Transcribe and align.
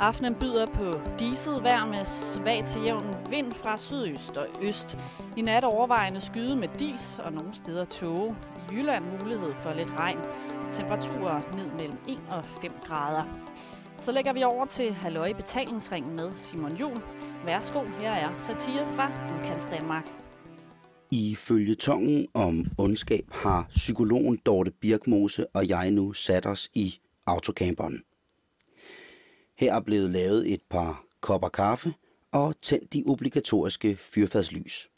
Aftenen 0.00 0.34
byder 0.34 0.66
på 0.66 1.00
diset 1.18 1.62
vejr 1.62 1.86
med 1.86 2.04
svag 2.04 2.64
til 2.64 2.82
jævn 2.82 3.16
vind 3.30 3.52
fra 3.52 3.76
sydøst 3.76 4.36
og 4.36 4.46
øst. 4.62 4.98
I 5.36 5.42
nat 5.42 5.64
overvejende 5.64 6.20
skyde 6.20 6.56
med 6.56 6.68
dis 6.78 7.20
og 7.24 7.32
nogle 7.32 7.52
steder 7.52 7.84
tåge. 7.84 8.36
I 8.56 8.74
Jylland 8.74 9.04
mulighed 9.20 9.54
for 9.54 9.72
lidt 9.72 9.92
regn. 9.98 10.18
Temperaturer 10.72 11.40
ned 11.56 11.72
mellem 11.72 11.98
1 12.08 12.22
og 12.30 12.44
5 12.44 12.72
grader. 12.84 13.22
Så 13.98 14.12
lægger 14.12 14.32
vi 14.32 14.42
over 14.42 14.66
til 14.66 14.92
Halløj 14.92 15.32
Betalingsringen 15.32 16.16
med 16.16 16.32
Simon 16.34 16.76
Jul. 16.76 17.02
Værsgo, 17.46 17.84
her 18.00 18.12
er 18.12 18.36
satire 18.36 18.86
fra 18.86 19.10
Udkants 19.34 19.66
Danmark. 19.66 20.08
I 21.10 21.34
følgetongen 21.34 22.26
om 22.34 22.66
ondskab 22.78 23.24
har 23.32 23.66
psykologen 23.68 24.38
Dorte 24.46 24.70
Birkmose 24.70 25.46
og 25.54 25.68
jeg 25.68 25.90
nu 25.90 26.12
sat 26.12 26.46
os 26.46 26.68
i 26.74 26.98
autocamperen. 27.26 28.02
Her 29.56 29.74
er 29.74 29.80
blevet 29.80 30.10
lavet 30.10 30.52
et 30.52 30.62
par 30.62 31.06
kopper 31.20 31.48
kaffe 31.48 31.94
og 32.30 32.60
tændt 32.62 32.92
de 32.92 33.04
obligatoriske 33.06 33.96
fyrfadslys. 33.96 34.90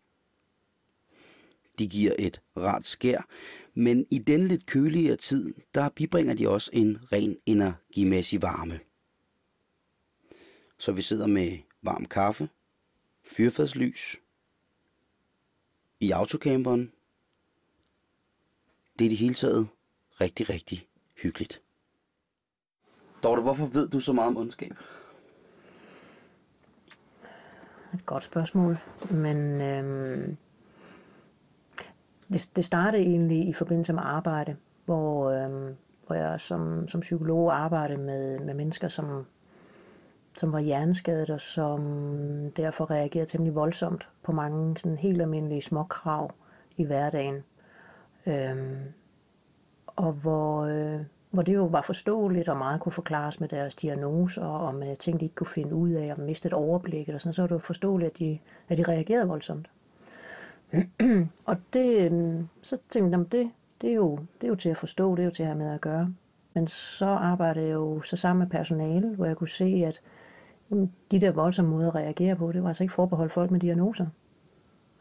De 1.78 1.88
giver 1.88 2.14
et 2.18 2.40
rart 2.56 2.86
skær, 2.86 3.28
men 3.74 4.06
i 4.10 4.18
den 4.18 4.48
lidt 4.48 4.66
køligere 4.66 5.16
tid, 5.16 5.54
der 5.74 5.88
bibringer 5.88 6.34
de 6.34 6.48
også 6.48 6.70
en 6.72 7.12
ren 7.12 7.36
energimæssig 7.46 8.42
varme. 8.42 8.80
Så 10.78 10.92
vi 10.92 11.02
sidder 11.02 11.26
med 11.26 11.58
varm 11.82 12.04
kaffe, 12.04 12.48
fyrfadslys, 13.22 14.16
i 16.00 16.10
autocamperen. 16.10 16.92
Det 18.98 19.04
er 19.04 19.08
det 19.08 19.18
hele 19.18 19.34
taget 19.34 19.68
rigtig, 20.20 20.50
rigtig 20.50 20.88
hyggeligt. 21.14 21.62
Dorte, 23.22 23.42
hvorfor 23.42 23.66
ved 23.66 23.88
du 23.88 24.00
så 24.00 24.12
meget 24.12 24.28
om 24.28 24.36
ondskab? 24.36 24.72
Et 27.94 28.06
godt 28.06 28.24
spørgsmål, 28.24 28.78
men 29.10 29.60
øhm, 29.60 30.36
det, 32.32 32.50
det 32.56 32.64
startede 32.64 33.02
egentlig 33.02 33.48
i 33.48 33.52
forbindelse 33.52 33.92
med 33.92 34.02
arbejde, 34.04 34.56
hvor, 34.84 35.30
øhm, 35.30 35.76
hvor 36.06 36.16
jeg 36.16 36.40
som, 36.40 36.88
som 36.88 37.00
psykolog 37.00 37.56
arbejdede 37.56 37.98
med, 37.98 38.38
med 38.38 38.54
mennesker, 38.54 38.88
som, 38.88 39.26
som 40.36 40.52
var 40.52 40.60
hjerneskadet 40.60 41.30
og 41.30 41.40
som 41.40 41.80
derfor 42.56 42.90
reagerede 42.90 43.30
temmelig 43.30 43.54
voldsomt 43.54 44.08
på 44.22 44.32
mange 44.32 44.78
sådan 44.78 44.98
helt 44.98 45.22
almindelige 45.22 45.62
små 45.62 45.84
krav 45.84 46.34
i 46.76 46.84
hverdagen. 46.84 47.44
Øhm, 48.26 48.78
og 49.86 50.12
hvor, 50.12 50.62
øh, 50.62 51.00
hvor 51.38 51.42
det 51.42 51.54
jo 51.54 51.64
var 51.64 51.82
forståeligt 51.82 52.48
og 52.48 52.56
meget 52.56 52.80
kunne 52.80 52.92
forklares 52.92 53.40
med 53.40 53.48
deres 53.48 53.74
diagnoser 53.74 54.44
og 54.44 54.74
med 54.74 54.96
ting, 54.96 55.20
de 55.20 55.24
ikke 55.24 55.34
kunne 55.34 55.46
finde 55.46 55.74
ud 55.74 55.90
af 55.90 56.12
og 56.12 56.20
miste 56.20 56.54
overblikket. 56.54 57.14
Og 57.14 57.20
sådan, 57.20 57.32
så 57.32 57.42
var 57.42 57.46
det 57.46 57.54
jo 57.54 57.58
forståeligt, 57.58 58.10
at 58.10 58.18
de, 58.18 58.38
at 58.68 58.78
de 58.78 58.82
reagerede 58.82 59.28
voldsomt. 59.28 59.70
og 61.50 61.56
det, 61.72 62.00
øhm, 62.00 62.48
så 62.62 62.78
tænkte 62.90 63.18
jeg, 63.18 63.32
det, 63.32 63.50
det, 63.80 63.90
er 63.90 63.94
jo, 63.94 64.16
det 64.16 64.44
er 64.44 64.48
jo 64.48 64.54
til 64.54 64.68
at 64.68 64.76
forstå, 64.76 65.16
det 65.16 65.22
er 65.22 65.24
jo 65.24 65.30
til 65.30 65.42
at 65.42 65.46
have 65.46 65.58
med 65.58 65.74
at 65.74 65.80
gøre. 65.80 66.14
Men 66.54 66.66
så 66.66 67.06
arbejdede 67.06 67.66
jeg 67.66 67.74
jo 67.74 68.02
så 68.02 68.16
sammen 68.16 68.38
med 68.38 68.50
personale, 68.50 69.08
hvor 69.08 69.26
jeg 69.26 69.36
kunne 69.36 69.48
se, 69.48 69.84
at 69.86 70.00
de 71.10 71.20
der 71.20 71.30
voldsomme 71.30 71.70
måder 71.70 71.88
at 71.88 71.94
reagere 71.94 72.36
på, 72.36 72.52
det 72.52 72.62
var 72.62 72.68
altså 72.68 72.84
ikke 72.84 72.94
forbeholdt 72.94 73.32
folk 73.32 73.50
med 73.50 73.60
diagnoser. 73.60 74.06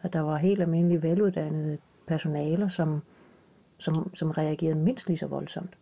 At 0.02 0.13
der 0.13 0.19
var 0.19 0.38
helt 0.38 0.61
almindelige 0.61 1.03
veluddannede 1.03 1.77
personaler, 2.08 2.67
som, 2.67 3.02
som, 3.77 4.15
som 4.15 4.31
reagerede 4.31 4.80
mindst 4.80 5.08
lige 5.08 5.17
så 5.17 5.27
voldsomt 5.27 5.77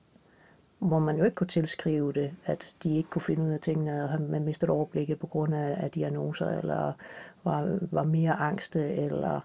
hvor 0.85 0.99
man 0.99 1.17
jo 1.17 1.23
ikke 1.23 1.35
kunne 1.35 1.47
tilskrive 1.47 2.13
det, 2.13 2.31
at 2.45 2.75
de 2.83 2.97
ikke 2.97 3.09
kunne 3.09 3.21
finde 3.21 3.43
ud 3.43 3.49
af 3.49 3.59
tingene, 3.59 4.03
og 4.03 4.21
man 4.21 4.43
mistede 4.43 4.71
overblikket 4.71 5.19
på 5.19 5.27
grund 5.27 5.55
af, 5.55 5.77
af 5.83 5.91
diagnoser, 5.91 6.49
eller 6.49 6.93
var, 7.43 7.77
var 7.91 8.03
mere 8.03 8.33
angste, 8.33 8.95
eller 8.95 9.39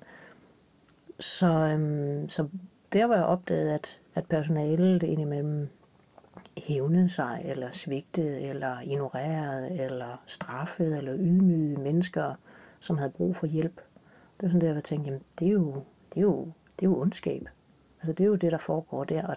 så, 1.20 1.46
øhm, 1.46 2.28
så 2.28 2.48
der 2.92 3.04
var 3.04 3.14
jeg 3.14 3.24
opdaget, 3.24 3.70
at, 3.70 4.00
at 4.14 4.26
personalet 4.26 5.02
indimellem 5.02 5.68
hævnede 6.58 7.08
sig, 7.08 7.42
eller 7.44 7.70
svigtede, 7.70 8.40
eller 8.40 8.80
ignorerede, 8.80 9.70
eller 9.70 10.22
straffede, 10.26 10.98
eller 10.98 11.14
ydmygede 11.18 11.80
mennesker, 11.80 12.34
som 12.80 12.98
havde 12.98 13.10
brug 13.10 13.36
for 13.36 13.46
hjælp. 13.46 13.76
Det 13.76 14.42
var 14.42 14.48
sådan 14.48 14.60
der, 14.60 14.74
jeg 14.74 14.84
tænkte, 14.84 15.08
jamen 15.08 15.22
det 15.38 15.48
er 15.48 15.52
jo, 15.52 15.74
det 16.14 16.16
er 16.16 16.22
jo, 16.22 16.44
det 16.78 16.86
er 16.86 16.90
jo 16.90 17.00
ondskab. 17.00 17.48
Altså 18.00 18.12
det 18.12 18.24
er 18.24 18.28
jo 18.28 18.34
det, 18.34 18.52
der 18.52 18.58
foregår 18.58 19.04
der, 19.04 19.26
og 19.26 19.36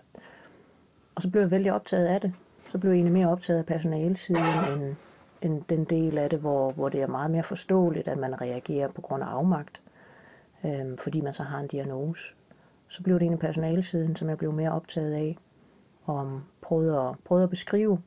og 1.16 1.22
så 1.22 1.30
blev 1.30 1.42
jeg 1.42 1.52
vældig 1.52 1.74
optaget 1.74 2.06
af 2.06 2.22
det. 2.22 2.34
Så 2.70 2.78
blev 2.78 2.92
jeg 2.92 2.96
egentlig 2.96 3.14
mere 3.14 3.30
optaget 3.30 3.60
af 3.60 3.66
personalsiden 3.66 4.44
end, 4.74 4.96
end 5.42 5.64
den 5.70 5.84
del 5.84 6.18
af 6.18 6.30
det, 6.30 6.40
hvor, 6.40 6.72
hvor 6.72 6.90
det 6.90 7.02
er 7.02 7.08
meget 7.08 7.32
mere 7.32 7.44
forståeligt, 7.44 8.08
at 8.08 8.18
man 8.18 8.42
reagerer 8.42 8.88
på 8.88 9.02
grund 9.02 9.24
af 9.24 9.28
afmagt, 9.28 9.82
øh, 10.66 10.98
fordi 10.98 11.22
man 11.22 11.34
så 11.34 11.44
har 11.44 11.60
en 11.60 11.68
diagnose. 11.68 12.34
Så 12.88 13.04
blev 13.04 13.16
det 13.16 13.22
egentlig 13.22 13.40
personalsiden, 13.40 14.16
som 14.16 14.30
jeg 14.30 14.38
blev 14.38 14.54
mere 14.54 14.72
optaget 14.72 15.14
af, 15.14 15.38
og 16.04 16.16
um, 16.16 16.44
prøvede 16.62 17.00
at, 17.00 17.16
prøvede 17.26 17.44
at 17.44 17.50
beskrive 17.50 18.02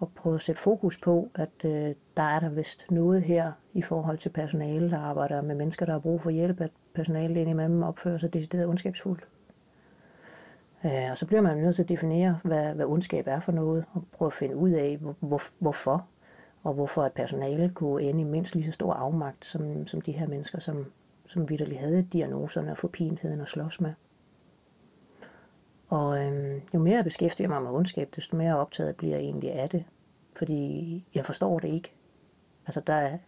og 0.00 0.10
prøvede 0.16 0.36
at 0.36 0.42
sætte 0.42 0.60
fokus 0.60 0.98
på, 0.98 1.30
at 1.34 1.64
øh, 1.64 1.94
der 2.16 2.22
er 2.22 2.40
der 2.40 2.48
vist 2.48 2.90
noget 2.90 3.22
her 3.22 3.52
i 3.74 3.82
forhold 3.82 4.18
til 4.18 4.28
personale, 4.28 4.90
der 4.90 4.98
arbejder 4.98 5.42
med 5.42 5.54
mennesker, 5.54 5.86
der 5.86 5.92
har 5.92 6.00
brug 6.00 6.22
for 6.22 6.30
hjælp, 6.30 6.60
at 6.60 6.70
personalet 6.94 7.36
indimellem 7.36 7.82
opfører 7.82 8.18
sig 8.18 8.32
decideret 8.32 8.66
ondskabsfuldt. 8.66 9.28
Øh, 10.84 11.10
og 11.10 11.18
så 11.18 11.26
bliver 11.26 11.40
man 11.40 11.56
nødt 11.56 11.76
til 11.76 11.82
at 11.82 11.88
definere, 11.88 12.38
hvad, 12.44 12.74
hvad 12.74 12.86
ondskab 12.86 13.26
er 13.26 13.40
for 13.40 13.52
noget, 13.52 13.84
og 13.92 14.04
prøve 14.12 14.26
at 14.26 14.32
finde 14.32 14.56
ud 14.56 14.70
af, 14.70 14.98
hvor, 15.20 15.42
hvorfor, 15.58 16.06
og 16.62 16.74
hvorfor 16.74 17.02
at 17.02 17.12
personale 17.12 17.72
kunne 17.74 18.02
ende 18.02 18.20
i 18.20 18.24
mindst 18.24 18.54
lige 18.54 18.64
så 18.64 18.72
stor 18.72 18.92
afmagt, 18.92 19.44
som, 19.44 19.86
som 19.86 20.00
de 20.00 20.12
her 20.12 20.26
mennesker, 20.26 20.58
som, 20.60 20.86
som 21.26 21.48
vidderligt 21.48 21.80
havde 21.80 22.02
diagnoserne 22.02 22.70
og 22.70 22.78
forpintheden 22.78 23.40
at 23.40 23.48
slås 23.48 23.80
med. 23.80 23.92
Og 25.88 26.24
øhm, 26.24 26.60
jo 26.74 26.78
mere 26.78 26.96
jeg 26.96 27.04
beskæftiger 27.04 27.48
mig 27.48 27.62
med 27.62 27.70
ondskab, 27.70 28.08
desto 28.16 28.36
mere 28.36 28.58
optaget 28.58 28.96
bliver 28.96 29.16
jeg 29.16 29.24
egentlig 29.24 29.52
af 29.52 29.70
det. 29.70 29.84
Fordi 30.36 31.04
jeg 31.14 31.26
forstår 31.26 31.58
det 31.58 31.68
ikke. 31.68 31.92
Altså 32.66 32.80
der 32.80 32.92
er, 32.92 33.18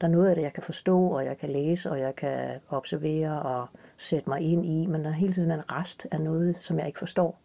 der 0.00 0.06
er 0.06 0.10
noget 0.10 0.28
af 0.28 0.34
det, 0.34 0.42
jeg 0.42 0.52
kan 0.52 0.62
forstå, 0.62 1.06
og 1.06 1.24
jeg 1.24 1.38
kan 1.38 1.50
læse, 1.50 1.90
og 1.90 2.00
jeg 2.00 2.16
kan 2.16 2.60
observere 2.68 3.42
og 3.42 3.68
sætte 3.96 4.28
mig 4.28 4.40
ind 4.40 4.66
i, 4.66 4.86
men 4.86 5.04
der 5.04 5.08
er 5.08 5.14
hele 5.14 5.32
tiden 5.32 5.50
en 5.50 5.70
rest 5.72 6.06
af 6.10 6.20
noget, 6.20 6.56
som 6.56 6.78
jeg 6.78 6.86
ikke 6.86 6.98
forstår. 6.98 7.40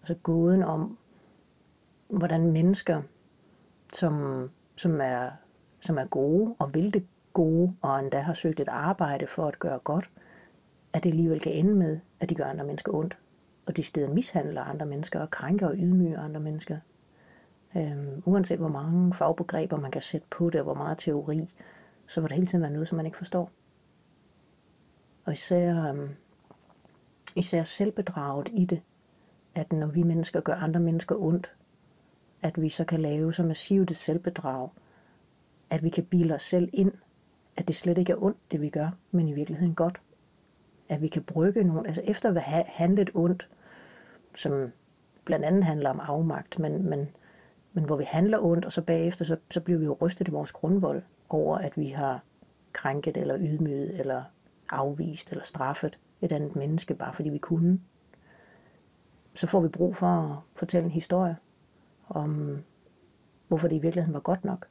Altså 0.00 0.14
gåden 0.14 0.62
om, 0.62 0.98
hvordan 2.08 2.52
mennesker, 2.52 3.02
som, 3.92 4.50
som, 4.76 5.00
er, 5.00 5.30
som 5.80 5.98
er 5.98 6.04
gode 6.04 6.54
og 6.58 6.74
vil 6.74 6.94
det 6.94 7.06
gode, 7.32 7.74
og 7.82 8.00
endda 8.00 8.20
har 8.20 8.32
søgt 8.32 8.60
et 8.60 8.68
arbejde 8.68 9.26
for 9.26 9.46
at 9.46 9.58
gøre 9.58 9.78
godt, 9.78 10.10
at 10.92 11.04
det 11.04 11.10
alligevel 11.10 11.40
kan 11.40 11.52
ende 11.52 11.74
med, 11.74 11.98
at 12.20 12.30
de 12.30 12.34
gør 12.34 12.44
andre 12.44 12.64
mennesker 12.64 12.94
ondt. 12.94 13.16
Og 13.66 13.76
de 13.76 13.82
steder 13.82 14.08
mishandler 14.08 14.62
andre 14.62 14.86
mennesker 14.86 15.20
og 15.20 15.30
krænker 15.30 15.66
og 15.66 15.74
ydmyger 15.76 16.20
andre 16.20 16.40
mennesker. 16.40 16.76
Øhm, 17.76 18.22
uanset 18.24 18.58
hvor 18.58 18.68
mange 18.68 19.14
fagbegreber 19.14 19.76
man 19.76 19.90
kan 19.90 20.02
sætte 20.02 20.26
på 20.30 20.50
det, 20.50 20.60
og 20.60 20.64
hvor 20.64 20.74
meget 20.74 20.98
teori, 20.98 21.50
så 22.06 22.20
vil 22.20 22.30
der 22.30 22.36
hele 22.36 22.46
tiden 22.46 22.62
være 22.62 22.72
noget, 22.72 22.88
som 22.88 22.96
man 22.96 23.06
ikke 23.06 23.18
forstår. 23.18 23.50
Og 25.24 25.32
især, 25.32 25.88
øhm, 25.88 26.08
især 27.36 27.62
selvbedraget 27.62 28.48
i 28.52 28.64
det, 28.64 28.82
at 29.54 29.72
når 29.72 29.86
vi 29.86 30.02
mennesker 30.02 30.40
gør 30.40 30.54
andre 30.54 30.80
mennesker 30.80 31.16
ondt, 31.16 31.52
at 32.42 32.62
vi 32.62 32.68
så 32.68 32.84
kan 32.84 33.00
lave 33.00 33.34
så 33.34 33.42
massivt 33.42 33.90
et 33.90 33.96
selvbedrag, 33.96 34.68
at 35.70 35.82
vi 35.82 35.88
kan 35.88 36.04
bilde 36.04 36.34
os 36.34 36.42
selv 36.42 36.68
ind, 36.72 36.92
at 37.56 37.68
det 37.68 37.76
slet 37.76 37.98
ikke 37.98 38.12
er 38.12 38.22
ondt, 38.22 38.38
det 38.50 38.60
vi 38.60 38.68
gør, 38.68 38.90
men 39.10 39.28
i 39.28 39.32
virkeligheden 39.32 39.74
godt. 39.74 40.00
At 40.88 41.02
vi 41.02 41.08
kan 41.08 41.22
brygge 41.22 41.64
nogen, 41.64 41.86
altså 41.86 42.02
efter 42.04 42.34
at 42.34 42.42
have 42.42 42.64
handlet 42.66 43.10
ondt, 43.14 43.48
som 44.34 44.72
blandt 45.24 45.44
andet 45.44 45.64
handler 45.64 45.90
om 45.90 46.00
afmagt, 46.00 46.58
men, 46.58 46.88
men 46.90 47.08
men 47.72 47.84
hvor 47.84 47.96
vi 47.96 48.04
handler 48.04 48.38
ondt, 48.38 48.64
og 48.64 48.72
så 48.72 48.82
bagefter, 48.82 49.24
så, 49.24 49.36
så 49.50 49.60
bliver 49.60 49.78
vi 49.78 49.84
jo 49.84 49.96
rystet 50.00 50.28
i 50.28 50.30
vores 50.30 50.52
grundvold 50.52 51.02
over, 51.28 51.58
at 51.58 51.72
vi 51.76 51.88
har 51.88 52.22
krænket 52.72 53.16
eller 53.16 53.36
ydmyget 53.40 54.00
eller 54.00 54.22
afvist 54.70 55.30
eller 55.30 55.44
straffet 55.44 55.98
et 56.20 56.32
andet 56.32 56.56
menneske, 56.56 56.94
bare 56.94 57.12
fordi 57.12 57.28
vi 57.28 57.38
kunne. 57.38 57.80
Så 59.34 59.46
får 59.46 59.60
vi 59.60 59.68
brug 59.68 59.96
for 59.96 60.06
at 60.06 60.36
fortælle 60.54 60.84
en 60.84 60.90
historie 60.90 61.36
om, 62.08 62.58
hvorfor 63.48 63.68
det 63.68 63.76
i 63.76 63.78
virkeligheden 63.78 64.14
var 64.14 64.20
godt 64.20 64.44
nok. 64.44 64.66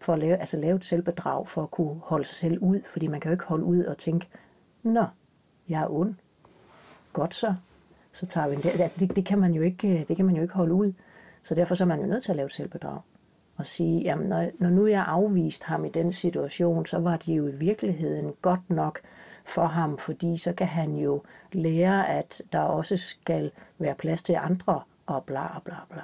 For 0.00 0.12
at 0.12 0.18
lave, 0.18 0.36
altså 0.36 0.56
lave 0.56 0.76
et 0.76 0.84
selvbedrag, 0.84 1.48
for 1.48 1.62
at 1.62 1.70
kunne 1.70 2.00
holde 2.02 2.24
sig 2.24 2.36
selv 2.36 2.58
ud, 2.58 2.80
fordi 2.92 3.06
man 3.06 3.20
kan 3.20 3.28
jo 3.28 3.34
ikke 3.34 3.44
holde 3.44 3.64
ud 3.64 3.84
og 3.84 3.98
tænke, 3.98 4.28
nå, 4.82 5.04
jeg 5.68 5.82
er 5.82 5.90
ond. 5.90 6.14
Godt 7.12 7.34
så. 7.34 7.54
Så 8.12 8.26
tager 8.26 8.48
vi 8.48 8.54
en 8.54 8.62
der. 8.62 8.70
Altså 8.70 9.06
det, 9.06 9.16
det, 9.16 9.24
kan 9.24 9.38
man 9.38 9.54
jo 9.54 9.62
ikke, 9.62 10.04
det 10.08 10.16
kan 10.16 10.24
man 10.24 10.36
jo 10.36 10.42
ikke 10.42 10.54
holde 10.54 10.74
ud. 10.74 10.92
Så 11.46 11.54
derfor 11.54 11.74
så 11.74 11.84
er 11.84 11.88
man 11.88 12.00
jo 12.00 12.06
nødt 12.06 12.24
til 12.24 12.32
at 12.32 12.36
lave 12.36 12.46
et 12.46 12.52
selvbedrag. 12.52 13.00
Og 13.56 13.66
sige, 13.66 14.00
jamen 14.00 14.28
når, 14.28 14.50
når 14.58 14.70
nu 14.70 14.86
jeg 14.86 15.04
afvist 15.06 15.62
ham 15.62 15.84
i 15.84 15.88
den 15.88 16.12
situation, 16.12 16.86
så 16.86 16.98
var 16.98 17.16
det 17.16 17.28
jo 17.28 17.46
i 17.48 17.54
virkeligheden 17.54 18.32
godt 18.42 18.70
nok 18.70 19.00
for 19.44 19.64
ham, 19.64 19.98
fordi 19.98 20.36
så 20.36 20.52
kan 20.52 20.66
han 20.66 20.94
jo 20.94 21.22
lære, 21.52 22.08
at 22.08 22.42
der 22.52 22.60
også 22.60 22.96
skal 22.96 23.50
være 23.78 23.94
plads 23.94 24.22
til 24.22 24.32
andre, 24.32 24.82
og 25.06 25.24
bla 25.24 25.58
bla 25.64 25.74
bla. 25.90 26.02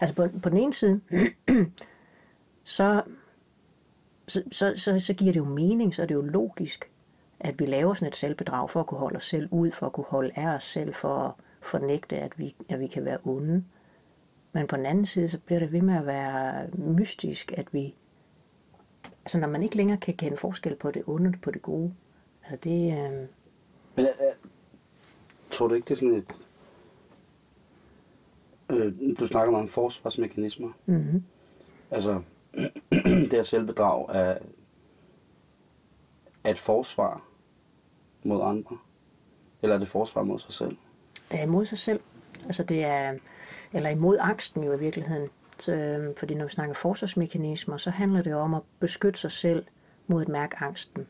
Altså 0.00 0.14
på, 0.14 0.28
på 0.42 0.48
den 0.48 0.58
ene 0.58 0.72
side, 0.72 1.00
så, 2.64 3.02
så, 4.28 4.42
så, 4.52 4.72
så, 4.76 4.98
så 4.98 5.14
giver 5.14 5.32
det 5.32 5.40
jo 5.40 5.44
mening, 5.44 5.94
så 5.94 6.02
er 6.02 6.06
det 6.06 6.14
jo 6.14 6.22
logisk, 6.22 6.90
at 7.40 7.58
vi 7.58 7.66
laver 7.66 7.94
sådan 7.94 8.08
et 8.08 8.16
selvbedrag 8.16 8.70
for 8.70 8.80
at 8.80 8.86
kunne 8.86 9.00
holde 9.00 9.16
os 9.16 9.28
selv 9.28 9.48
ud, 9.50 9.70
for 9.70 9.86
at 9.86 9.92
kunne 9.92 10.06
holde 10.08 10.30
af 10.36 10.54
os 10.54 10.64
selv, 10.64 10.94
for 10.94 11.18
at 11.18 11.32
fornægte, 11.60 12.16
at 12.16 12.38
vi, 12.38 12.54
at 12.68 12.80
vi 12.80 12.86
kan 12.86 13.04
være 13.04 13.18
onde. 13.24 13.64
Men 14.52 14.66
på 14.66 14.76
den 14.76 14.86
anden 14.86 15.06
side, 15.06 15.28
så 15.28 15.40
bliver 15.40 15.58
det 15.58 15.72
ved 15.72 15.82
med 15.82 15.96
at 15.96 16.06
være 16.06 16.68
mystisk, 16.72 17.52
at 17.56 17.74
vi... 17.74 17.94
Altså 19.24 19.40
når 19.40 19.48
man 19.48 19.62
ikke 19.62 19.76
længere 19.76 19.98
kan 19.98 20.14
kende 20.14 20.36
forskel 20.36 20.76
på 20.76 20.90
det 20.90 21.02
onde 21.06 21.28
og 21.28 21.40
på 21.42 21.50
det 21.50 21.62
gode. 21.62 21.94
Altså 22.44 22.56
det... 22.68 22.92
Øh... 22.92 23.26
Men 23.96 24.06
øh, 24.06 24.34
tror 25.50 25.68
du 25.68 25.74
ikke, 25.74 25.84
det 25.84 25.92
er 25.92 25.96
sådan 25.96 26.14
et... 26.14 26.34
Øh, 28.70 29.16
du 29.18 29.26
snakker 29.26 29.50
meget 29.50 29.62
om 29.62 29.68
forsvarsmekanismer. 29.68 30.72
Mm-hmm. 30.86 31.24
Altså, 31.90 32.22
det 33.30 33.32
her 33.32 33.42
selvbedrag 33.42 34.06
er, 34.08 34.38
er 36.44 36.50
et 36.50 36.58
forsvar 36.58 37.24
mod 38.24 38.42
andre? 38.42 38.78
Eller 39.62 39.74
er 39.74 39.78
det 39.78 39.88
forsvar 39.88 40.22
mod 40.22 40.38
sig 40.38 40.54
selv? 40.54 40.76
Det 41.30 41.38
er 41.38 41.42
imod 41.42 41.64
sig 41.64 41.78
selv. 41.78 42.00
Altså 42.44 42.64
det 42.64 42.84
er, 42.84 43.14
eller 43.72 43.90
imod 43.90 44.18
angsten 44.20 44.64
jo 44.64 44.72
i 44.72 44.78
virkeligheden. 44.78 45.28
Så, 45.58 45.72
øh, 45.72 46.14
fordi 46.18 46.34
når 46.34 46.44
vi 46.44 46.50
snakker 46.50 46.74
forsvarsmekanismer, 46.74 47.76
så 47.76 47.90
handler 47.90 48.22
det 48.22 48.30
jo 48.30 48.38
om 48.38 48.54
at 48.54 48.62
beskytte 48.80 49.20
sig 49.20 49.30
selv 49.30 49.66
mod 50.06 50.22
at 50.22 50.28
mærke 50.28 50.56
angsten. 50.60 51.06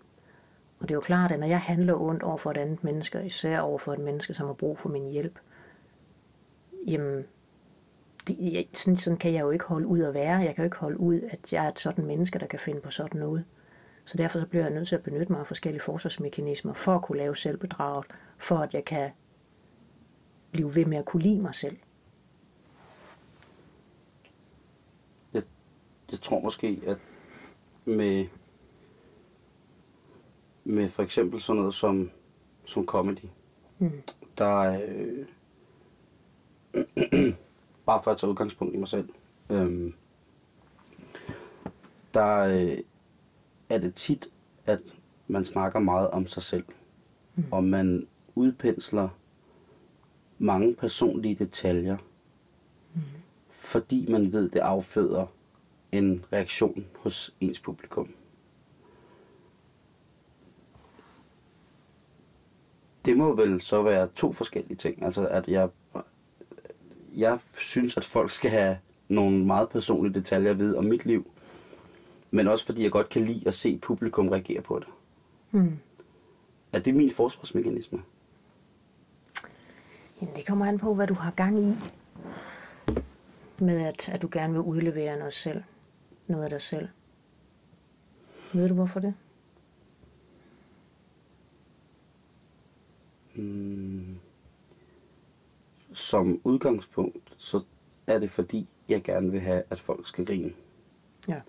Og 0.80 0.88
det 0.88 0.90
er 0.90 0.96
jo 0.96 1.00
klart, 1.00 1.32
at 1.32 1.40
når 1.40 1.46
jeg 1.46 1.60
handler 1.60 2.00
ondt 2.00 2.22
over 2.22 2.36
for 2.36 2.50
et 2.50 2.56
andet 2.56 2.84
menneske, 2.84 3.26
især 3.26 3.60
over 3.60 3.78
for 3.78 3.92
et 3.92 3.98
menneske, 3.98 4.34
som 4.34 4.46
har 4.46 4.54
brug 4.54 4.78
for 4.78 4.88
min 4.88 5.10
hjælp, 5.10 5.38
jamen, 6.86 7.24
det, 8.28 8.66
sådan, 8.74 8.96
sådan 8.96 9.16
kan 9.16 9.32
jeg 9.32 9.40
jo 9.40 9.50
ikke 9.50 9.64
holde 9.64 9.86
ud 9.86 10.00
at 10.00 10.14
være. 10.14 10.38
Jeg 10.38 10.54
kan 10.54 10.62
jo 10.62 10.66
ikke 10.66 10.76
holde 10.76 11.00
ud, 11.00 11.20
at 11.30 11.52
jeg 11.52 11.64
er 11.64 11.68
et 11.68 11.80
sådan 11.80 12.06
menneske, 12.06 12.38
der 12.38 12.46
kan 12.46 12.58
finde 12.58 12.80
på 12.80 12.90
sådan 12.90 13.20
noget. 13.20 13.44
Så 14.04 14.16
derfor 14.16 14.40
så 14.40 14.46
bliver 14.46 14.64
jeg 14.64 14.74
nødt 14.74 14.88
til 14.88 14.96
at 14.96 15.02
benytte 15.02 15.32
mig 15.32 15.40
af 15.40 15.46
forskellige 15.46 15.82
forsvarsmekanismer 15.82 16.72
for 16.72 16.94
at 16.94 17.02
kunne 17.02 17.18
lave 17.18 17.36
selvbedraget, 17.36 18.06
for 18.38 18.56
at 18.56 18.74
jeg 18.74 18.84
kan 18.84 19.10
blive 20.50 20.74
ved 20.74 20.84
med 20.84 20.98
at 20.98 21.04
kunne 21.04 21.22
lide 21.22 21.40
mig 21.40 21.54
selv. 21.54 21.76
Jeg 26.10 26.20
tror 26.20 26.40
måske, 26.40 26.80
at 26.86 26.96
med, 27.84 28.26
med 30.64 30.88
for 30.88 31.02
eksempel 31.02 31.40
sådan 31.40 31.58
noget 31.58 31.74
som, 31.74 32.10
som 32.64 32.86
comedy, 32.86 33.24
Mm. 33.80 33.92
der 34.38 34.80
øh, 34.88 35.26
bare 37.86 38.02
for 38.02 38.10
at 38.10 38.18
tage 38.18 38.30
udgangspunkt 38.30 38.74
i 38.74 38.78
mig 38.78 38.88
selv, 38.88 39.08
øh, 39.50 39.92
der 42.14 42.36
øh, 42.38 42.78
er 43.68 43.78
det 43.78 43.94
tit, 43.94 44.32
at 44.66 44.80
man 45.28 45.44
snakker 45.44 45.78
meget 45.78 46.10
om 46.10 46.26
sig 46.26 46.42
selv, 46.42 46.64
mm. 47.34 47.44
og 47.50 47.64
man 47.64 48.06
udpensler 48.34 49.08
mange 50.38 50.74
personlige 50.74 51.34
detaljer, 51.34 51.96
mm. 52.94 53.00
fordi 53.50 54.06
man 54.12 54.32
ved, 54.32 54.48
det 54.50 54.60
afføder 54.60 55.26
en 55.92 56.24
reaktion 56.32 56.86
hos 56.98 57.34
ens 57.40 57.60
publikum. 57.60 58.14
Det 63.04 63.16
må 63.16 63.34
vel 63.34 63.60
så 63.60 63.82
være 63.82 64.08
to 64.14 64.32
forskellige 64.32 64.76
ting. 64.76 65.04
Altså, 65.04 65.26
at 65.26 65.48
jeg, 65.48 65.68
jeg 67.16 67.38
synes, 67.58 67.96
at 67.96 68.04
folk 68.04 68.30
skal 68.30 68.50
have 68.50 68.78
nogle 69.08 69.44
meget 69.44 69.68
personlige 69.68 70.14
detaljer 70.14 70.50
at 70.50 70.58
vide 70.58 70.78
om 70.78 70.84
mit 70.84 71.06
liv, 71.06 71.30
men 72.30 72.48
også 72.48 72.66
fordi 72.66 72.82
jeg 72.82 72.90
godt 72.90 73.08
kan 73.08 73.22
lide 73.22 73.48
at 73.48 73.54
se 73.54 73.78
publikum 73.78 74.28
reagere 74.28 74.62
på 74.62 74.78
det. 74.78 74.88
Mm. 75.50 75.78
Er 76.72 76.78
det 76.78 76.94
min 76.94 77.10
forsvarsmekanisme? 77.10 78.02
Jamen, 80.20 80.36
det 80.36 80.46
kommer 80.46 80.66
an 80.66 80.78
på, 80.78 80.94
hvad 80.94 81.06
du 81.06 81.14
har 81.14 81.30
gang 81.30 81.58
i. 81.62 81.74
Med 83.58 83.80
at, 83.80 84.08
at 84.08 84.22
du 84.22 84.28
gerne 84.32 84.52
vil 84.52 84.62
udlevere 84.62 85.18
noget 85.18 85.34
selv. 85.34 85.62
Noget 86.30 86.44
af 86.44 86.50
dig 86.50 86.62
selv. 86.62 86.88
Ved 88.54 88.68
du 88.68 88.74
hvorfor 88.74 89.00
det? 89.00 89.14
Mm. 93.34 94.16
Som 95.92 96.40
udgangspunkt, 96.44 97.34
så 97.36 97.64
er 98.06 98.18
det 98.18 98.30
fordi, 98.30 98.68
jeg 98.88 99.02
gerne 99.02 99.30
vil 99.30 99.40
have, 99.40 99.62
at 99.70 99.80
folk 99.80 100.08
skal 100.08 100.26
grine. 100.26 100.52
Ja. 101.28 101.40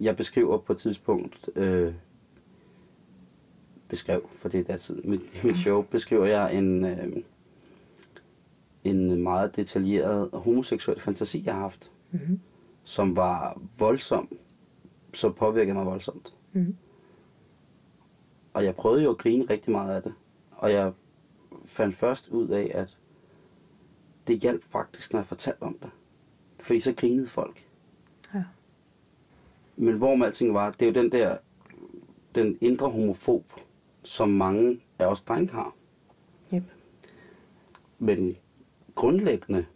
Jeg 0.00 0.16
beskriver 0.16 0.58
på 0.58 0.72
et 0.72 0.78
tidspunkt, 0.78 1.50
øh, 1.56 1.94
beskrev, 3.88 4.30
for 4.36 4.48
det 4.48 4.60
er 4.60 4.64
datid, 4.64 5.02
mit, 5.02 5.20
mit 5.44 5.58
show, 5.58 5.82
beskriver 5.82 6.26
jeg 6.26 6.54
en, 6.54 6.84
øh, 6.84 7.16
en 8.84 9.22
meget 9.22 9.56
detaljeret 9.56 10.30
homoseksuel 10.32 11.00
fantasi, 11.00 11.42
jeg 11.46 11.54
har 11.54 11.60
haft, 11.60 11.90
Mm-hmm. 12.14 12.40
Som 12.84 13.16
var 13.16 13.60
voldsom, 13.78 14.38
så 15.14 15.30
påvirkede 15.30 15.74
mig 15.74 15.86
voldsomt. 15.86 16.34
Mm-hmm. 16.52 16.76
Og 18.54 18.64
jeg 18.64 18.76
prøvede 18.76 19.02
jo 19.02 19.10
at 19.10 19.18
grine 19.18 19.44
rigtig 19.50 19.70
meget 19.70 19.96
af 19.96 20.02
det. 20.02 20.14
Og 20.50 20.72
jeg 20.72 20.92
fandt 21.64 21.96
først 21.96 22.28
ud 22.28 22.48
af, 22.48 22.70
at 22.74 22.98
det 24.26 24.38
hjalp 24.38 24.64
faktisk, 24.64 25.12
når 25.12 25.20
jeg 25.20 25.26
fortalte 25.26 25.62
om 25.62 25.78
det. 25.82 25.90
Fordi 26.60 26.80
så 26.80 26.94
grinede 26.94 27.26
folk. 27.26 27.66
Ja. 28.34 28.44
Men 29.76 29.98
hvor 29.98 30.24
alting 30.24 30.54
var, 30.54 30.70
det 30.70 30.82
er 30.82 30.86
jo 30.86 31.02
den 31.02 31.12
der, 31.12 31.36
den 32.34 32.58
indre 32.60 32.90
homofob, 32.90 33.52
som 34.02 34.28
mange 34.28 34.80
af 34.98 35.06
os 35.06 35.22
drenge 35.22 35.52
har. 35.52 35.74
Yep. 36.54 36.62
Men 37.98 38.36
grundlæggende 38.94 39.66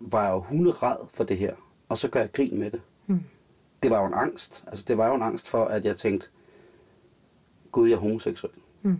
var 0.00 0.24
jeg 0.24 0.32
jo 0.32 0.38
hunderad 0.38 0.96
for 1.12 1.24
det 1.24 1.38
her, 1.38 1.54
og 1.90 1.98
så 1.98 2.08
gør 2.08 2.20
jeg 2.20 2.32
grin 2.32 2.58
med 2.58 2.70
det. 2.70 2.80
Mm. 3.06 3.20
Det 3.82 3.90
var 3.90 4.00
jo 4.00 4.06
en 4.06 4.14
angst. 4.14 4.64
Altså, 4.66 4.84
det 4.88 4.98
var 4.98 5.08
jo 5.08 5.14
en 5.14 5.22
angst 5.22 5.48
for, 5.48 5.64
at 5.64 5.84
jeg 5.84 5.96
tænkte, 5.96 6.28
Gud, 7.72 7.88
jeg 7.88 7.94
er 7.94 8.00
homoseksuel. 8.00 8.52
Mm. 8.82 8.98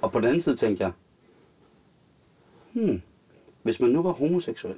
Og 0.00 0.12
på 0.12 0.20
den 0.20 0.28
anden 0.28 0.42
side 0.42 0.56
tænkte 0.56 0.84
jeg, 0.84 0.92
hmm, 2.72 3.02
hvis 3.62 3.80
man 3.80 3.90
nu 3.90 4.02
var 4.02 4.12
homoseksuel, 4.12 4.76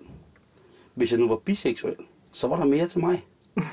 hvis 0.94 1.10
jeg 1.10 1.20
nu 1.20 1.28
var 1.28 1.36
biseksuel, 1.36 1.96
så 2.32 2.48
var 2.48 2.56
der 2.56 2.64
mere 2.64 2.88
til 2.88 3.00
mig. 3.00 3.26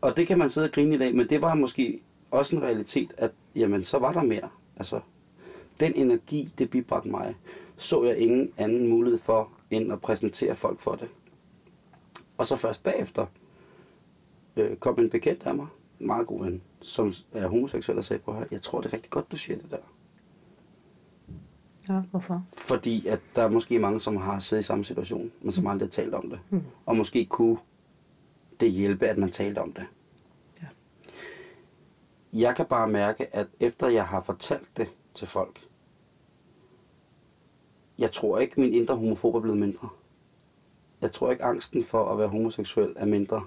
og 0.00 0.16
det 0.16 0.26
kan 0.26 0.38
man 0.38 0.50
sidde 0.50 0.66
og 0.66 0.72
grine 0.72 0.94
i 0.94 0.98
dag, 0.98 1.14
men 1.14 1.28
det 1.28 1.42
var 1.42 1.54
måske 1.54 2.00
også 2.30 2.56
en 2.56 2.62
realitet, 2.62 3.14
at 3.16 3.30
jamen, 3.56 3.84
så 3.84 3.98
var 3.98 4.12
der 4.12 4.22
mere. 4.22 4.48
Altså, 4.76 5.00
den 5.80 5.94
energi, 5.94 6.52
det 6.58 6.70
bibragte 6.70 7.08
mig, 7.08 7.36
så 7.76 8.04
jeg 8.04 8.18
ingen 8.18 8.52
anden 8.56 8.88
mulighed 8.88 9.18
for, 9.18 9.55
end 9.70 9.92
at 9.92 10.00
præsentere 10.00 10.54
folk 10.54 10.80
for 10.80 10.94
det. 10.94 11.08
Og 12.38 12.46
så 12.46 12.56
først 12.56 12.82
bagefter 12.82 13.26
øh, 14.56 14.76
kom 14.76 14.98
en 14.98 15.10
bekendt 15.10 15.42
af 15.46 15.54
mig, 15.54 15.66
en 16.00 16.06
meget 16.06 16.26
god 16.26 16.44
ven, 16.44 16.62
som 16.80 17.12
er 17.32 17.48
homoseksuel 17.48 17.98
og 17.98 18.04
sagde, 18.04 18.22
på 18.22 18.44
jeg 18.50 18.62
tror 18.62 18.80
det 18.80 18.88
er 18.88 18.92
rigtig 18.92 19.10
godt, 19.10 19.32
du 19.32 19.36
siger 19.36 19.58
det 19.58 19.70
der. 19.70 19.78
Ja, 21.88 22.00
hvorfor? 22.10 22.46
Fordi 22.56 23.06
at 23.06 23.20
der 23.36 23.42
er 23.42 23.48
måske 23.48 23.78
mange, 23.78 24.00
som 24.00 24.16
har 24.16 24.38
siddet 24.38 24.62
i 24.62 24.66
samme 24.66 24.84
situation, 24.84 25.32
men 25.40 25.52
som 25.52 25.66
aldrig 25.66 25.86
har 25.86 25.90
talt 25.90 26.14
om 26.14 26.30
det. 26.30 26.40
Mm. 26.50 26.62
Og 26.86 26.96
måske 26.96 27.26
kunne 27.26 27.58
det 28.60 28.70
hjælpe, 28.70 29.06
at 29.06 29.18
man 29.18 29.30
talte 29.30 29.58
om 29.58 29.72
det. 29.72 29.84
Ja. 30.62 30.66
Jeg 32.32 32.56
kan 32.56 32.66
bare 32.66 32.88
mærke, 32.88 33.36
at 33.36 33.46
efter 33.60 33.88
jeg 33.88 34.06
har 34.06 34.20
fortalt 34.20 34.76
det 34.76 34.88
til 35.14 35.28
folk, 35.28 35.65
jeg 37.98 38.12
tror 38.12 38.38
ikke, 38.38 38.60
min 38.60 38.74
indre 38.74 38.96
homofob 38.96 39.34
er 39.34 39.40
blevet 39.40 39.58
mindre. 39.58 39.88
Jeg 41.00 41.12
tror 41.12 41.30
ikke, 41.30 41.44
angsten 41.44 41.84
for 41.84 42.12
at 42.12 42.18
være 42.18 42.28
homoseksuel 42.28 42.94
er 42.96 43.04
mindre. 43.04 43.44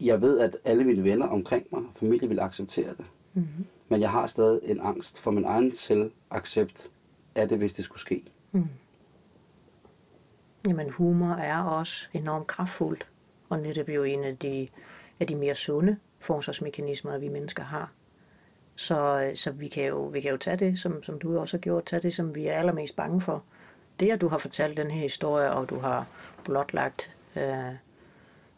Jeg 0.00 0.20
ved, 0.20 0.38
at 0.38 0.56
alle 0.64 0.84
mine 0.84 1.04
venner 1.04 1.26
omkring 1.26 1.66
mig 1.72 1.80
og 1.80 1.92
familie 1.96 2.28
vil 2.28 2.40
acceptere 2.40 2.90
det. 2.90 3.04
Mm-hmm. 3.34 3.66
Men 3.88 4.00
jeg 4.00 4.10
har 4.10 4.26
stadig 4.26 4.60
en 4.62 4.80
angst 4.80 5.18
for 5.18 5.30
min 5.30 5.44
egen 5.44 5.72
selvaccept 5.72 6.90
af 7.34 7.48
det, 7.48 7.58
hvis 7.58 7.72
det 7.72 7.84
skulle 7.84 8.00
ske. 8.00 8.24
Mm. 8.52 8.68
Jamen, 10.66 10.90
humor 10.90 11.32
er 11.32 11.62
også 11.62 12.06
enormt 12.12 12.46
kraftfuldt, 12.46 13.06
og 13.48 13.58
netop 13.58 13.88
jo 13.88 14.02
en 14.04 14.24
af 14.24 14.38
de, 14.38 14.68
af 15.20 15.26
de 15.26 15.36
mere 15.36 15.54
sunde 15.54 15.96
forsvarsmekanismer, 16.18 17.18
vi 17.18 17.28
mennesker 17.28 17.62
har. 17.62 17.92
Så, 18.78 19.20
øh, 19.20 19.36
så 19.36 19.50
vi, 19.50 19.68
kan 19.68 19.84
jo, 19.84 20.02
vi 20.02 20.20
kan 20.20 20.30
jo 20.30 20.36
tage 20.36 20.56
det, 20.56 20.78
som, 20.78 21.02
som 21.02 21.18
du 21.18 21.38
også 21.38 21.56
har 21.56 21.60
gjort, 21.60 21.84
tage 21.84 22.02
det, 22.02 22.14
som 22.14 22.34
vi 22.34 22.46
er 22.46 22.58
allermest 22.58 22.96
bange 22.96 23.20
for. 23.20 23.44
Det, 24.00 24.10
at 24.10 24.20
du 24.20 24.28
har 24.28 24.38
fortalt 24.38 24.76
den 24.76 24.90
her 24.90 25.02
historie, 25.02 25.52
og 25.52 25.70
du 25.70 25.78
har 25.78 26.06
blotlagt 26.44 27.16
øh, 27.36 27.74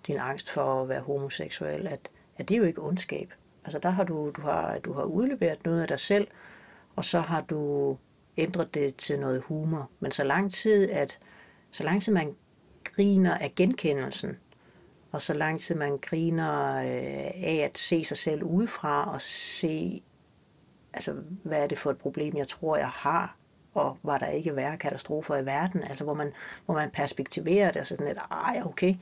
din 0.07 0.19
angst 0.19 0.51
for 0.51 0.83
at 0.83 0.89
være 0.89 1.01
homoseksuel, 1.01 1.87
at, 1.87 2.11
at 2.37 2.49
det 2.49 2.55
er 2.55 2.59
jo 2.59 2.65
ikke 2.65 2.83
ondskab. 2.83 3.33
Altså 3.65 3.79
der 3.79 3.91
har 3.91 4.05
du, 4.05 4.31
du 4.37 4.41
har, 4.41 4.79
du 4.79 4.93
har 4.93 5.03
udleveret 5.03 5.65
noget 5.65 5.83
af 5.83 5.89
dig 5.89 5.99
selv, 5.99 6.29
og 6.97 7.05
så 7.05 7.21
har 7.21 7.41
du 7.41 7.97
ændret 8.37 8.75
det 8.75 8.97
til 8.97 9.21
noget 9.21 9.43
humor. 9.43 9.91
Men 10.01 10.13
så 10.13 10.25
lang 10.25 10.53
tid, 10.53 10.91
at 10.91 11.19
så 11.71 11.85
lang 11.85 12.03
tid 12.03 12.13
man 12.13 12.37
griner 12.85 13.39
af 13.39 13.55
genkendelsen, 13.55 14.39
og 15.13 15.23
så 15.23 15.35
lang 15.35 15.61
tid 15.61 15.75
man 15.75 15.99
griner 15.99 16.77
øh, 16.77 17.45
af 17.45 17.61
at 17.65 17.79
se 17.79 18.05
sig 18.05 18.17
selv 18.17 18.43
udefra 18.43 19.15
og 19.15 19.23
se, 19.23 20.03
altså, 20.93 21.23
hvad 21.43 21.63
er 21.63 21.67
det 21.67 21.79
for 21.79 21.91
et 21.91 21.99
problem, 21.99 22.37
jeg 22.37 22.49
tror, 22.49 22.77
jeg 22.77 22.89
har, 22.89 23.37
og 23.75 23.99
var 24.03 24.19
der 24.19 24.27
ikke 24.27 24.57
værre 24.57 24.77
katastrofer 24.77 25.37
i 25.37 25.47
verden, 25.47 25.83
altså 25.83 26.05
hvor 26.05 26.15
man, 26.15 26.33
hvor 26.65 26.75
man 26.75 26.91
perspektiverer 26.91 27.71
det 27.71 27.81
og 27.81 27.87
sådan 27.87 28.07
lidt, 28.07 28.19
ej, 28.31 28.63
okay, 28.65 28.95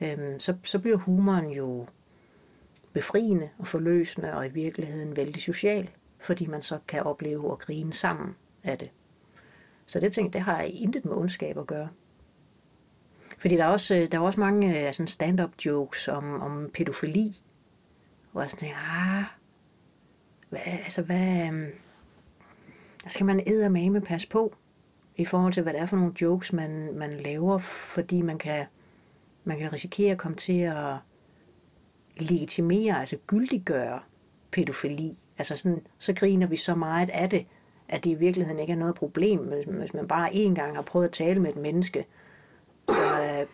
øhm, 0.00 0.40
så, 0.40 0.56
så 0.64 0.78
bliver 0.78 0.96
humoren 0.96 1.50
jo 1.50 1.86
befriende 2.92 3.48
og 3.58 3.66
forløsende 3.66 4.34
og 4.34 4.46
i 4.46 4.50
virkeligheden 4.50 5.16
vældig 5.16 5.42
social, 5.42 5.90
fordi 6.18 6.46
man 6.46 6.62
så 6.62 6.78
kan 6.88 7.02
opleve 7.02 7.52
at 7.52 7.58
grine 7.58 7.92
sammen 7.92 8.36
af 8.64 8.78
det. 8.78 8.90
Så 9.86 10.00
det 10.00 10.12
ting, 10.12 10.32
det 10.32 10.40
har 10.40 10.60
intet 10.60 11.04
med 11.04 11.12
ondskab 11.12 11.58
at 11.58 11.66
gøre. 11.66 11.88
Fordi 13.38 13.56
der 13.56 13.64
er 13.64 13.68
også, 13.68 13.96
øh, 13.96 14.12
der 14.12 14.18
er 14.18 14.22
også 14.22 14.40
mange 14.40 14.86
øh, 14.86 14.94
sådan 14.94 15.06
stand-up 15.06 15.50
jokes 15.66 16.08
om, 16.08 16.42
om 16.42 16.70
pædofili. 16.74 17.40
Hvor 18.32 18.40
jeg 18.40 18.50
sådan 18.50 18.60
tænker, 18.60 18.76
ah, 18.76 19.24
hvad, 20.50 20.60
altså 20.64 21.02
hvad, 21.02 21.46
øhm, 21.46 21.66
der 23.04 23.10
skal 23.10 23.26
man 23.26 23.42
eddermame 23.46 24.00
passe 24.00 24.28
på 24.28 24.54
i 25.16 25.24
forhold 25.24 25.52
til, 25.52 25.62
hvad 25.62 25.72
det 25.72 25.80
er 25.80 25.86
for 25.86 25.96
nogle 25.96 26.12
jokes, 26.20 26.52
man, 26.52 26.94
man 26.94 27.16
laver, 27.16 27.58
fordi 27.58 28.22
man 28.22 28.38
kan, 28.38 28.66
man 29.44 29.58
kan 29.58 29.72
risikere 29.72 30.12
at 30.12 30.18
komme 30.18 30.36
til 30.36 30.60
at 30.60 30.94
legitimere, 32.16 33.00
altså 33.00 33.16
gyldiggøre 33.26 34.00
pædofili. 34.52 35.18
Altså 35.38 35.56
sådan, 35.56 35.86
så 35.98 36.12
griner 36.12 36.46
vi 36.46 36.56
så 36.56 36.74
meget 36.74 37.10
af 37.10 37.30
det, 37.30 37.46
at 37.88 38.04
det 38.04 38.10
i 38.10 38.14
virkeligheden 38.14 38.58
ikke 38.60 38.72
er 38.72 38.76
noget 38.76 38.94
problem, 38.94 39.38
hvis 39.66 39.94
man 39.94 40.08
bare 40.08 40.34
en 40.34 40.54
gang 40.54 40.74
har 40.74 40.82
prøvet 40.82 41.06
at 41.06 41.12
tale 41.12 41.40
med 41.40 41.50
et 41.50 41.56
menneske, 41.56 42.06
der 42.88 43.40
øh, 43.40 43.46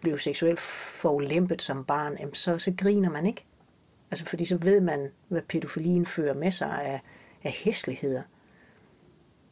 blev 0.00 0.18
seksuelt 0.18 0.60
forulæmpet 0.60 1.62
som 1.62 1.84
barn, 1.84 2.34
så, 2.34 2.58
så 2.58 2.74
griner 2.78 3.10
man 3.10 3.26
ikke. 3.26 3.44
Altså 4.10 4.24
fordi 4.24 4.44
så 4.44 4.56
ved 4.56 4.80
man, 4.80 5.10
hvad 5.28 5.42
pædofilien 5.42 6.06
fører 6.06 6.34
med 6.34 6.50
sig 6.50 6.82
af, 6.82 7.00
af 7.44 7.52
hæsligheder. 7.52 8.22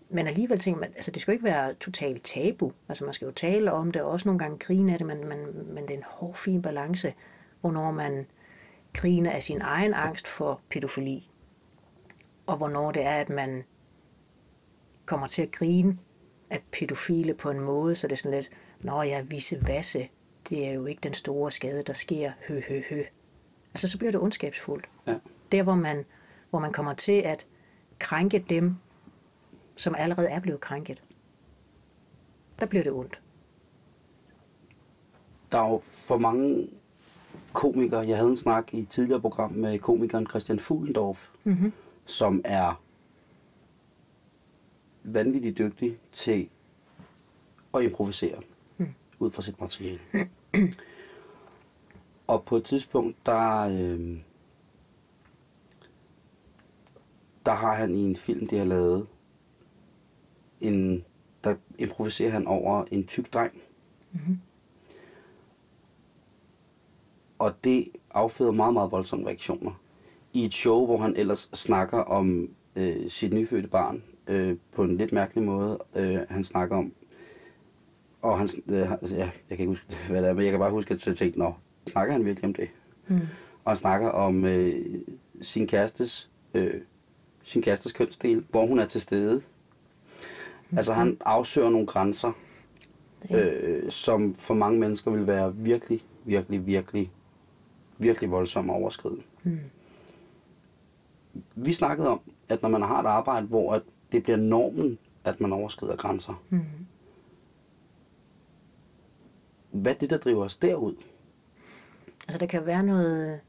Men 0.09 0.27
alligevel 0.27 0.59
tænker 0.59 0.81
man, 0.81 0.93
altså 0.97 1.11
det 1.11 1.23
skal 1.23 1.33
jo 1.33 1.35
ikke 1.35 1.45
være 1.45 1.75
totalt 1.75 2.25
tabu. 2.25 2.73
Altså 2.89 3.05
man 3.05 3.15
skal 3.15 3.27
jo 3.27 3.33
tale 3.33 3.73
om 3.73 3.91
det, 3.91 4.03
og 4.03 4.11
også 4.11 4.29
nogle 4.29 4.39
gange 4.39 4.59
grine 4.59 4.93
af 4.93 4.99
det, 4.99 5.07
men, 5.07 5.29
men, 5.29 5.39
men 5.75 5.83
det 5.83 5.91
er 5.91 5.99
en 5.99 6.05
hård, 6.07 6.37
fin 6.37 6.63
balance, 6.63 7.15
hvornår 7.61 7.91
man 7.91 8.27
griner 8.93 9.31
af 9.31 9.43
sin 9.43 9.61
egen 9.61 9.95
angst 9.95 10.29
for 10.29 10.61
pædofili, 10.71 11.31
og 12.47 12.57
hvornår 12.57 12.93
det 12.93 13.03
er, 13.03 13.21
at 13.21 13.29
man 13.29 13.65
kommer 15.07 15.27
til 15.27 15.43
at 15.43 15.53
grine 15.53 15.99
af 16.51 16.63
pædofile 16.73 17.35
på 17.35 17.51
en 17.51 17.61
måde, 17.61 17.95
så 17.95 18.07
det 18.07 18.13
er 18.13 18.17
sådan 18.17 18.39
lidt, 18.39 18.51
nå 18.81 19.03
ja, 19.03 19.21
visse 19.21 19.67
vasse, 19.67 20.09
det 20.49 20.67
er 20.67 20.73
jo 20.73 20.87
ikke 20.87 21.01
den 21.01 21.15
store 21.15 21.51
skade, 21.51 21.83
der 21.83 21.93
sker, 21.93 22.33
hø, 22.49 22.61
hø, 22.69 22.83
hø. 22.91 23.03
Altså 23.75 23.89
så 23.89 23.99
bliver 23.99 24.11
det 24.13 24.21
ondskabsfuldt. 24.21 24.89
Ja. 25.07 25.19
Der, 25.53 25.63
hvor 25.63 25.75
man, 25.75 26.05
hvor 26.51 26.59
man 26.59 26.73
kommer 26.73 26.95
til 26.95 27.13
at 27.13 27.47
krænke 27.99 28.45
dem, 28.49 28.77
som 29.77 29.95
allerede 29.99 30.29
er 30.29 30.41
blevet 30.41 30.61
krænket, 30.61 31.03
der 32.61 32.67
bliver 32.67 32.83
det 32.83 32.93
ondt. 32.93 33.21
Der 35.53 35.59
er 35.59 35.69
jo 35.71 35.83
for 35.85 36.19
mange 36.19 36.69
komikere. 37.53 38.01
Jeg 38.09 38.17
havde 38.17 38.31
en 38.31 38.37
snak 38.37 38.75
i 38.75 38.79
et 38.79 38.89
tidligere 38.89 39.21
program 39.21 39.53
med 39.53 39.79
komikeren 39.79 40.27
Christian 40.27 40.59
Fuglendorf, 40.61 41.29
Mm-hmm. 41.45 41.73
som 42.07 42.41
er 42.45 42.81
vanvittigt 45.03 45.59
dygtig 45.59 45.99
til 46.13 46.49
at 47.75 47.83
improvisere 47.83 48.41
Mm. 48.79 48.87
ud 49.19 49.31
fra 49.31 49.43
sit 49.43 49.61
materiale. 49.61 50.01
Og 52.27 52.45
på 52.45 52.57
et 52.57 52.65
tidspunkt, 52.65 53.17
der, 53.27 53.61
øh, 53.61 54.19
der 57.47 57.53
har 57.53 57.75
han 57.75 57.95
i 57.95 58.01
en 58.01 58.17
film, 58.17 58.49
de 58.49 58.57
har 58.57 58.65
lavet, 58.65 59.07
en, 60.61 61.05
der 61.45 61.55
improviserer 61.79 62.31
han 62.31 62.47
over 62.47 62.85
en 62.91 63.07
tyk 63.07 63.33
dreng. 63.33 63.63
Mhm. 64.13 64.41
Og 67.39 67.65
det 67.65 67.89
afføder 68.11 68.53
meget, 68.53 68.73
meget 68.73 68.91
voldsomme 68.91 69.27
reaktioner. 69.27 69.81
I 70.33 70.45
et 70.45 70.55
show, 70.55 70.87
hvor 70.87 70.99
han 70.99 71.17
ellers 71.17 71.51
snakker 71.53 71.99
om 71.99 72.51
øh, 72.77 73.11
sit 73.11 73.33
nyfødte 73.33 73.69
barn 73.69 74.03
øh, 74.27 74.57
på 74.73 74.83
en 74.83 74.97
lidt 74.97 75.13
mærkelig 75.13 75.45
måde. 75.45 75.79
Øh, 75.95 76.19
han 76.31 76.45
snakker 76.45 76.77
om, 76.77 76.93
og 78.23 78.39
han, 78.39 78.49
øh, 78.67 78.77
ja, 79.03 79.17
jeg 79.19 79.31
kan 79.49 79.59
ikke 79.61 79.67
huske, 79.67 79.87
hvad 80.11 80.23
det 80.23 80.29
er, 80.29 80.35
men 80.35 80.45
jeg 80.45 80.51
kan 80.51 80.61
bare 80.61 80.71
huske, 80.71 80.95
at 80.95 81.07
jeg 81.07 81.17
tænkte, 81.17 81.39
nå, 81.39 81.55
snakker 81.87 82.13
han 82.13 82.25
virkelig 82.25 82.45
om 82.45 82.55
det? 82.55 82.69
Mm. 83.09 83.21
Og 83.65 83.79
snakker 83.79 84.09
om 84.09 84.45
øh, 84.45 84.85
sin 85.43 85.67
kærestes, 85.67 86.31
øh, 86.55 86.81
sin 87.43 87.63
kærestes 87.63 87.93
kønsdel, 87.93 88.45
hvor 88.51 88.67
hun 88.67 88.79
er 88.79 88.87
til 88.87 89.01
stede. 89.01 89.43
Altså 90.77 90.93
han 90.93 91.17
afsøger 91.25 91.71
nogle 91.71 91.87
grænser, 91.87 92.33
øh, 93.31 93.91
som 93.91 94.35
for 94.35 94.55
mange 94.55 94.79
mennesker 94.81 95.11
vil 95.11 95.27
være 95.27 95.57
virkelig, 95.57 96.03
virkelig, 96.25 96.67
virkelig, 96.67 97.11
virkelig 97.99 98.31
voldsomme 98.31 98.73
overskriden. 98.73 99.23
Mm. 99.43 99.59
Vi 101.55 101.73
snakkede 101.73 102.09
om, 102.09 102.21
at 102.49 102.63
når 102.63 102.69
man 102.69 102.83
har 102.83 103.01
et 103.01 103.07
arbejde, 103.07 103.47
hvor 103.47 103.75
at 103.75 103.83
det 104.13 104.23
bliver 104.23 104.37
normen, 104.37 104.99
at 105.25 105.41
man 105.41 105.53
overskrider 105.53 105.97
grænser, 105.97 106.43
Mm. 106.51 106.61
hvad 109.71 109.95
er 109.95 109.99
det, 109.99 110.11
der 110.11 110.19
driver 110.19 110.45
os 110.45 110.57
derud? 110.57 110.95
Altså 112.29 112.39
der 112.39 112.47
kan 112.47 112.67
være 112.67 112.83
noget, 112.83 113.41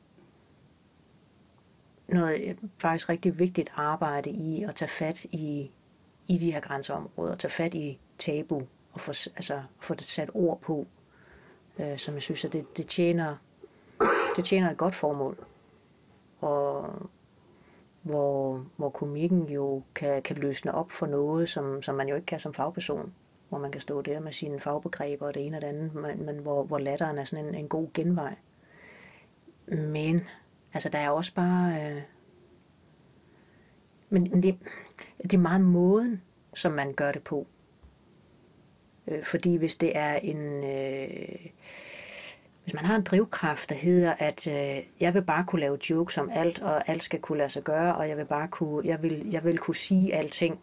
noget 2.07 2.57
faktisk 2.77 3.09
rigtig 3.09 3.39
vigtigt 3.39 3.71
arbejde 3.75 4.29
i 4.29 4.63
at 4.63 4.75
tage 4.75 4.89
fat 4.89 5.23
i, 5.23 5.71
i 6.27 6.37
de 6.37 6.51
her 6.51 6.59
grænseområder, 6.59 7.35
tage 7.35 7.51
fat 7.51 7.73
i 7.73 7.99
tabu 8.17 8.61
og 8.93 9.01
få, 9.01 9.11
altså, 9.35 9.63
få 9.79 9.93
det 9.93 10.03
sat 10.03 10.29
ord 10.33 10.61
på, 10.61 10.87
øh, 11.79 11.97
som 11.97 12.13
jeg 12.13 12.21
synes, 12.21 12.45
at 12.45 12.53
det, 12.53 12.77
det, 12.77 12.87
tjener, 12.87 13.35
det 14.35 14.45
tjener 14.45 14.71
et 14.71 14.77
godt 14.77 14.95
formål. 14.95 15.45
Og 16.39 16.93
hvor, 18.01 18.65
hvor 18.75 18.89
komikken 18.89 19.43
jo 19.43 19.83
kan, 19.95 20.21
kan 20.21 20.35
løsne 20.35 20.73
op 20.73 20.91
for 20.91 21.05
noget, 21.05 21.49
som, 21.49 21.81
som 21.81 21.95
man 21.95 22.07
jo 22.07 22.15
ikke 22.15 22.25
kan 22.25 22.39
som 22.39 22.53
fagperson. 22.53 23.13
Hvor 23.49 23.57
man 23.57 23.71
kan 23.71 23.81
stå 23.81 24.01
der 24.01 24.19
med 24.19 24.31
sine 24.31 24.59
fagbegreber 24.59 25.27
og 25.27 25.33
det 25.33 25.45
ene 25.45 25.57
og 25.57 25.61
det 25.61 25.67
andet, 25.67 25.95
men, 25.95 26.25
men 26.25 26.37
hvor, 26.37 26.63
hvor 26.63 26.79
latteren 26.79 27.17
er 27.17 27.23
sådan 27.23 27.45
en, 27.45 27.55
en 27.55 27.67
god 27.67 27.87
genvej. 27.93 28.35
Men, 29.67 30.21
altså 30.73 30.89
der 30.89 30.99
er 30.99 31.09
også 31.09 31.33
bare... 31.33 31.91
Øh, 31.91 32.01
men 34.09 34.43
det, 34.43 34.57
det 35.23 35.33
er 35.33 35.37
meget 35.37 35.61
måden, 35.61 36.21
som 36.53 36.71
man 36.71 36.93
gør 36.93 37.11
det 37.11 37.23
på. 37.23 37.47
Øh, 39.07 39.23
fordi 39.23 39.55
hvis 39.55 39.75
det 39.75 39.97
er 39.97 40.15
en... 40.15 40.63
Øh, 40.63 41.49
hvis 42.63 42.73
man 42.73 42.85
har 42.85 42.95
en 42.95 43.03
drivkraft, 43.03 43.69
der 43.69 43.75
hedder, 43.75 44.13
at 44.13 44.47
øh, 44.47 44.83
jeg 44.99 45.13
vil 45.13 45.21
bare 45.21 45.45
kunne 45.47 45.59
lave 45.59 45.77
jokes 45.89 46.17
om 46.17 46.29
alt, 46.33 46.61
og 46.61 46.89
alt 46.89 47.03
skal 47.03 47.19
kunne 47.19 47.37
lade 47.37 47.49
sig 47.49 47.63
gøre, 47.63 47.95
og 47.95 48.09
jeg 48.09 48.17
vil 48.17 48.25
bare 48.25 48.47
kunne, 48.47 48.87
jeg 48.87 49.03
vil, 49.03 49.29
jeg 49.31 49.43
vil 49.43 49.57
kunne 49.57 49.75
sige 49.75 50.15
alting, 50.15 50.59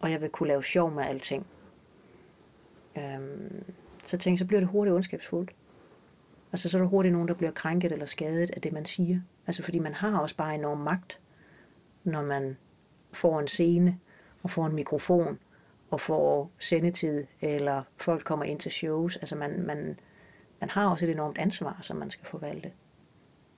og 0.00 0.10
jeg 0.10 0.20
vil 0.20 0.30
kunne 0.30 0.48
lave 0.48 0.64
sjov 0.64 0.90
med 0.90 1.04
alting. 1.04 1.46
Øhm, 2.96 3.64
så 4.04 4.18
tænk, 4.18 4.38
så 4.38 4.46
bliver 4.46 4.60
det 4.60 4.68
hurtigt 4.68 4.94
ondskabsfuldt. 4.94 5.50
Altså 6.54 6.68
så 6.68 6.78
er 6.78 6.82
der 6.82 6.88
hurtigt 6.88 7.12
nogen, 7.12 7.28
der 7.28 7.34
bliver 7.34 7.52
krænket 7.52 7.92
eller 7.92 8.06
skadet 8.06 8.50
af 8.50 8.60
det, 8.60 8.72
man 8.72 8.84
siger. 8.84 9.20
Altså 9.46 9.62
fordi 9.62 9.78
man 9.78 9.94
har 9.94 10.18
også 10.18 10.36
bare 10.36 10.54
enorm 10.54 10.78
magt, 10.78 11.20
når 12.04 12.22
man 12.22 12.56
får 13.12 13.40
en 13.40 13.48
scene, 13.48 13.98
og 14.42 14.50
får 14.50 14.66
en 14.66 14.74
mikrofon, 14.74 15.38
og 15.90 16.00
får 16.00 16.50
sendetid, 16.58 17.26
eller 17.40 17.82
folk 17.96 18.24
kommer 18.24 18.44
ind 18.44 18.60
til 18.60 18.72
shows. 18.72 19.16
Altså 19.16 19.36
man, 19.36 19.62
man, 19.62 19.98
man 20.60 20.70
har 20.70 20.90
også 20.90 21.06
et 21.06 21.10
enormt 21.10 21.38
ansvar, 21.38 21.78
som 21.80 21.96
man 21.96 22.10
skal 22.10 22.26
forvalte. 22.26 22.72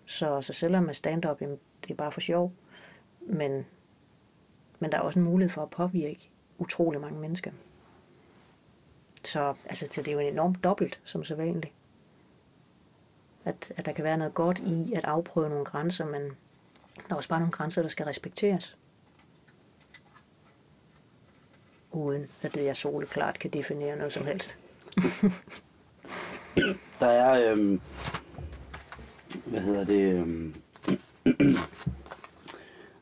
Så, 0.04 0.42
så 0.42 0.52
selvom 0.52 0.84
man 0.84 0.94
stand-up, 0.94 1.40
det 1.40 1.90
er 1.90 1.94
bare 1.94 2.12
for 2.12 2.20
sjov, 2.20 2.52
men, 3.20 3.66
men 4.78 4.92
der 4.92 4.98
er 4.98 5.02
også 5.02 5.18
en 5.18 5.24
mulighed 5.24 5.50
for 5.50 5.62
at 5.62 5.70
påvirke 5.70 6.30
utrolig 6.58 7.00
mange 7.00 7.20
mennesker. 7.20 7.50
Så, 9.24 9.54
altså, 9.64 9.88
så 9.90 10.02
det 10.02 10.08
er 10.08 10.12
jo 10.12 10.18
enormt 10.18 10.64
dobbelt, 10.64 11.00
som 11.04 11.24
så 11.24 11.34
vanligt. 11.34 11.72
At, 13.46 13.72
at 13.76 13.86
der 13.86 13.92
kan 13.92 14.04
være 14.04 14.16
noget 14.18 14.34
godt 14.34 14.58
i 14.58 14.92
at 14.96 15.04
afprøve 15.04 15.48
nogle 15.48 15.64
grænser, 15.64 16.06
men 16.06 16.22
der 16.96 17.02
er 17.10 17.14
også 17.14 17.28
bare 17.28 17.38
nogle 17.40 17.52
grænser, 17.52 17.82
der 17.82 17.88
skal 17.88 18.06
respekteres. 18.06 18.76
Uden 21.92 22.26
at 22.42 22.54
det 22.54 22.64
jeg 22.64 22.76
soleklart 22.76 23.38
kan 23.38 23.50
definere 23.50 23.96
noget 23.96 24.12
som 24.12 24.26
helst. 24.26 24.56
Der 27.00 27.06
er, 27.06 27.50
øhm, 27.52 27.80
hvad 29.44 29.60
hedder 29.60 29.84
det, 29.84 30.12
øhm, 30.14 30.54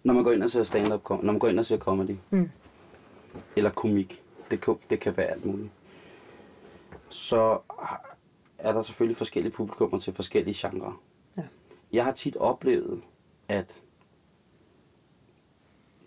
når 0.05 0.15
man 0.15 0.25
går 0.25 0.33
ind 0.33 0.43
og 0.43 0.51
ser 0.51 0.65
stand-up, 0.65 1.11
når 1.11 1.33
man 1.33 1.39
går 1.39 1.49
ind 1.49 1.59
og 1.59 1.67
ser 1.67 1.79
comedy, 1.79 2.17
Mm. 2.31 2.51
eller 3.57 3.71
komik, 3.71 4.23
det 4.51 4.61
kan, 4.61 4.77
det 4.91 5.01
kan 5.01 5.17
være 5.17 5.27
alt 5.27 5.45
muligt, 5.45 5.71
så 7.09 7.59
er 8.65 8.73
der 8.73 8.83
selvfølgelig 8.83 9.17
forskellige 9.17 9.53
publikummer 9.53 9.99
til 9.99 10.13
forskellige 10.13 10.69
genrer. 10.69 11.03
Ja. 11.37 11.43
Jeg 11.93 12.05
har 12.05 12.13
tit 12.13 12.37
oplevet, 12.37 13.03
at... 13.49 13.83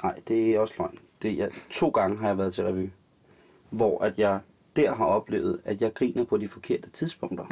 Nej, 0.03 0.19
det 0.27 0.55
er 0.55 0.59
også 0.59 0.73
løgn. 0.77 0.99
Det 1.21 1.31
er, 1.41 1.49
to 1.71 1.89
gange 1.89 2.17
har 2.17 2.27
jeg 2.27 2.37
været 2.37 2.53
til 2.53 2.63
revy, 2.63 2.89
hvor 3.69 4.03
at 4.03 4.19
jeg 4.19 4.39
der 4.75 4.95
har 4.95 5.05
oplevet, 5.05 5.61
at 5.65 5.81
jeg 5.81 5.93
griner 5.93 6.23
på 6.23 6.37
de 6.37 6.47
forkerte 6.47 6.89
tidspunkter. 6.89 7.45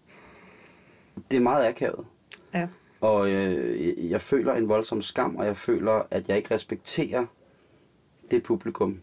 det 1.30 1.36
er 1.36 1.40
meget 1.40 1.66
akavet. 1.66 2.06
Ja. 2.54 2.68
Og 3.00 3.30
øh, 3.30 4.10
jeg 4.10 4.20
føler 4.20 4.54
en 4.54 4.68
voldsom 4.68 5.02
skam, 5.02 5.36
og 5.36 5.46
jeg 5.46 5.56
føler, 5.56 6.02
at 6.10 6.28
jeg 6.28 6.36
ikke 6.36 6.54
respekterer 6.54 7.26
det 8.30 8.42
publikum, 8.42 9.00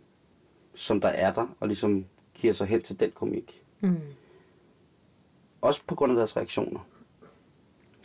som 0.76 1.02
der 1.02 1.08
er 1.08 1.34
der, 1.34 1.48
og 1.60 1.68
ligesom 1.68 2.06
giver 2.34 2.54
sig 2.54 2.68
hen 2.68 2.82
til 2.82 3.00
den 3.00 3.12
komik. 3.12 3.64
Mm. 3.80 3.98
Også 5.62 5.82
på 5.88 5.96
grund 5.96 6.12
af 6.12 6.16
deres 6.16 6.38
reaktioner. 6.38 6.80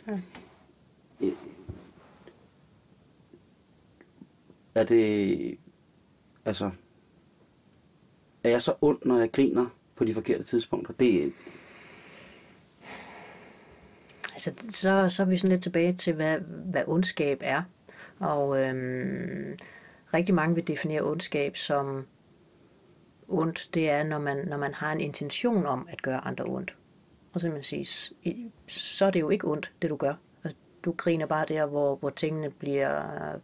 Ja. 0.07 0.19
Er 4.75 4.83
det... 4.83 5.57
Altså... 6.45 6.71
Er 8.43 8.49
jeg 8.49 8.61
så 8.61 8.73
ond, 8.81 8.99
når 9.05 9.17
jeg 9.17 9.31
griner 9.31 9.65
på 9.95 10.05
de 10.05 10.13
forkerte 10.13 10.43
tidspunkter? 10.43 10.93
Det, 10.93 11.33
Altså, 14.37 14.53
så, 14.69 15.09
så 15.09 15.23
er 15.23 15.27
vi 15.27 15.37
sådan 15.37 15.51
lidt 15.51 15.63
tilbage 15.63 15.93
til, 15.93 16.13
hvad, 16.13 16.39
hvad 16.65 16.83
ondskab 16.87 17.37
er. 17.41 17.61
Og 18.19 18.59
øhm, 18.59 19.57
rigtig 20.13 20.35
mange 20.35 20.55
vil 20.55 20.67
definere 20.67 21.01
ondskab 21.01 21.57
som 21.57 22.05
ondt, 23.27 23.69
det 23.73 23.89
er, 23.89 24.03
når 24.03 24.19
man, 24.19 24.47
når 24.47 24.57
man 24.57 24.73
har 24.73 24.91
en 24.91 25.01
intention 25.01 25.65
om 25.65 25.87
at 25.91 26.01
gøre 26.01 26.27
andre 26.27 26.45
ondt. 26.45 26.75
Og 27.33 27.41
så, 27.41 27.49
man 27.49 27.63
sige, 27.63 27.85
så 28.67 29.05
er 29.05 29.11
det 29.11 29.19
jo 29.19 29.29
ikke 29.29 29.47
ondt, 29.47 29.71
det 29.81 29.89
du 29.89 29.95
gør. 29.95 30.13
Altså, 30.43 30.57
du 30.85 30.91
griner 30.91 31.25
bare 31.25 31.45
der, 31.47 31.65
hvor, 31.65 31.95
hvor 31.95 32.09
tingene 32.09 32.49
bliver 32.49 33.01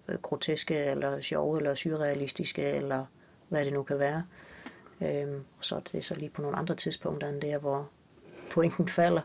øh, 0.10 0.18
groteske, 0.22 0.75
eller 0.75 1.22
sjove, 1.22 1.58
eller 1.58 1.75
surrealistiske, 1.75 2.62
eller 2.62 3.06
hvad 3.50 3.66
det 3.66 3.74
nu 3.74 3.84
kan 3.84 4.00
være. 4.00 4.24
Øhm, 5.02 5.44
og 5.58 5.66
så 5.66 5.75
er 5.75 5.80
det 5.80 6.06
så 6.06 6.16
lige 6.16 6.30
på 6.30 6.42
nogle 6.42 6.58
andre 6.58 6.75
tidspunkter 6.75 7.30
end 7.30 7.42
der, 7.42 7.58
hvor 7.58 7.90
pointen 8.52 8.88
falder. 9.00 9.22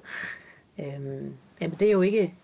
Øhm, 0.79 1.35
jamen 1.61 1.77
det 1.81 1.89
er 1.89 1.93
jo 1.93 2.03
ikke... 2.03 2.35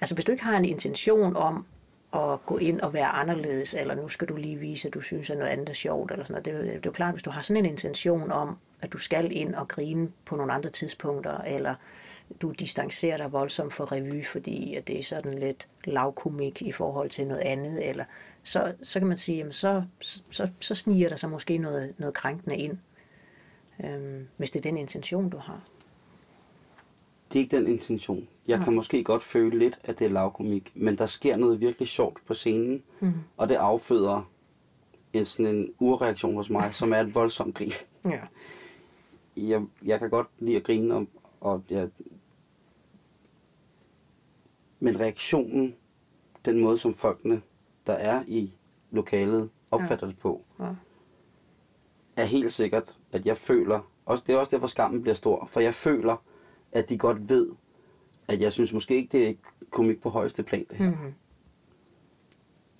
Altså 0.00 0.14
hvis 0.14 0.24
du 0.24 0.32
ikke 0.32 0.44
har 0.44 0.56
en 0.56 0.64
intention 0.64 1.36
om 1.36 1.66
at 2.14 2.46
gå 2.46 2.58
ind 2.58 2.80
og 2.80 2.92
være 2.92 3.06
anderledes, 3.06 3.74
eller 3.74 3.94
nu 3.94 4.08
skal 4.08 4.28
du 4.28 4.36
lige 4.36 4.56
vise, 4.56 4.88
at 4.88 4.94
du 4.94 5.00
synes, 5.00 5.30
at 5.30 5.38
noget 5.38 5.50
andet 5.50 5.68
er 5.68 5.72
sjovt, 5.72 6.12
eller 6.12 6.24
sådan 6.24 6.42
noget. 6.44 6.62
Det, 6.62 6.72
det 6.72 6.76
er 6.76 6.80
jo 6.84 6.92
klart, 6.92 7.14
hvis 7.14 7.22
du 7.22 7.30
har 7.30 7.42
sådan 7.42 7.64
en 7.64 7.70
intention 7.70 8.32
om, 8.32 8.58
at 8.84 8.92
du 8.92 8.98
skal 8.98 9.36
ind 9.36 9.54
og 9.54 9.68
grine 9.68 10.10
på 10.24 10.36
nogle 10.36 10.52
andre 10.52 10.70
tidspunkter, 10.70 11.38
eller 11.38 11.74
du 12.42 12.50
distancerer 12.50 13.16
dig 13.16 13.32
voldsomt 13.32 13.74
for 13.74 13.92
revy, 13.92 14.26
fordi 14.26 14.74
at 14.74 14.88
det 14.88 14.98
er 14.98 15.02
sådan 15.02 15.38
lidt 15.38 15.68
lavkomik 15.84 16.62
i 16.62 16.72
forhold 16.72 17.10
til 17.10 17.26
noget 17.26 17.40
andet, 17.40 17.88
eller 17.88 18.04
så, 18.42 18.74
så 18.82 18.98
kan 18.98 19.08
man 19.08 19.18
sige, 19.18 19.38
jamen 19.38 19.52
så, 19.52 19.82
så, 20.30 20.48
så 20.60 20.74
sniger 20.74 21.08
der 21.08 21.16
sig 21.16 21.30
måske 21.30 21.58
noget, 21.58 21.94
noget 21.98 22.14
krænkende 22.14 22.56
ind, 22.56 22.78
øhm, 23.84 24.28
hvis 24.36 24.50
det 24.50 24.58
er 24.58 24.62
den 24.70 24.76
intention, 24.76 25.30
du 25.30 25.36
har. 25.36 25.60
det 27.32 27.38
er 27.38 27.42
ikke 27.42 27.56
den 27.56 27.66
intention. 27.66 28.28
Jeg 28.46 28.60
kan 28.60 28.74
måske 28.74 29.04
godt 29.04 29.22
føle 29.22 29.58
lidt, 29.58 29.80
at 29.84 29.98
det 29.98 30.04
er 30.04 30.10
lavkomik, 30.10 30.72
men 30.74 30.98
der 30.98 31.06
sker 31.06 31.36
noget 31.36 31.60
virkelig 31.60 31.88
sjovt 31.88 32.18
på 32.26 32.34
scenen, 32.34 32.82
mm. 33.00 33.12
og 33.36 33.48
det 33.48 33.54
afføder 33.54 34.30
en 35.12 35.24
sådan 35.24 35.54
en 35.54 35.72
urreaktion 35.78 36.34
hos 36.34 36.50
mig, 36.50 36.74
som 36.74 36.92
er 36.92 37.00
et 37.00 37.14
voldsomt 37.14 37.54
grin. 37.54 37.72
Ja. 38.04 38.20
Jeg, 39.36 39.62
jeg 39.84 39.98
kan 39.98 40.10
godt 40.10 40.26
lide 40.38 40.56
at 40.56 40.62
grine, 40.64 40.94
og, 40.94 41.06
og 41.40 41.62
jeg, 41.70 41.90
men 44.80 45.00
reaktionen, 45.00 45.74
den 46.44 46.60
måde 46.60 46.78
som 46.78 46.94
folkene, 46.94 47.42
der 47.86 47.92
er 47.92 48.24
i 48.26 48.54
lokalet, 48.90 49.50
opfatter 49.70 50.06
ja. 50.06 50.10
det 50.10 50.18
på, 50.18 50.40
Ja. 50.60 50.68
er 52.16 52.24
helt 52.24 52.52
sikkert, 52.52 52.98
at 53.12 53.26
jeg 53.26 53.36
føler, 53.36 53.80
også, 54.06 54.24
det 54.26 54.34
er 54.34 54.38
også 54.38 54.50
derfor 54.50 54.66
skammen 54.66 55.02
bliver 55.02 55.14
stor, 55.14 55.46
for 55.46 55.60
jeg 55.60 55.74
føler, 55.74 56.16
at 56.72 56.88
de 56.88 56.98
godt 56.98 57.28
ved, 57.28 57.50
at 58.28 58.40
jeg 58.40 58.52
synes 58.52 58.72
måske 58.72 58.96
ikke, 58.96 59.18
det 59.18 59.28
er 59.28 59.34
komik 59.70 60.02
på 60.02 60.08
højeste 60.08 60.42
plan, 60.42 60.66
det 60.70 60.76
her. 60.76 60.90
Mm-hmm. 60.90 61.14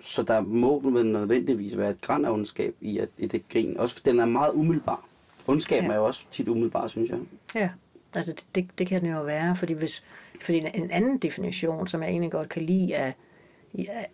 Så 0.01 0.23
der 0.23 0.41
må 0.41 0.81
vel 0.81 1.07
nødvendigvis 1.07 1.77
være 1.77 1.91
et 1.91 2.01
græn 2.01 2.25
af 2.25 2.31
ondskab 2.31 2.75
i, 2.81 2.99
at, 2.99 3.09
i 3.19 3.27
det 3.27 3.49
grin. 3.49 3.77
Også 3.77 3.95
for 3.95 4.03
den 4.03 4.21
er 4.21 4.27
meget 4.27 4.53
umiddelbar. 4.55 5.07
Ondskaben 5.47 5.85
Ja. 5.85 5.93
er 5.93 5.97
jo 5.97 6.07
også 6.07 6.25
tit 6.31 6.49
umiddelbar, 6.49 6.89
synes 6.89 7.11
jeg. 7.11 7.19
Ja, 7.55 7.71
altså 8.15 8.33
det, 8.33 8.47
det, 8.55 8.69
det 8.79 8.87
kan 8.87 9.05
det 9.05 9.13
jo 9.13 9.23
være, 9.23 9.57
fordi, 9.57 9.73
hvis, 9.73 10.05
fordi 10.45 10.59
en- 10.59 10.75
en 10.83 10.91
anden 10.91 11.19
definition, 11.19 11.89
som 11.89 12.03
jeg 12.03 12.11
egentlig 12.11 12.31
godt 12.33 12.49
kan 12.49 12.63
lide 12.63 12.97
af, 12.97 13.15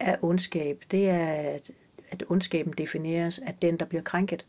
af 0.00 0.16
ondskab, 0.22 0.84
det 0.90 1.08
er, 1.08 1.26
at, 1.32 1.70
at 2.10 2.24
ondskaben 2.28 2.72
defineres 2.78 3.38
af 3.38 3.54
den, 3.62 3.76
der 3.76 3.84
bliver 3.86 4.02
krænket. 4.02 4.44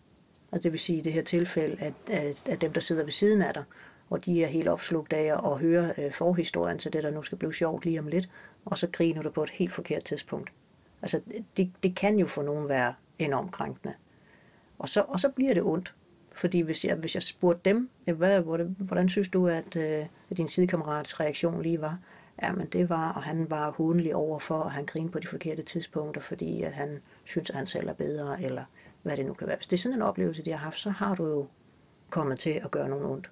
Og 0.51 0.63
det 0.63 0.71
vil 0.71 0.79
sige 0.79 0.97
i 0.97 1.01
det 1.01 1.13
her 1.13 1.23
tilfælde, 1.23 1.77
at, 1.79 1.93
at, 2.07 2.43
at 2.49 2.61
dem, 2.61 2.73
der 2.73 2.81
sidder 2.81 3.03
ved 3.03 3.11
siden 3.11 3.41
af 3.41 3.53
dig, 3.53 3.63
og 4.09 4.25
de 4.25 4.43
er 4.43 4.47
helt 4.47 4.67
opslugt 4.67 5.13
af 5.13 5.51
at 5.51 5.59
høre 5.59 5.93
øh, 5.97 6.11
forhistorien 6.13 6.77
til 6.77 6.93
det, 6.93 7.03
der 7.03 7.11
nu 7.11 7.23
skal 7.23 7.37
blive 7.37 7.53
sjovt 7.53 7.85
lige 7.85 7.99
om 7.99 8.07
lidt, 8.07 8.29
og 8.65 8.77
så 8.77 8.87
griner 8.91 9.21
du 9.21 9.29
på 9.29 9.43
et 9.43 9.49
helt 9.49 9.73
forkert 9.73 10.03
tidspunkt. 10.03 10.51
Altså, 11.01 11.21
det, 11.57 11.71
det 11.83 11.95
kan 11.95 12.19
jo 12.19 12.27
for 12.27 12.43
nogen 12.43 12.69
være 12.69 12.93
enormt 13.19 13.51
krænkende. 13.51 13.93
Og 14.79 14.89
så, 14.89 15.01
og 15.07 15.19
så 15.19 15.29
bliver 15.29 15.53
det 15.53 15.63
ondt. 15.63 15.93
Fordi 16.41 16.59
hvis 16.59 16.85
jeg, 16.85 16.95
hvis 16.95 17.15
jeg 17.15 17.23
spurgte 17.23 17.69
dem, 17.69 17.89
hvad, 18.05 18.41
hvordan, 18.41 18.75
hvordan 18.79 19.09
synes 19.09 19.29
du, 19.29 19.47
at, 19.47 19.75
øh, 19.75 20.05
at 20.29 20.37
din 20.37 20.47
sidekammerats 20.47 21.19
reaktion 21.19 21.61
lige 21.61 21.81
var? 21.81 21.99
Ja, 22.41 22.51
men 22.51 22.67
det 22.67 22.89
var, 22.89 23.11
og 23.13 23.23
han 23.23 23.49
var 23.49 23.71
hundelig 23.71 24.15
overfor, 24.15 24.55
og 24.57 24.71
han 24.71 24.85
grinede 24.85 25.11
på 25.11 25.19
de 25.19 25.27
forkerte 25.27 25.63
tidspunkter, 25.63 26.21
fordi 26.21 26.61
at 26.61 26.73
han 26.73 26.99
synes, 27.23 27.49
at 27.49 27.55
han 27.55 27.67
selv 27.67 27.89
er 27.89 27.93
bedre, 27.93 28.43
eller 28.43 28.63
hvad 29.03 29.17
det 29.17 29.25
nu 29.25 29.33
kan 29.33 29.47
være. 29.47 29.55
Hvis 29.55 29.67
det 29.67 29.77
er 29.77 29.81
sådan 29.81 29.97
en 29.97 30.01
oplevelse, 30.01 30.45
de 30.45 30.51
har 30.51 30.57
haft, 30.57 30.79
så 30.79 30.89
har 30.89 31.15
du 31.15 31.25
jo 31.27 31.47
kommet 32.09 32.39
til 32.39 32.61
at 32.63 32.71
gøre 32.71 32.89
nogen 32.89 33.05
ondt. 33.05 33.31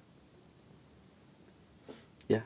Ja. 2.28 2.40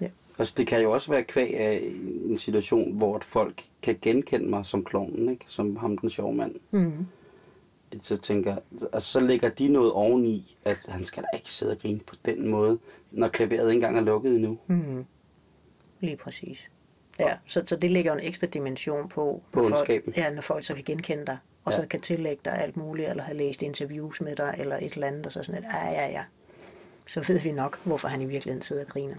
Ja. 0.00 0.08
Altså, 0.38 0.54
det 0.56 0.66
kan 0.66 0.82
jo 0.82 0.92
også 0.92 1.10
være 1.10 1.24
kvæg 1.24 1.56
af 1.56 1.92
en 2.24 2.38
situation, 2.38 2.96
hvor 2.96 3.18
folk 3.22 3.64
kan 3.82 3.98
genkende 4.02 4.48
mig 4.48 4.66
som 4.66 4.84
klovnen, 4.84 5.28
ikke? 5.28 5.44
Som 5.48 5.76
ham 5.76 5.98
den 5.98 6.10
sjove 6.10 6.34
mand. 6.34 6.54
Mm. 6.70 7.06
Så 8.02 8.16
tænker 8.16 8.56
altså, 8.92 9.12
så 9.12 9.20
lægger 9.20 9.48
de 9.48 9.68
noget 9.68 9.92
oveni, 9.92 10.56
at 10.64 10.86
han 10.88 11.04
skal 11.04 11.22
da 11.22 11.36
ikke 11.36 11.50
sidde 11.50 11.72
og 11.72 11.78
grine 11.78 12.00
på 12.00 12.14
den 12.24 12.48
måde, 12.48 12.78
når 13.10 13.28
klaveret 13.28 13.68
ikke 13.68 13.74
engang 13.74 13.96
er 13.96 14.00
lukket 14.00 14.34
endnu. 14.34 14.58
Mm. 14.66 15.04
Lige 16.00 16.16
præcis. 16.16 16.70
Ja, 17.18 17.36
så, 17.46 17.62
så 17.66 17.76
det 17.76 17.90
lægger 17.90 18.12
jo 18.12 18.18
en 18.18 18.24
ekstra 18.24 18.46
dimension 18.46 19.08
på, 19.08 19.42
På 19.52 19.60
når 19.60 19.68
folk, 19.68 20.16
ja, 20.16 20.30
når 20.30 20.42
folk 20.42 20.64
så 20.64 20.74
kan 20.74 20.84
genkende 20.84 21.26
dig, 21.26 21.38
og 21.64 21.72
Ja. 21.72 21.76
så 21.76 21.86
kan 21.86 22.00
tillægge 22.00 22.40
dig 22.44 22.52
alt 22.62 22.76
muligt, 22.76 23.08
eller 23.10 23.22
have 23.22 23.36
læst 23.38 23.62
interviews 23.62 24.20
med 24.20 24.36
dig, 24.36 24.54
eller 24.58 24.76
et 24.76 24.92
eller 24.92 25.06
andet, 25.06 25.26
og 25.26 25.32
så 25.32 25.42
sådan 25.42 25.64
et, 25.64 25.68
ja, 25.72 25.90
ja, 25.90 26.08
ja. 26.08 26.24
Så 27.06 27.24
ved 27.28 27.38
vi 27.40 27.52
nok, 27.52 27.80
hvorfor 27.84 28.08
han 28.08 28.22
i 28.22 28.24
virkeligheden 28.24 28.62
sidder 28.62 28.84
og 28.84 28.88
griner. 28.88 29.16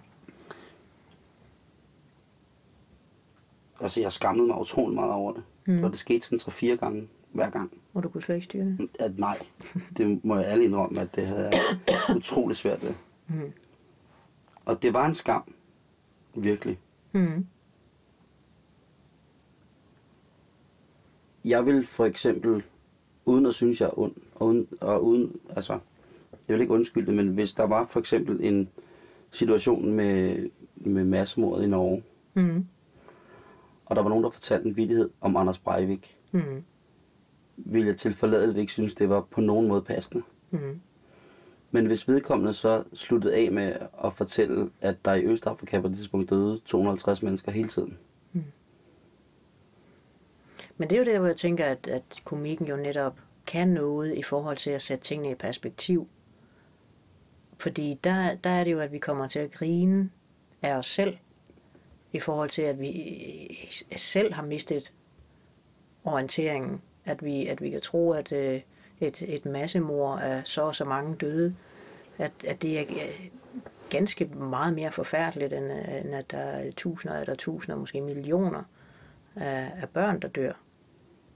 Altså, 3.81 3.99
jeg 4.01 4.13
skammede 4.13 4.47
mig 4.47 4.57
utrolig 4.59 4.95
meget 4.95 5.13
over 5.13 5.33
det. 5.33 5.43
Mm. 5.65 5.83
Og 5.83 5.89
det 5.89 5.99
skete 5.99 6.25
sådan 6.25 6.39
tre-fire 6.39 6.77
gange 6.77 7.07
hver 7.31 7.49
gang. 7.49 7.71
Og 7.93 8.03
du 8.03 8.09
kunne 8.09 8.23
slet 8.23 8.35
ikke 8.35 8.45
styre 8.45 8.65
det. 8.65 8.89
At 8.99 9.19
nej, 9.19 9.39
det 9.97 10.25
må 10.25 10.35
jeg 10.35 10.45
ærligt 10.45 10.65
indrømme, 10.67 11.01
at 11.01 11.15
det 11.15 11.25
havde 11.27 11.49
jeg 11.49 12.15
utrolig 12.17 12.57
svært 12.57 12.83
ved. 12.83 12.93
Mm. 13.27 13.51
Og 14.65 14.81
det 14.83 14.93
var 14.93 15.05
en 15.05 15.15
skam. 15.15 15.53
Virkelig. 16.35 16.79
Mm. 17.11 17.45
Jeg 21.45 21.65
vil 21.65 21.85
for 21.85 22.05
eksempel, 22.05 22.63
uden 23.25 23.45
at 23.45 23.53
synes, 23.53 23.81
jeg 23.81 23.87
er 23.87 23.99
ond, 23.99 24.13
og 24.35 24.47
uden, 24.47 24.67
og 24.81 25.03
uden 25.05 25.35
altså, 25.49 25.73
jeg 26.47 26.53
vil 26.53 26.61
ikke 26.61 26.73
undskylde 26.73 27.07
det, 27.07 27.15
men 27.15 27.27
hvis 27.27 27.53
der 27.53 27.63
var 27.63 27.85
for 27.85 27.99
eksempel 27.99 28.43
en 28.45 28.69
situation 29.31 29.91
med, 29.91 30.49
med 30.75 31.03
massemordet 31.03 31.63
i 31.63 31.67
Norge, 31.67 32.03
Mm. 32.33 32.65
og 33.85 33.95
der 33.95 34.01
var 34.01 34.09
nogen, 34.09 34.23
der 34.23 34.29
fortalte 34.29 34.67
en 34.69 34.75
vidighed 34.77 35.09
om 35.21 35.35
Anders 35.37 35.57
Breivik, 35.59 36.17
Mm. 36.31 36.63
Ville 37.57 37.87
jeg 37.87 37.97
til 37.97 38.13
forladet 38.13 38.57
ikke 38.57 38.71
synes, 38.71 38.95
det 38.95 39.09
var 39.09 39.21
på 39.21 39.41
nogen 39.41 39.67
måde 39.67 39.81
passende. 39.81 40.23
Mm. 40.51 40.81
Men 41.71 41.85
hvis 41.85 42.07
vedkommende 42.07 42.53
så 42.53 42.83
sluttede 42.93 43.35
af 43.35 43.51
med 43.51 43.75
at 44.03 44.13
fortælle, 44.13 44.69
at 44.81 45.05
der 45.05 45.13
i 45.13 45.25
Østafrika 45.25 45.81
på 45.81 45.87
det 45.87 45.97
tidspunkt 45.97 46.29
døde 46.29 46.59
250 46.65 47.23
mennesker 47.23 47.51
hele 47.51 47.69
tiden. 47.69 47.97
Men 50.77 50.89
det 50.89 50.95
er 50.95 50.99
jo 50.99 51.05
der, 51.05 51.19
hvor 51.19 51.27
jeg 51.27 51.37
tænker, 51.37 51.65
at, 51.65 51.87
at 51.87 52.03
komikken 52.23 52.67
jo 52.67 52.75
netop 52.75 53.19
kan 53.47 53.67
noget 53.67 54.17
i 54.17 54.23
forhold 54.23 54.57
til 54.57 54.69
at 54.69 54.81
sætte 54.81 55.03
tingene 55.03 55.31
i 55.31 55.35
perspektiv. 55.35 56.07
Fordi 57.57 57.99
der, 58.03 58.35
der 58.35 58.49
er 58.49 58.63
det 58.63 58.71
jo, 58.71 58.79
at 58.79 58.91
vi 58.91 58.99
kommer 58.99 59.27
til 59.27 59.39
at 59.39 59.51
grine 59.51 60.09
af 60.61 60.75
os 60.75 60.87
selv, 60.87 61.17
i 62.13 62.19
forhold 62.19 62.49
til, 62.49 62.61
at 62.61 62.79
vi 62.79 63.69
selv 63.97 64.33
har 64.33 64.43
mistet 64.43 64.93
orienteringen 66.03 66.81
at 67.05 67.23
vi, 67.23 67.47
at 67.47 67.61
vi 67.61 67.69
kan 67.69 67.81
tro, 67.81 68.11
at 68.11 68.31
øh, 68.31 68.61
et, 68.99 69.21
et 69.27 69.45
massemor 69.45 70.15
af 70.15 70.41
så 70.45 70.61
og 70.61 70.75
så 70.75 70.85
mange 70.85 71.15
døde, 71.15 71.55
at, 72.17 72.31
at 72.47 72.61
det 72.61 72.79
er 72.79 72.83
øh, 72.89 73.29
ganske 73.89 74.25
meget 74.25 74.73
mere 74.73 74.91
forfærdeligt, 74.91 75.53
end, 75.53 75.71
øh, 75.71 76.05
end 76.05 76.15
at 76.15 76.31
der 76.31 76.37
er 76.37 76.71
tusinder 76.71 77.19
eller 77.19 77.35
tusinder, 77.35 77.79
måske 77.79 78.01
millioner 78.01 78.63
af, 79.35 79.71
af 79.81 79.89
børn, 79.89 80.19
der 80.19 80.27
dør. 80.27 80.53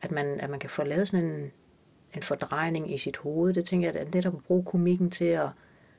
At 0.01 0.11
man, 0.11 0.39
at 0.39 0.49
man 0.49 0.59
kan 0.59 0.69
få 0.69 0.83
lavet 0.83 1.07
sådan 1.07 1.25
en, 1.25 1.51
en 2.15 2.23
fordrejning 2.23 2.93
i 2.93 2.97
sit 2.97 3.17
hoved, 3.17 3.53
det 3.53 3.65
tænker 3.65 3.91
jeg, 3.91 4.01
at 4.01 4.13
netop 4.13 4.35
at 4.35 4.43
bruge 4.43 4.65
komikken 4.65 5.11
til 5.11 5.25
at, 5.25 5.49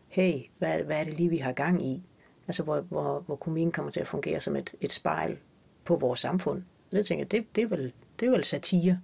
hey, 0.08 0.40
hvad, 0.58 0.78
hvad 0.78 1.00
er 1.00 1.04
det 1.04 1.14
lige, 1.14 1.30
vi 1.30 1.38
har 1.38 1.52
gang 1.52 1.86
i? 1.86 2.02
Altså, 2.48 2.62
hvor, 2.62 2.80
hvor, 2.80 3.20
hvor 3.20 3.36
komikken 3.36 3.72
kommer 3.72 3.92
til 3.92 4.00
at 4.00 4.06
fungere 4.06 4.40
som 4.40 4.56
et, 4.56 4.74
et 4.80 4.92
spejl 4.92 5.38
på 5.84 5.96
vores 5.96 6.20
samfund. 6.20 6.62
Det 6.92 7.06
tænker 7.06 7.24
jeg, 7.24 7.30
det, 7.30 7.56
det, 7.56 7.64
er, 7.64 7.68
vel, 7.68 7.92
det 8.20 8.26
er 8.26 8.30
vel 8.30 8.44
satire. 8.44 9.00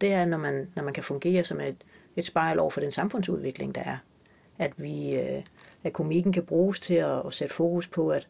Det 0.00 0.12
er, 0.12 0.24
når 0.24 0.38
man, 0.38 0.68
når 0.76 0.82
man 0.82 0.94
kan 0.94 1.02
fungere 1.02 1.44
som 1.44 1.60
et, 1.60 1.84
et 2.16 2.24
spejl 2.24 2.58
over 2.58 2.70
for 2.70 2.80
den 2.80 2.92
samfundsudvikling, 2.92 3.74
der 3.74 3.80
er. 3.80 3.96
At, 4.58 4.72
vi, 4.76 5.14
øh, 5.14 5.42
at 5.84 5.92
komikken 5.92 6.32
kan 6.32 6.46
bruges 6.46 6.80
til 6.80 6.94
at, 6.94 7.26
at 7.26 7.34
sætte 7.34 7.54
fokus 7.54 7.88
på, 7.88 8.10
at, 8.10 8.28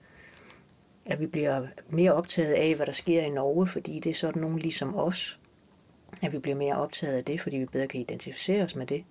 at 1.07 1.21
vi 1.21 1.27
bliver 1.27 1.67
mere 1.89 2.13
optaget 2.13 2.53
af, 2.53 2.75
hvad 2.77 2.87
der 2.87 2.93
sker 2.93 3.23
i 3.23 3.31
Norge, 3.31 3.67
fordi 3.67 4.01
det 4.01 4.11
er 4.11 4.15
sådan 4.15 4.43
nogen 4.43 4.59
ligesom 4.59 4.97
os. 4.97 5.41
At 6.23 6.33
vi 6.33 6.39
bliver 6.39 6.57
mere 6.57 6.77
optaget 6.77 7.17
af 7.17 7.25
det, 7.25 7.41
fordi 7.41 7.57
vi 7.57 7.65
bedre 7.65 7.89
kan 7.89 8.01
identificere 8.01 8.63
os 8.63 8.77
med 8.77 8.87
det. 8.87 9.05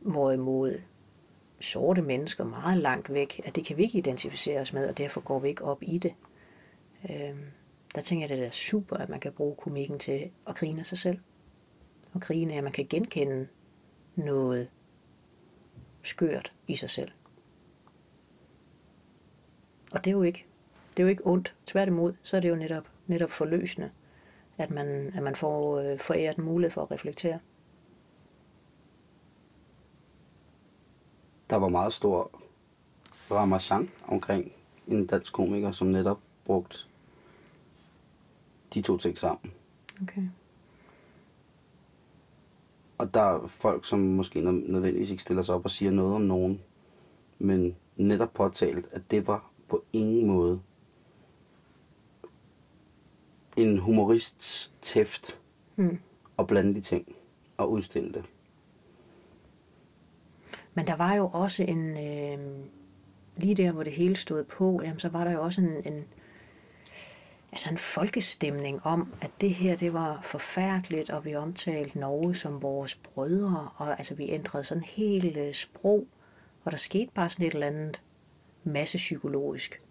Hvorimod 0.00 0.80
sorte 1.60 2.02
mennesker 2.02 2.44
meget 2.44 2.78
langt 2.78 3.12
væk, 3.12 3.40
at 3.44 3.56
det 3.56 3.66
kan 3.66 3.76
vi 3.76 3.82
ikke 3.82 3.98
identificere 3.98 4.60
os 4.60 4.72
med, 4.72 4.88
og 4.88 4.98
derfor 4.98 5.20
går 5.20 5.38
vi 5.38 5.48
ikke 5.48 5.64
op 5.64 5.82
i 5.82 5.98
det. 5.98 6.14
Øhm, 7.10 7.44
der 7.94 8.00
tænker 8.00 8.26
jeg, 8.26 8.32
at 8.32 8.38
det 8.38 8.46
er 8.46 8.50
super, 8.50 8.96
at 8.96 9.08
man 9.08 9.20
kan 9.20 9.32
bruge 9.32 9.56
komikken 9.56 9.98
til 9.98 10.30
at 10.46 10.54
grine 10.54 10.80
af 10.80 10.86
sig 10.86 10.98
selv. 10.98 11.18
Og 12.12 12.20
grine 12.20 12.52
af, 12.52 12.56
at 12.56 12.64
man 12.64 12.72
kan 12.72 12.86
genkende 12.90 13.48
noget 14.16 14.68
skørt 16.02 16.52
i 16.66 16.76
sig 16.76 16.90
selv. 16.90 17.10
Og 19.92 20.04
det 20.04 20.10
er 20.10 20.14
jo 20.14 20.22
ikke, 20.22 20.46
det 20.90 21.02
er 21.02 21.04
jo 21.04 21.08
ikke 21.08 21.26
ondt. 21.26 21.54
Tværtimod, 21.66 22.14
så 22.22 22.36
er 22.36 22.40
det 22.40 22.48
jo 22.48 22.54
netop, 22.54 22.90
netop 23.06 23.30
forløsende, 23.30 23.90
at 24.58 24.70
man, 24.70 25.12
at 25.14 25.22
man 25.22 25.36
får 25.36 25.78
øh, 25.78 25.98
foræret 25.98 26.38
en 26.38 26.44
mulighed 26.44 26.72
for 26.72 26.82
at 26.82 26.90
reflektere. 26.90 27.38
Der 31.50 31.56
var 31.56 31.68
meget 31.68 31.92
stor 31.92 32.30
ramachan 33.30 33.90
omkring 34.06 34.52
en 34.86 35.06
dansk 35.06 35.32
komiker, 35.32 35.72
som 35.72 35.86
netop 35.86 36.20
brugte 36.44 36.78
de 38.74 38.82
to 38.82 38.98
ting 38.98 39.18
sammen. 39.18 39.52
Okay. 40.02 40.22
Og 42.98 43.14
der 43.14 43.20
er 43.20 43.46
folk, 43.46 43.84
som 43.84 43.98
måske 43.98 44.40
nødvendigvis 44.40 45.10
ikke 45.10 45.22
stiller 45.22 45.42
sig 45.42 45.54
op 45.54 45.64
og 45.64 45.70
siger 45.70 45.90
noget 45.90 46.14
om 46.14 46.22
nogen, 46.22 46.60
men 47.38 47.76
netop 47.96 48.34
påtalt, 48.34 48.86
at 48.92 49.02
det 49.10 49.26
var 49.26 49.50
på 49.68 49.84
ingen 49.92 50.26
måde 50.26 50.60
en 53.56 53.78
humorists 53.78 54.72
tæft 54.82 55.38
Hmm. 55.76 55.98
at 56.38 56.46
blande 56.46 56.74
de 56.74 56.80
ting 56.80 57.16
og 57.56 57.70
udstille 57.70 58.12
det. 58.12 58.24
Men 60.74 60.86
der 60.86 60.96
var 60.96 61.14
jo 61.14 61.30
også 61.32 61.62
en, 61.62 61.90
øh, 61.90 62.38
lige 63.36 63.54
der 63.54 63.72
hvor 63.72 63.82
det 63.82 63.92
hele 63.92 64.16
stod 64.16 64.44
på, 64.44 64.80
jamen, 64.82 64.98
så 64.98 65.08
var 65.08 65.24
der 65.24 65.32
jo 65.32 65.42
også 65.42 65.60
en, 65.60 65.92
en, 65.92 66.04
altså 67.52 67.70
en 67.70 67.78
folkestemning 67.78 68.86
om, 68.86 69.14
at 69.20 69.30
det 69.40 69.54
her 69.54 69.76
det 69.76 69.92
var 69.92 70.20
forfærdeligt, 70.22 71.10
og 71.10 71.24
vi 71.24 71.34
omtalte 71.34 71.98
Norge 71.98 72.34
som 72.34 72.62
vores 72.62 72.94
brødre, 72.94 73.70
og 73.76 73.98
altså 73.98 74.14
vi 74.14 74.30
ændrede 74.30 74.64
sådan 74.64 74.82
helt 74.82 75.36
øh, 75.36 75.54
sprog, 75.54 76.06
og 76.64 76.72
der 76.72 76.78
skete 76.78 77.10
bare 77.14 77.30
sådan 77.30 77.46
et 77.46 77.54
eller 77.54 77.66
andet 77.66 78.02
massepsykologisk. 78.64 79.82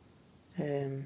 Øh, 0.60 1.04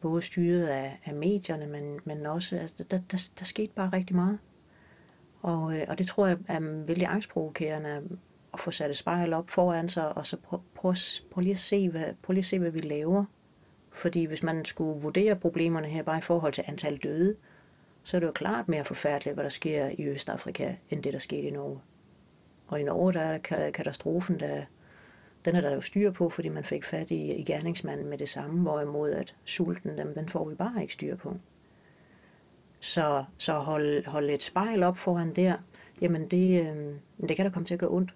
både 0.00 0.22
styret 0.22 0.66
af, 0.66 0.98
af 1.04 1.14
medierne, 1.14 1.66
men, 1.66 1.98
men 2.04 2.26
også, 2.26 2.56
altså, 2.56 2.84
der, 2.90 2.98
der, 3.10 3.28
der 3.38 3.44
skete 3.44 3.72
bare 3.74 3.90
rigtig 3.92 4.16
meget. 4.16 4.38
Og, 5.42 5.76
øh, 5.76 5.86
og 5.88 5.98
det 5.98 6.06
tror 6.06 6.26
jeg 6.26 6.38
er 6.48 6.60
vældig 6.86 7.08
angstprovokerende 7.08 8.02
at 8.54 8.60
få 8.60 8.70
sat 8.70 8.90
et 8.90 8.96
spejl 8.96 9.32
op 9.32 9.50
foran 9.50 9.88
sig, 9.88 10.16
og 10.16 10.26
så 10.26 10.36
prøv, 10.36 10.60
prøv, 10.74 10.94
prøv, 11.30 11.42
lige 11.42 11.52
at 11.52 11.58
se, 11.58 11.88
hvad, 11.88 12.04
prøv 12.22 12.32
lige 12.32 12.40
at 12.40 12.44
se, 12.44 12.58
hvad 12.58 12.70
vi 12.70 12.80
laver. 12.80 13.24
Fordi 13.92 14.24
hvis 14.24 14.42
man 14.42 14.64
skulle 14.64 15.00
vurdere 15.00 15.36
problemerne 15.36 15.88
her 15.88 16.02
bare 16.02 16.18
i 16.18 16.22
forhold 16.22 16.52
til 16.52 16.64
antal 16.66 16.96
døde, 16.96 17.36
så 18.02 18.16
er 18.16 18.20
det 18.20 18.26
jo 18.26 18.32
klart 18.32 18.68
mere 18.68 18.84
forfærdeligt, 18.84 19.34
hvad 19.34 19.44
der 19.44 19.50
sker 19.50 19.90
i 19.98 20.06
Østafrika, 20.06 20.74
end 20.90 21.02
det, 21.02 21.12
der 21.12 21.18
skete 21.18 21.42
i 21.42 21.50
Norge. 21.50 21.80
Og 22.66 22.80
i 22.80 22.82
Norge, 22.82 23.12
der 23.12 23.20
er 23.20 23.70
katastrofen, 23.70 24.40
der, 24.40 24.64
den 25.44 25.56
er 25.56 25.60
der 25.60 25.74
jo 25.74 25.80
styr 25.80 26.10
på, 26.10 26.30
fordi 26.30 26.48
man 26.48 26.64
fik 26.64 26.84
fat 26.84 27.10
i, 27.10 27.32
i 27.32 27.44
gerningsmanden 27.44 28.08
med 28.08 28.18
det 28.18 28.28
samme, 28.28 28.60
hvorimod 28.60 29.10
at 29.10 29.34
sulten, 29.44 29.98
dem, 29.98 30.14
den 30.14 30.28
får 30.28 30.48
vi 30.48 30.54
bare 30.54 30.82
ikke 30.82 30.92
styr 30.92 31.16
på. 31.16 31.36
Så, 32.80 33.24
så 33.38 33.52
hold, 33.52 34.06
hold 34.06 34.30
et 34.30 34.42
spejl 34.42 34.82
op 34.82 34.96
foran 34.96 35.36
der, 35.36 35.56
jamen 36.00 36.28
det, 36.28 36.60
øh, 36.60 36.94
det 37.28 37.36
kan 37.36 37.46
da 37.46 37.50
komme 37.50 37.66
til 37.66 37.74
at 37.74 37.80
gøre 37.80 37.90
ondt 37.90 38.14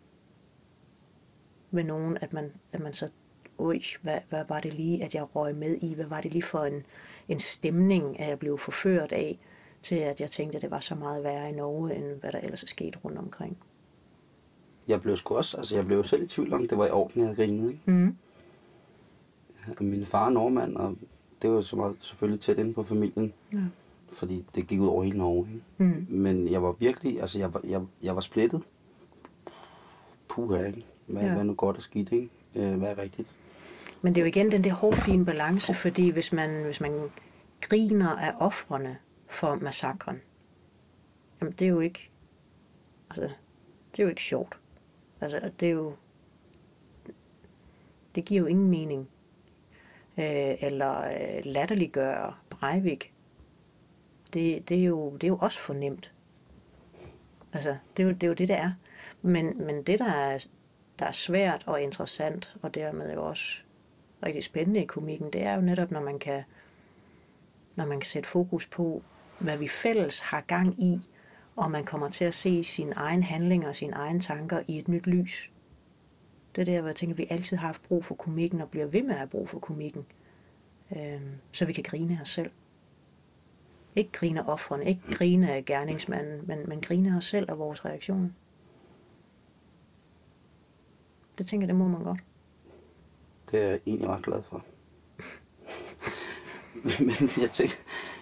med 1.70 1.84
nogen, 1.84 2.18
at 2.20 2.32
man, 2.32 2.52
at 2.72 2.80
man 2.80 2.92
så, 2.92 3.10
oj, 3.58 3.80
hvad, 4.02 4.18
hvad 4.28 4.44
var 4.48 4.60
det 4.60 4.74
lige, 4.74 5.04
at 5.04 5.14
jeg 5.14 5.36
røg 5.36 5.54
med 5.56 5.76
i? 5.82 5.94
Hvad 5.94 6.06
var 6.06 6.20
det 6.20 6.32
lige 6.32 6.42
for 6.42 6.64
en, 6.64 6.82
en 7.28 7.40
stemning, 7.40 8.20
at 8.20 8.28
jeg 8.28 8.38
blev 8.38 8.58
forført 8.58 9.12
af, 9.12 9.38
til 9.82 9.96
at 9.96 10.20
jeg 10.20 10.30
tænkte, 10.30 10.56
at 10.56 10.62
det 10.62 10.70
var 10.70 10.80
så 10.80 10.94
meget 10.94 11.24
værre 11.24 11.48
i 11.48 11.52
Norge, 11.52 11.94
end 11.94 12.04
hvad 12.20 12.32
der 12.32 12.38
ellers 12.38 12.62
er 12.62 12.66
sket 12.66 13.04
rundt 13.04 13.18
omkring. 13.18 13.56
Jeg 14.88 15.02
blev 15.02 15.16
sgu 15.16 15.36
også, 15.36 15.56
altså 15.56 15.76
jeg 15.76 15.86
blev 15.86 16.04
selv 16.04 16.22
i 16.22 16.26
tvivl 16.26 16.52
om, 16.52 16.68
det 16.68 16.78
var 16.78 16.86
i 16.86 16.90
orden, 16.90 17.20
jeg 17.20 17.26
havde 17.28 17.36
grinet, 17.36 17.68
ikke? 17.68 17.80
Mm. 17.86 18.16
Min 19.80 20.06
far 20.06 20.26
er 20.26 20.30
nordmand, 20.30 20.76
og 20.76 20.96
det 21.42 21.50
var 21.50 21.62
så 21.62 21.76
meget 21.76 21.96
selvfølgelig 22.00 22.40
tæt 22.40 22.58
inde 22.58 22.74
på 22.74 22.82
familien. 22.82 23.32
Ja. 23.52 23.58
Fordi 24.12 24.44
det 24.54 24.66
gik 24.66 24.80
ud 24.80 24.86
over 24.88 25.02
hele 25.02 25.18
Norge, 25.18 25.46
ikke? 25.48 25.62
Mm. 25.78 26.06
Men 26.08 26.50
jeg 26.50 26.62
var 26.62 26.72
virkelig, 26.72 27.20
altså 27.20 27.38
jeg 27.38 27.54
var, 27.54 27.60
jeg, 27.64 27.80
jeg 28.02 28.14
var 28.14 28.20
splittet. 28.20 28.62
Puha, 30.28 30.64
ikke? 30.66 30.84
Hvad, 31.06 31.22
Ja. 31.22 31.28
hvad 31.28 31.38
er 31.38 31.42
nu 31.44 31.54
godt 31.54 31.76
og 31.76 31.82
skidt, 31.82 32.12
ikke? 32.12 32.28
Øh, 32.54 32.74
hvad 32.78 32.88
er 32.90 32.98
rigtigt? 32.98 33.28
Men 34.02 34.14
det 34.14 34.20
er 34.20 34.24
jo 34.24 34.28
igen 34.28 34.52
den 34.52 34.64
der 34.64 34.72
hårfine 34.72 35.24
balance, 35.24 35.74
fordi 35.74 36.08
hvis 36.08 36.32
man, 36.32 36.64
hvis 36.64 36.80
man 36.80 37.10
griner 37.60 38.16
af 38.16 38.34
offrene 38.38 38.98
for 39.26 39.54
massakren, 39.54 40.20
jamen 41.40 41.54
det 41.58 41.64
er 41.64 41.68
jo 41.68 41.80
ikke, 41.80 42.10
altså, 43.10 43.22
det 43.92 43.98
er 43.98 44.02
jo 44.02 44.08
ikke 44.08 44.22
sjovt. 44.22 44.58
Altså, 45.20 45.50
det 45.60 45.68
er 45.68 45.72
jo, 45.72 45.96
det 48.14 48.24
giver 48.24 48.40
jo 48.40 48.46
ingen 48.46 48.70
mening. 48.70 49.08
Øh, 50.18 50.56
eller 50.60 51.00
øh, 51.00 51.44
latterliggøre 51.44 52.34
Breivik, 52.50 53.12
det, 54.34 54.68
det, 54.68 54.78
er 54.80 54.84
jo, 54.84 55.12
det 55.12 55.24
er 55.24 55.28
jo 55.28 55.38
også 55.40 55.58
fornemt. 55.58 56.12
Altså, 57.52 57.76
det 57.96 58.02
er 58.02 58.06
jo 58.06 58.12
det, 58.12 58.22
er 58.22 58.26
jo 58.26 58.34
det, 58.34 58.48
det 58.48 58.56
er. 58.56 58.72
Men, 59.22 59.66
men 59.66 59.82
det, 59.82 59.98
der 59.98 60.12
er, 60.12 60.46
der 60.98 61.06
er 61.06 61.12
svært 61.12 61.62
og 61.66 61.82
interessant, 61.82 62.56
og 62.62 62.74
dermed 62.74 63.14
jo 63.14 63.26
også 63.26 63.62
rigtig 64.22 64.44
spændende 64.44 64.82
i 64.82 64.86
komikken, 64.86 65.32
det 65.32 65.42
er 65.42 65.54
jo 65.54 65.60
netop, 65.60 65.90
når 65.90 66.00
man 66.00 66.18
kan, 66.18 66.42
når 67.76 67.86
man 67.86 68.00
kan 68.00 68.06
sætte 68.06 68.28
fokus 68.28 68.66
på, 68.66 69.02
hvad 69.38 69.56
vi 69.56 69.68
fælles 69.68 70.20
har 70.20 70.40
gang 70.40 70.82
i, 70.82 71.00
og 71.56 71.70
man 71.70 71.84
kommer 71.84 72.08
til 72.08 72.24
at 72.24 72.34
se 72.34 72.64
sine 72.64 72.92
egne 72.92 73.22
handlinger 73.22 73.68
og 73.68 73.76
sine 73.76 73.92
egne 73.92 74.20
tanker 74.20 74.62
i 74.66 74.78
et 74.78 74.88
nyt 74.88 75.06
lys. 75.06 75.52
Det 76.54 76.60
er 76.60 76.64
der, 76.64 76.80
hvor 76.80 76.88
jeg 76.88 76.96
tænker, 76.96 77.14
at 77.14 77.18
vi 77.18 77.26
altid 77.30 77.56
har 77.56 77.66
haft 77.66 77.82
brug 77.82 78.04
for 78.04 78.14
komikken, 78.14 78.60
og 78.60 78.70
bliver 78.70 78.86
ved 78.86 79.02
med 79.02 79.10
at 79.10 79.16
have 79.16 79.28
brug 79.28 79.48
for 79.48 79.58
komikken, 79.58 80.06
øh, 80.96 81.20
så 81.52 81.66
vi 81.66 81.72
kan 81.72 81.84
grine 81.84 82.16
af 82.16 82.20
os 82.20 82.28
selv. 82.28 82.50
Ikke 83.96 84.12
grine 84.12 84.40
af 84.40 84.52
offrene, 84.52 84.84
ikke 84.84 85.00
grine 85.10 85.52
af 85.52 85.64
gerningsmanden, 85.64 86.46
men, 86.46 86.68
men 86.68 86.80
grine 86.80 87.12
af 87.12 87.16
os 87.16 87.24
selv 87.24 87.50
og 87.50 87.58
vores 87.58 87.84
reaktioner. 87.84 88.28
Det 91.38 91.46
tænker 91.46 91.62
jeg, 91.64 91.68
det 91.68 91.76
må 91.76 91.88
man 91.88 92.02
godt. 92.02 92.20
Det 93.50 93.62
er 93.62 93.66
jeg 93.68 93.80
egentlig 93.86 94.08
ret 94.08 94.22
glad 94.24 94.42
for. 94.50 94.64
Men 97.04 97.30
jeg 97.42 97.50
tænker, 97.50 97.74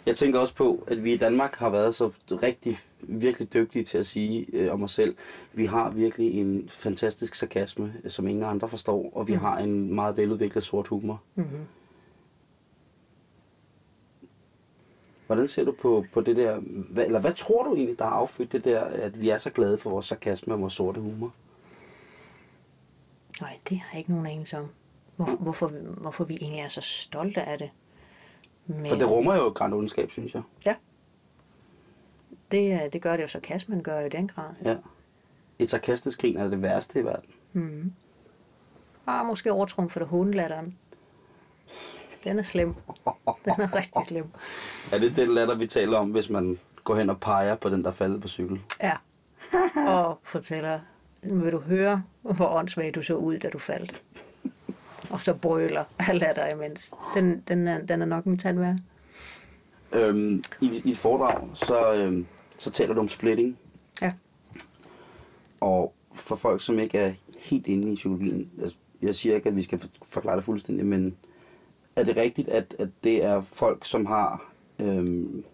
jeg 0.06 0.16
tænker 0.16 0.38
også 0.40 0.54
på, 0.54 0.84
at 0.86 1.04
vi 1.04 1.12
i 1.12 1.16
Danmark 1.16 1.54
har 1.56 1.68
været 1.70 1.94
så 1.94 2.10
rigtig, 2.30 2.78
virkelig 3.00 3.54
dygtige 3.54 3.84
til 3.84 3.98
at 3.98 4.06
sige 4.06 4.46
øh, 4.52 4.72
om 4.72 4.82
os 4.82 4.90
selv, 4.90 5.16
vi 5.52 5.66
har 5.66 5.90
virkelig 5.90 6.40
en 6.40 6.68
fantastisk 6.68 7.34
sarkasme, 7.34 7.94
øh, 8.04 8.10
som 8.10 8.28
ingen 8.28 8.44
andre 8.44 8.68
forstår, 8.68 9.10
og 9.14 9.28
vi 9.28 9.32
Mhm. 9.32 9.40
har 9.42 9.58
en 9.58 9.94
meget 9.94 10.16
veludviklet 10.16 10.64
sort 10.64 10.88
humor. 10.88 11.22
Mm-hmm. 11.34 11.66
Hvordan 15.26 15.48
ser 15.48 15.64
du 15.64 15.72
på, 15.82 16.04
på 16.12 16.20
det 16.20 16.36
der, 16.36 16.60
hvad, 16.90 17.06
eller 17.06 17.20
hvad 17.20 17.32
tror 17.32 17.62
du 17.64 17.74
egentlig, 17.74 17.98
der 17.98 18.04
har 18.04 18.12
affødt 18.12 18.52
det 18.52 18.64
der, 18.64 18.80
at 18.84 19.20
vi 19.20 19.28
er 19.28 19.38
så 19.38 19.50
glade 19.50 19.78
for 19.78 19.90
vores 19.90 20.06
sarkasme 20.06 20.54
og 20.54 20.60
vores 20.60 20.72
sorte 20.72 21.00
humor? 21.00 21.32
Nej, 23.40 23.58
det 23.68 23.78
har 23.78 23.88
jeg 23.92 23.98
ikke 23.98 24.10
nogen 24.10 24.26
anelse 24.26 24.58
om. 24.58 24.66
Hvor, 25.16 25.24
hvorfor, 25.26 25.68
hvorfor 26.00 26.24
vi 26.24 26.38
egentlig 26.40 26.60
er 26.60 26.68
så 26.68 26.80
stolte 26.80 27.42
af 27.42 27.58
det. 27.58 27.70
Men, 28.66 28.88
For 28.88 28.96
det 28.96 29.10
rummer 29.10 29.34
jo 29.34 29.48
grand 29.48 29.74
ondskab, 29.74 30.10
synes 30.10 30.34
jeg. 30.34 30.42
Ja. 30.66 30.74
det, 32.50 32.72
øh, 32.72 32.92
det 32.92 33.02
gør 33.02 33.16
det 33.16 33.22
jo 33.22 33.28
sarkasmen 33.28 33.82
gør 33.82 34.00
jo 34.00 34.06
i 34.06 34.08
den 34.08 34.28
grad. 34.28 34.50
Ja. 34.64 34.76
Et 35.58 35.70
sarkastisk 35.70 36.20
grin 36.20 36.36
er 36.36 36.48
det 36.48 36.62
værste 36.62 37.00
i 37.00 37.04
verden. 37.04 37.30
Mm. 37.52 37.92
Ah, 39.06 39.26
måske 39.26 39.52
overtrum 39.52 39.90
for 39.90 40.00
det 40.00 40.08
hundelatteren. 40.08 40.78
Den 42.24 42.38
er 42.38 42.42
slem. 42.42 42.74
Den 43.44 43.52
er 43.60 43.74
rigtig 43.74 44.04
slem. 44.04 44.26
Er 44.92 44.98
det 44.98 45.16
den 45.16 45.28
latter, 45.34 45.54
vi 45.54 45.66
taler 45.66 45.98
om, 45.98 46.10
hvis 46.10 46.30
man 46.30 46.58
går 46.84 46.94
hen 46.96 47.10
og 47.10 47.20
peger 47.20 47.54
på 47.54 47.68
den, 47.68 47.84
der 47.84 47.92
faldet 47.92 48.20
på 48.22 48.28
cykel? 48.28 48.60
Ja. 48.82 48.96
Og 49.76 50.18
fortæller, 50.22 50.80
vil 51.22 51.52
du 51.52 51.58
høre, 51.58 52.02
hvor 52.22 52.48
åndssvag 52.48 52.94
du 52.94 53.02
så 53.02 53.14
ud, 53.14 53.38
da 53.38 53.48
du 53.50 53.58
faldt? 53.58 54.02
Og 55.14 55.22
så 55.22 55.34
brøler 55.34 55.84
af 56.08 56.18
latter 56.18 56.48
imens. 56.54 56.94
Den, 57.14 57.42
den, 57.48 57.68
er, 57.68 57.80
den 57.80 58.02
er 58.02 58.06
nok 58.06 58.24
en 58.24 58.38
tand 58.38 58.58
værd. 58.58 58.76
Øhm, 59.92 60.44
i, 60.60 60.82
I 60.84 60.90
et 60.90 60.98
foredrag, 60.98 61.48
så, 61.54 61.94
øhm, 61.94 62.26
så 62.58 62.70
taler 62.70 62.94
du 62.94 63.00
om 63.00 63.08
splitting. 63.08 63.58
Ja. 64.02 64.12
Og 65.60 65.94
for 66.14 66.36
folk, 66.36 66.62
som 66.64 66.78
ikke 66.78 66.98
er 66.98 67.12
helt 67.38 67.66
inde 67.66 67.92
i 67.92 67.94
psykologien, 67.94 68.50
altså, 68.62 68.76
jeg 69.02 69.14
siger 69.14 69.34
ikke, 69.36 69.48
at 69.48 69.56
vi 69.56 69.62
skal 69.62 69.78
for- 69.78 69.88
forklare 70.08 70.36
det 70.36 70.44
fuldstændig, 70.44 70.86
men 70.86 71.16
er 71.96 72.04
det 72.04 72.16
rigtigt, 72.16 72.48
at, 72.48 72.76
at 72.78 72.88
det 73.04 73.24
er 73.24 73.42
folk, 73.52 73.84
som 73.86 74.06
har 74.06 74.52
øhm, 74.78 75.44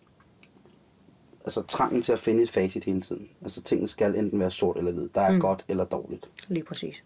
altså 1.45 1.63
trangen 1.63 2.03
til 2.03 2.13
at 2.13 2.19
finde 2.19 2.43
et 2.43 2.51
facit 2.51 2.85
hele 2.85 3.01
tiden? 3.01 3.29
Altså 3.43 3.63
tingene 3.63 3.89
skal 3.89 4.15
enten 4.17 4.41
være 4.41 4.51
sort 4.51 4.77
eller 4.77 4.93
hvid. 4.93 5.09
Der 5.15 5.21
er 5.21 5.33
mm. 5.33 5.41
godt 5.41 5.65
eller 5.69 5.85
dårligt. 5.85 6.31
Lige 6.49 6.65
præcis. 6.65 7.03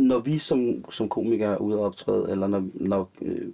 Når 0.00 0.18
vi 0.18 0.38
som, 0.38 0.84
som 0.90 1.08
komikere 1.08 1.52
er 1.52 1.56
ude 1.56 1.78
og 1.78 1.84
optræde, 1.84 2.30
eller 2.30 2.46
når, 2.46 2.68
når 2.74 3.10
øh, 3.22 3.48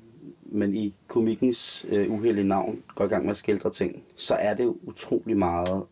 man 0.52 0.74
i 0.74 0.94
komikkens 1.08 1.86
øh, 1.88 2.12
uheldige 2.12 2.48
navn 2.48 2.82
går 2.94 3.04
i 3.04 3.08
gang 3.08 3.24
med 3.24 3.30
at 3.30 3.36
skildre 3.36 3.70
ting, 3.70 4.02
så 4.16 4.34
er 4.34 4.54
det 4.54 4.64
jo 4.64 4.76
utrolig 4.82 5.36
meget, 5.36 5.82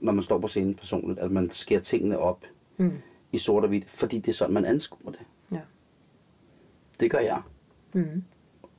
når 0.00 0.12
man 0.12 0.22
står 0.22 0.38
på 0.38 0.48
scenen 0.48 0.74
personligt, 0.74 1.18
at 1.18 1.30
man 1.30 1.50
skærer 1.52 1.80
tingene 1.80 2.18
op 2.18 2.44
Mm. 2.76 2.92
i 3.32 3.38
sort 3.38 3.62
og 3.62 3.68
hvidt, 3.68 3.90
fordi 3.90 4.18
det 4.18 4.28
er 4.28 4.32
sådan, 4.32 4.54
man 4.54 4.64
anskuer 4.64 5.10
det. 5.10 5.20
Ja. 5.52 5.60
Det 7.00 7.10
gør 7.10 7.18
jeg. 7.18 7.42
Mm. 7.92 8.22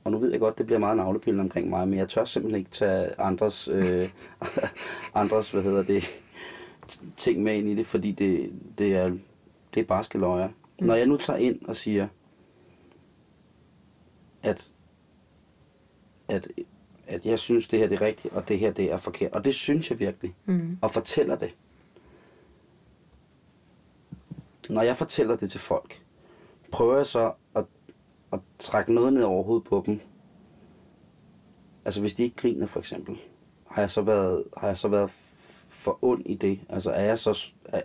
Og 0.04 0.12
nu 0.12 0.18
ved 0.18 0.30
jeg 0.30 0.40
godt, 0.40 0.58
det 0.58 0.66
bliver 0.66 0.78
meget 0.78 0.96
navlepillen 0.96 1.40
omkring 1.40 1.68
mig, 1.70 1.88
men 1.88 1.98
jeg 1.98 2.08
tør 2.08 2.24
simpelthen 2.24 2.58
ikke 2.58 2.70
tage 2.70 3.20
andres, 3.20 3.68
øh, 3.68 4.08
andres 5.14 5.50
hvad 5.50 5.62
hedder 5.62 5.82
det, 5.82 6.04
ting 7.16 7.42
med 7.42 7.54
ind 7.56 7.68
i 7.68 7.74
det, 7.74 7.86
fordi 7.86 8.12
det, 8.12 8.50
det 8.78 8.96
er, 8.96 9.16
det 9.74 9.80
er 9.80 9.84
barske 9.84 10.18
løjer. 10.18 10.48
Mm. 10.80 10.86
Når 10.86 10.94
jeg 10.94 11.06
nu 11.06 11.16
tager 11.16 11.38
ind 11.38 11.64
og 11.64 11.76
siger, 11.76 12.08
at, 14.42 14.72
at, 16.28 16.48
at 17.06 17.26
jeg 17.26 17.38
synes, 17.38 17.68
det 17.68 17.78
her 17.78 17.86
det 17.88 17.96
er 18.02 18.06
rigtigt, 18.06 18.34
og 18.34 18.48
det 18.48 18.58
her 18.58 18.72
det 18.72 18.92
er 18.92 18.96
forkert, 18.96 19.32
og 19.32 19.44
det 19.44 19.54
synes 19.54 19.90
jeg 19.90 19.98
virkelig, 19.98 20.34
Mm. 20.44 20.78
og 20.82 20.90
fortæller 20.90 21.36
det. 21.36 21.54
Når 24.68 24.82
jeg 24.82 24.96
fortæller 24.96 25.36
det 25.36 25.50
til 25.50 25.60
folk, 25.60 26.02
prøver 26.72 26.96
jeg 26.96 27.06
så 27.06 27.32
at, 27.54 27.64
at 28.32 28.40
trække 28.58 28.92
noget 28.94 29.12
ned 29.12 29.22
over 29.22 29.42
hovedet 29.44 29.64
på 29.68 29.82
dem. 29.86 30.00
Altså 31.84 32.00
hvis 32.00 32.14
de 32.14 32.22
ikke 32.24 32.36
griner 32.36 32.66
for 32.66 32.80
eksempel, 32.80 33.16
har 33.66 33.82
jeg 33.82 33.90
så 33.90 34.02
været, 34.02 34.44
har 34.56 34.66
jeg 34.66 34.78
så 34.78 34.88
været 34.88 35.10
for 35.68 35.98
ond 36.02 36.22
i 36.26 36.34
det? 36.34 36.60
Altså 36.68 36.90
er 36.90 37.04
jeg 37.04 37.18
så, 37.18 37.46
er, 37.64 37.82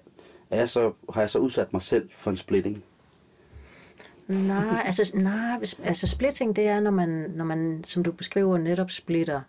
er 0.52 0.58
jeg 0.58 0.70
så, 0.70 0.94
har 1.14 1.22
jeg 1.22 1.30
så 1.30 1.40
udsat 1.40 1.74
mig 1.74 1.82
selv 1.82 2.10
for 2.14 2.32
en 2.32 2.38
splitting? 2.38 2.84
Nej, 4.28 4.82
altså, 4.86 5.12
nej, 5.18 5.60
altså 5.84 6.08
splitting, 6.08 6.56
det 6.56 6.68
er, 6.68 6.80
når 6.80 6.92
man, 6.92 7.10
når 7.10 7.46
man, 7.46 7.84
som 7.88 8.04
du 8.04 8.12
beskriver, 8.12 8.58
netop 8.58 8.92
splitter, 8.92 9.42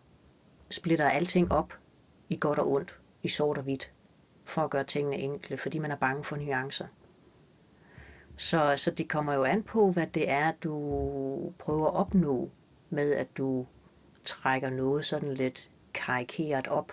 splitter 0.71 1.09
alting 1.09 1.53
op 1.53 1.75
i 2.29 2.37
godt 2.41 2.59
og 2.59 2.73
ondt, 2.73 2.99
i 3.23 3.29
sort 3.29 3.59
og 3.59 3.65
hvidt, 3.65 3.93
for 4.45 4.63
at 4.63 4.71
gøre 4.71 4.85
tingene 4.85 5.17
enkle, 5.17 5.57
fordi 5.57 5.79
man 5.79 5.91
er 5.91 5.97
bange 5.97 6.25
for 6.25 6.37
nuancer. 6.37 6.87
Så, 8.37 8.75
så 8.77 8.91
det 8.91 9.09
kommer 9.09 9.35
jo 9.35 9.45
an 9.45 9.63
på, 9.63 9.91
hvad 9.91 10.07
det 10.07 10.31
er, 10.31 10.53
du 10.63 11.53
prøver 11.59 11.87
at 11.87 11.95
opnå 11.95 12.51
med, 12.91 13.13
at 13.13 13.37
du 13.37 13.67
trækker 14.25 14.71
noget 14.71 15.05
sådan 15.05 15.35
lidt 15.35 15.71
karikeret 15.95 16.69
op 16.69 16.93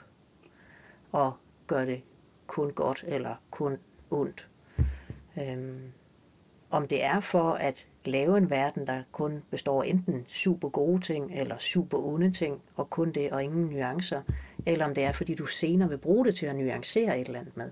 og 1.11 1.33
gør 1.67 1.85
det 1.85 2.01
kun 2.47 2.71
godt 2.73 3.03
eller 3.07 3.35
kun 3.51 3.77
ondt. 4.11 4.47
Øhm, 5.39 5.91
om 6.69 6.87
det 6.87 7.03
er 7.03 7.19
for 7.19 7.51
at 7.51 7.87
lave 8.05 8.37
en 8.37 8.49
verden, 8.49 8.87
der 8.87 9.03
kun 9.11 9.43
består 9.51 9.83
enten 9.83 10.25
super 10.27 10.69
gode 10.69 11.01
ting 11.01 11.39
eller 11.39 11.57
super 11.57 11.97
onde 11.97 12.31
ting, 12.31 12.61
og 12.75 12.89
kun 12.89 13.11
det 13.11 13.31
og 13.31 13.43
ingen 13.43 13.65
nuancer, 13.65 14.21
eller 14.65 14.85
om 14.85 14.95
det 14.95 15.03
er 15.03 15.11
fordi 15.11 15.35
du 15.35 15.45
senere 15.45 15.89
vil 15.89 15.97
bruge 15.97 16.25
det 16.25 16.35
til 16.35 16.45
at 16.45 16.55
nuancere 16.55 17.19
et 17.19 17.27
eller 17.27 17.39
andet 17.39 17.57
med. 17.57 17.71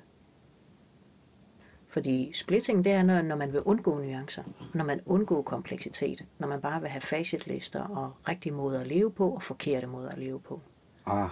Fordi 1.88 2.32
splitting, 2.34 2.84
det 2.86 2.92
er, 2.92 3.04
når, 3.04 3.22
når 3.22 3.36
man 3.36 3.54
vil 3.54 3.62
undgå 3.62 3.98
nuancer, 3.98 4.44
når 4.74 4.84
man 4.84 5.02
undgår 5.06 5.42
kompleksitet, 5.42 6.26
når 6.40 6.48
man 6.48 6.62
bare 6.62 6.82
vil 6.82 6.90
have 6.90 7.02
facitlister 7.02 7.84
og 7.84 8.12
rigtige 8.30 8.54
måder 8.54 8.80
at 8.80 8.88
leve 8.88 9.12
på 9.12 9.30
og 9.30 9.44
forkerte 9.44 9.88
måder 9.88 10.10
at 10.10 10.18
leve 10.18 10.40
på. 10.40 10.62
Ah, 11.06 11.30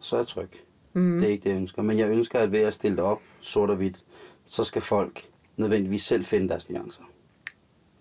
så 0.00 0.16
er 0.16 0.20
jeg 0.20 0.26
tryg. 0.26 0.50
Mm. 0.92 1.20
Det 1.20 1.28
er 1.28 1.32
ikke 1.32 1.44
det, 1.44 1.50
jeg 1.50 1.56
ønsker. 1.56 1.82
Men 1.82 1.98
jeg 1.98 2.10
ønsker, 2.10 2.38
at 2.38 2.52
ved 2.52 2.60
at 2.60 2.74
stille 2.74 2.96
det 2.96 3.04
op 3.04 3.20
sort 3.40 3.70
og 3.70 3.76
hvidt, 3.76 4.04
så 4.44 4.64
skal 4.64 4.82
folk 4.82 5.22
nødvendigvis 5.56 6.02
selv 6.04 6.24
finde 6.24 6.48
deres 6.48 6.70
nuancer. 6.70 7.02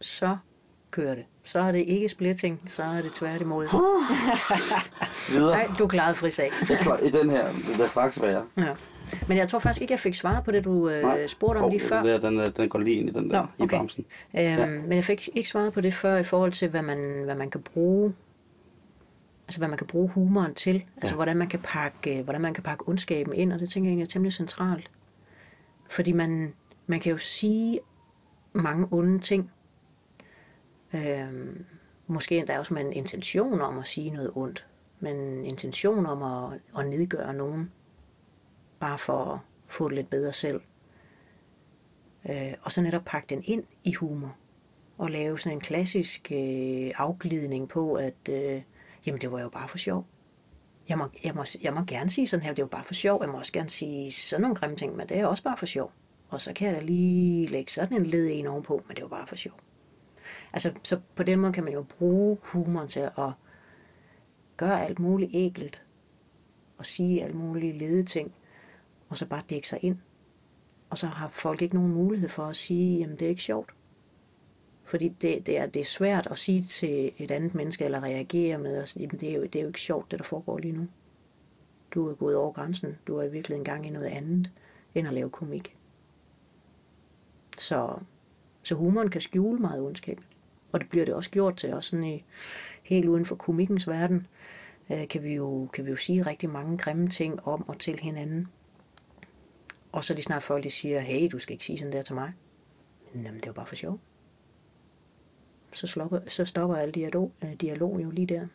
Så 0.01 0.37
kører 0.91 1.15
det. 1.15 1.23
Så 1.43 1.59
er 1.59 1.71
det 1.71 1.79
ikke 1.79 2.09
splitting, 2.09 2.61
så 2.67 2.83
er 2.83 3.01
det 3.01 3.11
tværtimod. 3.13 3.67
Videre. 5.31 5.51
Nej, 5.51 5.67
du 5.79 5.87
klarede 5.87 6.15
fri 6.15 6.29
sag. 6.31 6.49
Det 6.61 6.71
er 6.71 6.77
klart, 6.83 6.99
I 7.03 7.09
den 7.11 7.29
her, 7.29 7.47
der 7.77 7.87
straks 7.87 8.21
være. 8.21 8.45
Ja. 8.57 8.73
Men 9.27 9.37
jeg 9.37 9.49
tror 9.49 9.59
faktisk 9.59 9.81
ikke, 9.81 9.91
jeg 9.91 9.99
fik 9.99 10.15
svaret 10.15 10.43
på 10.43 10.51
det, 10.51 10.63
du 10.65 10.89
øh, 10.89 11.01
Nej. 11.03 11.27
spurgte 11.27 11.57
om 11.57 11.61
Hov, 11.61 11.71
lige 11.71 11.81
før. 11.87 12.03
Der, 12.03 12.17
den, 12.19 12.39
er- 12.39 12.49
den 12.49 12.69
går 12.69 12.79
lige 12.79 12.95
ind 12.99 13.09
i 13.09 13.11
den 13.13 13.29
der, 13.29 13.41
Nå, 13.41 13.47
i 13.59 13.61
okay. 13.63 13.77
bremsen. 13.77 14.05
Øhm, 14.35 14.43
Ja. 14.43 14.65
Men 14.67 14.91
jeg 14.93 15.03
fik 15.03 15.29
ikke 15.35 15.49
svaret 15.49 15.73
på 15.73 15.81
det 15.81 15.93
før 15.93 16.17
i 16.17 16.23
forhold 16.23 16.51
til, 16.51 16.69
hvad 16.69 16.81
man, 16.81 17.21
hvad 17.25 17.35
man 17.35 17.49
kan 17.49 17.61
bruge 17.61 18.13
altså 19.47 19.59
hvad 19.59 19.67
man 19.67 19.77
kan 19.77 19.87
bruge 19.87 20.09
humoren 20.09 20.53
til. 20.53 20.75
Altså 20.97 21.13
Ja. 21.13 21.15
hvordan 21.15 21.37
man 21.37 21.47
kan 21.47 21.59
pakke, 21.63 22.17
øh, 22.17 22.23
hvordan 22.23 22.41
man 22.41 22.53
kan 22.53 22.63
pakke 22.63 22.87
ondskaben 22.89 23.33
ind, 23.33 23.53
og 23.53 23.59
det 23.59 23.69
tænker 23.69 23.87
jeg 23.87 23.91
egentlig 23.91 24.05
er 24.05 24.11
temmelig 24.11 24.33
centralt. 24.33 24.89
Fordi 25.91 26.11
man, 26.11 26.53
man 26.87 26.99
kan 26.99 27.11
jo 27.11 27.17
sige 27.17 27.79
mange 28.53 28.87
onde 28.91 29.19
ting. 29.19 29.51
Øhm, 30.93 31.65
måske 32.07 32.37
endda 32.37 32.59
også 32.59 32.73
med 32.73 32.81
en 32.81 32.93
intention 32.93 33.61
om 33.61 33.79
at 33.79 33.87
sige 33.87 34.09
noget 34.09 34.31
ondt. 34.35 34.67
Men 34.99 35.15
en 35.15 35.45
intention 35.45 36.05
om 36.05 36.23
at, 36.23 36.59
at 36.77 36.89
nedgøre 36.89 37.33
nogen. 37.33 37.71
Bare 38.79 38.97
for 38.97 39.33
at 39.33 39.39
få 39.67 39.89
det 39.89 39.95
lidt 39.95 40.09
bedre 40.09 40.33
selv. 40.33 40.61
Øh, 42.29 42.53
og 42.61 42.71
så 42.71 42.81
netop 42.81 43.05
pakke 43.05 43.35
den 43.35 43.43
ind 43.45 43.63
i 43.83 43.93
humor. 43.93 44.35
Og 44.97 45.11
lave 45.11 45.39
sådan 45.39 45.57
en 45.57 45.61
klassisk 45.61 46.31
øh, 46.31 46.91
afglidning 46.95 47.69
på, 47.69 47.93
at 47.93 48.29
øh, 48.29 48.61
jamen 49.05 49.21
det 49.21 49.31
var 49.31 49.41
jo 49.41 49.49
bare 49.49 49.67
for 49.67 49.77
sjov. 49.77 50.05
Jeg 50.91 50.97
må, 50.97 51.07
jeg, 51.23 51.35
må, 51.35 51.45
jeg 51.61 51.73
må 51.73 51.81
gerne 51.87 52.09
sige 52.09 52.27
sådan 52.27 52.45
her, 52.45 52.53
det 52.53 52.61
var 52.61 52.67
bare 52.67 52.83
for 52.83 52.93
sjov. 52.93 53.21
Jeg 53.21 53.29
må 53.29 53.37
også 53.37 53.53
gerne 53.53 53.69
sige 53.69 54.11
sådan 54.11 54.41
nogle 54.41 54.55
grimme 54.55 54.75
ting, 54.75 54.95
men 54.95 55.09
det 55.09 55.19
er 55.19 55.25
også 55.25 55.43
bare 55.43 55.57
for 55.57 55.65
sjov. 55.65 55.91
Og 56.29 56.41
så 56.41 56.53
kan 56.53 56.67
jeg 56.67 56.75
da 56.75 56.81
lige 56.81 57.47
lægge 57.47 57.71
sådan 57.71 57.97
en 57.97 58.05
led 58.05 58.29
en 58.31 58.47
ovenpå, 58.47 58.83
men 58.87 58.95
det 58.95 59.03
var 59.03 59.09
bare 59.09 59.27
for 59.27 59.35
sjov. 59.35 59.59
Altså, 60.53 60.73
så 60.83 60.99
på 61.15 61.23
den 61.23 61.39
måde 61.39 61.53
kan 61.53 61.63
man 61.63 61.73
jo 61.73 61.83
bruge 61.83 62.37
humoren 62.41 62.87
til 62.87 62.99
at 62.99 63.31
gøre 64.57 64.85
alt 64.85 64.99
muligt 64.99 65.31
ægelt, 65.33 65.83
Og 66.77 66.85
sige 66.85 67.23
alt 67.23 67.35
muligt 67.35 67.77
lede 67.77 68.03
ting. 68.03 68.33
Og 69.09 69.17
så 69.17 69.27
bare 69.27 69.43
dække 69.49 69.67
sig 69.67 69.79
ind. 69.81 69.97
Og 70.89 70.97
så 70.97 71.07
har 71.07 71.29
folk 71.29 71.61
ikke 71.61 71.75
nogen 71.75 71.91
mulighed 71.91 72.29
for 72.29 72.45
at 72.45 72.55
sige, 72.55 72.99
jamen 72.99 73.15
det 73.15 73.25
er 73.25 73.29
ikke 73.29 73.41
sjovt. 73.41 73.69
Fordi 74.91 75.07
det, 75.07 75.45
det, 75.45 75.57
er, 75.57 75.65
det 75.65 75.79
er 75.79 75.85
svært 75.85 76.27
at 76.31 76.39
sige 76.39 76.63
til 76.63 77.11
et 77.17 77.31
andet 77.31 77.55
menneske, 77.55 77.85
eller 77.85 78.03
reagere 78.03 78.57
med, 78.57 78.77
at 78.77 78.89
sige, 78.89 79.07
det 79.07 79.29
er, 79.29 79.33
jo, 79.33 79.43
det 79.43 79.55
er 79.55 79.61
jo 79.61 79.67
ikke 79.67 79.79
sjovt, 79.79 80.11
det 80.11 80.19
der 80.19 80.25
foregår 80.25 80.57
lige 80.57 80.71
nu. 80.71 80.87
Du 81.93 82.09
er 82.09 82.13
gået 82.13 82.35
over 82.35 82.51
grænsen. 82.51 82.97
Du 83.07 83.13
er 83.13 83.21
virkelig 83.21 83.33
virkeligheden 83.33 83.65
gang 83.65 83.87
i 83.87 83.89
noget 83.89 84.05
andet, 84.05 84.51
end 84.95 85.07
at 85.07 85.13
lave 85.13 85.29
komik. 85.29 85.77
Så, 87.57 87.97
så 88.63 88.75
humoren 88.75 89.09
kan 89.09 89.21
skjule 89.21 89.59
meget 89.59 89.81
ondskab. 89.81 90.19
Og 90.71 90.79
det 90.79 90.89
bliver 90.89 91.05
det 91.05 91.13
også 91.13 91.29
gjort 91.29 91.57
til, 91.57 91.73
også 91.73 91.89
sådan 91.89 92.03
i, 92.03 92.23
helt 92.83 93.07
uden 93.07 93.25
for 93.25 93.35
komikkens 93.35 93.87
verden, 93.87 94.27
øh, 94.89 95.07
kan, 95.07 95.23
vi 95.23 95.33
jo, 95.33 95.69
kan 95.73 95.85
vi 95.85 95.89
jo 95.89 95.97
sige 95.97 96.21
rigtig 96.21 96.49
mange 96.49 96.77
grimme 96.77 97.09
ting 97.09 97.47
om 97.47 97.69
og 97.69 97.79
til 97.79 97.99
hinanden. 97.99 98.47
Og 99.91 100.03
så 100.03 100.13
lige 100.13 100.23
snart 100.23 100.43
folk 100.43 100.63
de 100.63 100.71
siger, 100.71 100.99
hey, 100.99 101.29
du 101.31 101.39
skal 101.39 101.53
ikke 101.53 101.65
sige 101.65 101.77
sådan 101.77 101.93
der 101.93 102.01
til 102.01 102.15
mig. 102.15 102.33
Jamen, 103.15 103.35
det 103.35 103.43
er 103.43 103.47
jo 103.47 103.53
bare 103.53 103.65
for 103.65 103.75
sjov. 103.75 103.99
Så, 105.73 105.87
slopper, 105.87 106.19
så 106.29 106.45
stopper 106.45 106.75
al 106.75 106.91
dialog, 106.91 107.31
øh, 107.43 107.53
dialog 107.53 108.03
jo 108.03 108.09
lige 108.09 108.27
der. 108.27 108.47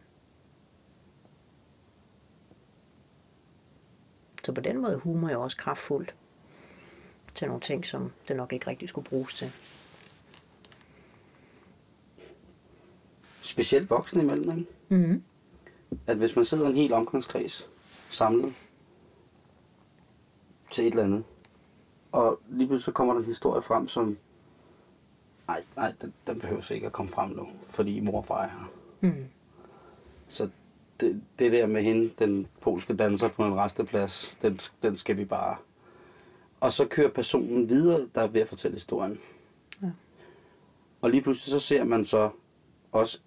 Så 4.45 4.53
på 4.53 4.61
den 4.61 4.79
måde 4.79 4.97
humor 4.97 5.31
jo 5.31 5.43
også 5.43 5.57
kraftfuldt 5.57 6.15
til 7.35 7.47
nogle 7.47 7.61
ting, 7.61 7.87
som 7.87 8.13
det 8.29 8.37
nok 8.37 8.53
ikke 8.53 8.67
rigtig 8.67 8.89
skulle 8.89 9.09
bruges 9.09 9.35
til. 9.35 9.53
Specielt 13.43 13.91
voksne 13.91 14.23
imellem, 14.23 14.59
ikke? 14.59 14.71
Mm-hmm. 14.89 15.23
At 16.07 16.17
hvis 16.17 16.37
man 16.37 16.45
sidder 16.45 16.69
en 16.69 16.75
hel 16.75 16.93
omgangskreds 16.93 17.69
samlet, 18.11 18.55
til 20.77 20.87
et 20.87 20.91
eller 20.91 21.05
andet. 21.05 21.25
Og 22.13 22.41
lige 22.49 22.67
pludselig 22.67 22.85
så 22.85 22.93
kommer 22.93 23.15
der 23.15 23.21
en 23.21 23.27
historie 23.27 23.63
frem, 23.63 23.89
som... 23.89 24.19
Nej, 25.49 25.65
nej, 25.77 25.93
den, 26.01 26.13
den 26.27 26.41
behøver 26.41 26.73
ikke 26.73 26.87
at 26.87 26.93
komme 26.93 27.13
frem 27.13 27.31
nu, 27.31 27.49
fordi 27.71 28.01
mor 28.01 28.19
og 28.19 28.27
far 28.27 28.43
er 28.43 28.49
her. 28.49 28.71
Mm. 29.01 29.25
Så 30.29 30.49
det, 31.01 31.23
det 31.39 31.53
der 31.53 31.67
med 31.67 31.83
hende, 31.83 32.11
den 32.19 32.47
polske 32.61 32.95
danser 32.97 33.29
på 33.29 33.45
en 33.45 33.55
resteplads, 33.55 34.39
den, 34.43 34.61
den 34.83 34.97
skal 34.97 35.17
vi 35.17 35.25
bare... 35.25 35.57
Og 36.61 36.73
så 36.73 36.87
kører 36.87 37.11
personen 37.11 37.69
videre, 37.69 38.09
der 38.15 38.23
er 38.23 38.27
ved 38.27 38.41
at 38.41 38.49
fortælle 38.49 38.75
historien. 38.75 39.19
Ja. 39.83 39.89
Og 41.01 41.11
lige 41.11 41.23
pludselig 41.23 41.51
så 41.51 41.67
ser 41.67 41.85
man 41.85 42.05
så 42.05 42.31
også 42.93 43.19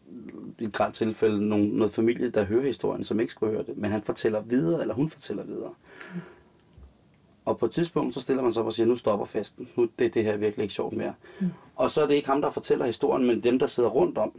i 0.59 0.63
et 0.63 0.73
grelt 0.73 0.95
tilfælde 0.95 1.47
nogen, 1.47 1.67
noget 1.67 1.93
familie, 1.93 2.29
der 2.29 2.43
hører 2.43 2.65
historien, 2.65 3.03
som 3.03 3.19
ikke 3.19 3.31
skulle 3.31 3.53
høre 3.53 3.63
det. 3.63 3.77
Men 3.77 3.91
han 3.91 4.01
fortæller 4.01 4.41
videre, 4.41 4.81
eller 4.81 4.93
hun 4.93 5.09
fortæller 5.09 5.43
videre. 5.43 5.73
Mm. 6.13 6.21
Og 7.49 7.57
på 7.57 7.65
et 7.65 7.71
tidspunkt, 7.71 8.13
så 8.13 8.21
stiller 8.21 8.43
man 8.43 8.53
sig 8.53 8.61
op 8.61 8.67
og 8.67 8.73
siger, 8.73 8.87
nu 8.87 8.95
stopper 8.95 9.25
festen. 9.25 9.69
Nu 9.75 9.89
det 9.99 10.05
er 10.05 10.09
det 10.09 10.23
her 10.23 10.37
virkelig 10.37 10.63
ikke 10.63 10.73
sjovt 10.73 10.97
mere. 10.97 11.13
Mm. 11.39 11.47
Og 11.75 11.91
så 11.91 12.01
er 12.01 12.07
det 12.07 12.13
ikke 12.13 12.27
ham, 12.27 12.41
der 12.41 12.51
fortæller 12.51 12.85
historien, 12.85 13.27
men 13.27 13.43
dem, 13.43 13.59
der 13.59 13.67
sidder 13.67 13.89
rundt 13.89 14.17
om, 14.17 14.31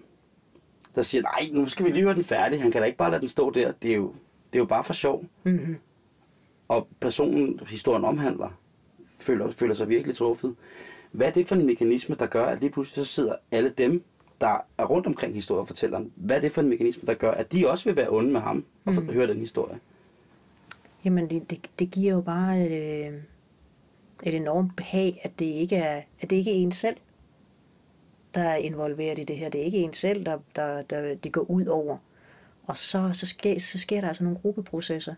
der 0.94 1.02
siger, 1.02 1.22
nej, 1.22 1.48
nu 1.52 1.66
skal 1.66 1.86
vi 1.86 1.90
lige 1.90 2.02
høre 2.02 2.14
den 2.14 2.24
færdig. 2.24 2.62
Han 2.62 2.70
kan 2.70 2.80
da 2.80 2.86
ikke 2.86 2.98
bare 2.98 3.10
lade 3.10 3.20
den 3.20 3.28
stå 3.28 3.50
der. 3.50 3.72
Det 3.72 3.90
er 3.90 3.96
jo, 3.96 4.12
det 4.52 4.58
er 4.58 4.58
jo 4.58 4.64
bare 4.64 4.84
for 4.84 4.92
sjov. 4.92 5.24
Mm-hmm. 5.44 5.76
Og 6.68 6.88
personen, 7.00 7.60
historien 7.68 8.04
omhandler, 8.04 8.48
føler, 9.18 9.50
føler 9.50 9.74
sig 9.74 9.88
virkelig 9.88 10.16
truffet. 10.16 10.54
Hvad 11.12 11.26
er 11.26 11.32
det 11.32 11.48
for 11.48 11.54
en 11.54 11.66
mekanisme, 11.66 12.16
der 12.18 12.26
gør, 12.26 12.44
at 12.46 12.60
lige 12.60 12.70
pludselig 12.70 13.06
så 13.06 13.12
sidder 13.12 13.34
alle 13.50 13.70
dem, 13.78 14.04
der 14.40 14.56
er 14.78 14.84
rundt 14.84 15.06
omkring 15.06 15.34
historiefortælleren, 15.34 16.12
hvad 16.16 16.36
er 16.36 16.40
det 16.40 16.52
for 16.52 16.60
en 16.60 16.68
mekanisme, 16.68 17.06
der 17.06 17.14
gør, 17.14 17.30
at 17.30 17.52
de 17.52 17.70
også 17.70 17.84
vil 17.84 17.96
være 17.96 18.08
onde 18.10 18.30
med 18.30 18.40
ham 18.40 18.64
og 18.84 18.92
mm. 18.92 19.08
høre 19.08 19.26
den 19.26 19.38
historie? 19.38 19.78
Jamen, 21.04 21.30
det, 21.30 21.50
det, 21.50 21.70
det 21.78 21.90
giver 21.90 22.14
jo 22.14 22.20
bare 22.20 22.60
et, 22.60 23.22
et 24.22 24.34
enormt 24.34 24.76
behag, 24.76 25.20
at 25.24 25.30
det 25.38 25.44
ikke 25.44 25.76
er, 25.76 26.02
at 26.20 26.30
det 26.30 26.36
ikke 26.36 26.50
er 26.50 26.56
en 26.56 26.72
selv, 26.72 26.96
der 28.34 28.42
er 28.42 28.56
involveret 28.56 29.18
i 29.18 29.24
det 29.24 29.36
her. 29.36 29.48
Det 29.48 29.60
er 29.60 29.64
ikke 29.64 29.78
en 29.78 29.94
selv, 29.94 30.26
der, 30.26 30.38
der, 30.56 30.82
der 30.82 31.14
det 31.14 31.32
går 31.32 31.50
ud 31.50 31.66
over. 31.66 31.98
Og 32.66 32.76
så, 32.76 33.10
så, 33.12 33.26
sker, 33.26 33.58
så 33.58 33.78
sker 33.78 34.00
der 34.00 34.08
altså 34.08 34.24
nogle 34.24 34.38
gruppeprocesser, 34.38 35.14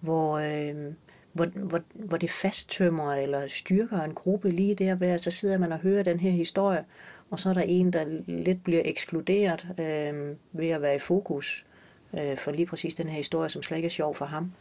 hvor, 0.00 0.38
øh, 0.38 0.92
hvor, 1.32 1.46
hvor, 1.46 1.80
hvor 1.94 2.16
det 2.16 2.30
fasttømmer 2.30 3.14
eller 3.14 3.48
styrker 3.48 4.00
en 4.00 4.14
gruppe 4.14 4.50
lige 4.50 4.74
der 4.74 4.94
ved, 4.94 5.18
så 5.18 5.30
sidder 5.30 5.58
man 5.58 5.72
og 5.72 5.78
hører 5.78 6.02
den 6.02 6.20
her 6.20 6.30
historie, 6.30 6.84
og 7.30 7.40
så 7.40 7.50
er 7.50 7.54
der 7.54 7.60
en, 7.60 7.92
der 7.92 8.04
lidt 8.26 8.64
bliver 8.64 8.82
ekskluderet 8.84 9.66
øh, 9.78 10.36
ved 10.52 10.68
at 10.68 10.82
være 10.82 10.96
i 10.96 10.98
fokus 10.98 11.66
øh, 12.14 12.38
for 12.38 12.50
lige 12.50 12.66
præcis 12.66 12.94
den 12.94 13.08
her 13.08 13.16
historie, 13.16 13.48
som 13.48 13.62
slet 13.62 13.76
ikke 13.76 13.86
er 13.86 13.90
sjov 13.90 14.14
for 14.14 14.24
ham. 14.24 14.52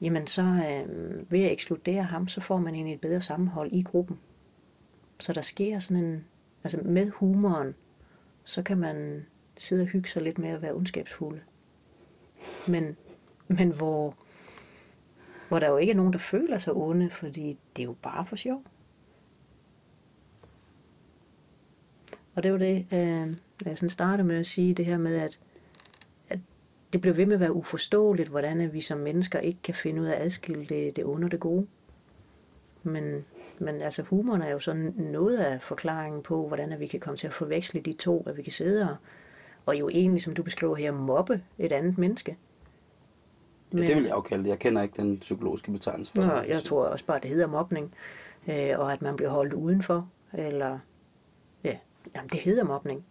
Jamen 0.00 0.26
så 0.26 0.42
øh, 0.42 1.32
ved 1.32 1.44
at 1.44 1.52
ekskludere 1.52 2.02
ham, 2.02 2.28
så 2.28 2.40
får 2.40 2.58
man 2.58 2.74
egentlig 2.74 2.94
et 2.94 3.00
bedre 3.00 3.20
sammenhold 3.20 3.72
i 3.72 3.82
gruppen. 3.82 4.18
Så 5.20 5.32
der 5.32 5.42
sker 5.42 5.78
sådan 5.78 6.04
en, 6.04 6.24
altså 6.64 6.80
med 6.84 7.10
humoren, 7.10 7.74
så 8.44 8.62
kan 8.62 8.78
man 8.78 9.26
sidde 9.58 9.82
og 9.82 9.88
hygge 9.88 10.08
sig 10.08 10.22
lidt 10.22 10.38
med 10.38 10.48
at 10.48 10.62
være 10.62 10.72
ondskabsfulde. 10.72 11.40
Men, 12.68 12.96
men 13.48 13.70
hvor, 13.70 14.14
hvor 15.48 15.58
der 15.58 15.68
jo 15.68 15.76
ikke 15.76 15.90
er 15.90 15.96
nogen, 15.96 16.12
der 16.12 16.18
føler 16.18 16.58
sig 16.58 16.72
onde, 16.72 17.10
fordi 17.10 17.58
det 17.76 17.82
er 17.82 17.86
jo 17.86 17.96
bare 18.02 18.26
for 18.26 18.36
sjov. 18.36 18.62
Og 22.34 22.42
det 22.42 22.52
var 22.52 22.58
det, 22.58 22.86
øh, 22.92 23.36
jeg 23.64 23.78
sådan 23.78 23.90
startede 23.90 24.28
med 24.28 24.36
at 24.36 24.46
sige, 24.46 24.74
det 24.74 24.84
her 24.84 24.98
med, 24.98 25.16
at, 25.16 25.22
at 25.22 25.38
det 26.92 27.00
bliver 27.00 27.14
ved 27.14 27.26
med 27.26 27.34
at 27.34 27.40
være 27.40 27.52
uforståeligt, 27.52 28.28
hvordan 28.28 28.72
vi 28.72 28.80
som 28.80 28.98
mennesker 28.98 29.38
ikke 29.38 29.58
kan 29.62 29.74
finde 29.74 30.02
ud 30.02 30.06
af 30.06 30.16
at 30.16 30.22
adskille 30.22 30.66
det, 30.66 30.96
det 30.96 31.04
onde 31.04 31.24
og 31.24 31.30
det 31.30 31.40
gode. 31.40 31.66
Men, 32.82 33.24
men 33.58 33.82
altså 33.82 34.02
humoren 34.02 34.42
er 34.42 34.50
jo 34.50 34.58
sådan 34.58 34.94
noget 34.96 35.38
af 35.38 35.62
forklaringen 35.62 36.22
på, 36.22 36.46
hvordan 36.48 36.72
at 36.72 36.80
vi 36.80 36.86
kan 36.86 37.00
komme 37.00 37.16
til 37.16 37.26
at 37.26 37.32
forveksle 37.32 37.80
de 37.80 37.92
to, 37.92 38.24
at 38.26 38.36
vi 38.36 38.42
kan 38.42 38.52
sidde 38.52 38.82
og, 38.90 38.96
og 39.66 39.78
jo 39.78 39.88
egentlig, 39.88 40.22
som 40.22 40.34
du 40.34 40.42
beskriver 40.42 40.76
her, 40.76 40.92
mobbe 40.92 41.42
et 41.58 41.72
andet 41.72 41.98
menneske. 41.98 42.36
Men, 43.70 43.82
det 43.82 43.96
vil 43.96 44.04
jeg 44.04 44.12
jo 44.12 44.20
kalde 44.20 44.44
det. 44.44 44.50
Jeg 44.50 44.58
kender 44.58 44.82
ikke 44.82 45.02
den 45.02 45.18
psykologiske 45.18 45.72
betegnelse 45.72 46.12
for 46.12 46.22
Nå, 46.22 46.36
det. 46.36 46.48
jeg 46.48 46.62
tror 46.62 46.84
også 46.84 47.04
bare, 47.04 47.20
det 47.20 47.30
hedder 47.30 47.46
mobning, 47.46 47.94
øh, 48.48 48.78
og 48.78 48.92
at 48.92 49.02
man 49.02 49.16
bliver 49.16 49.30
holdt 49.30 49.52
udenfor, 49.52 50.08
eller 50.32 50.78
ja, 51.64 51.76
jamen, 52.14 52.30
det 52.30 52.40
hedder 52.40 52.64
mobning. 52.64 53.04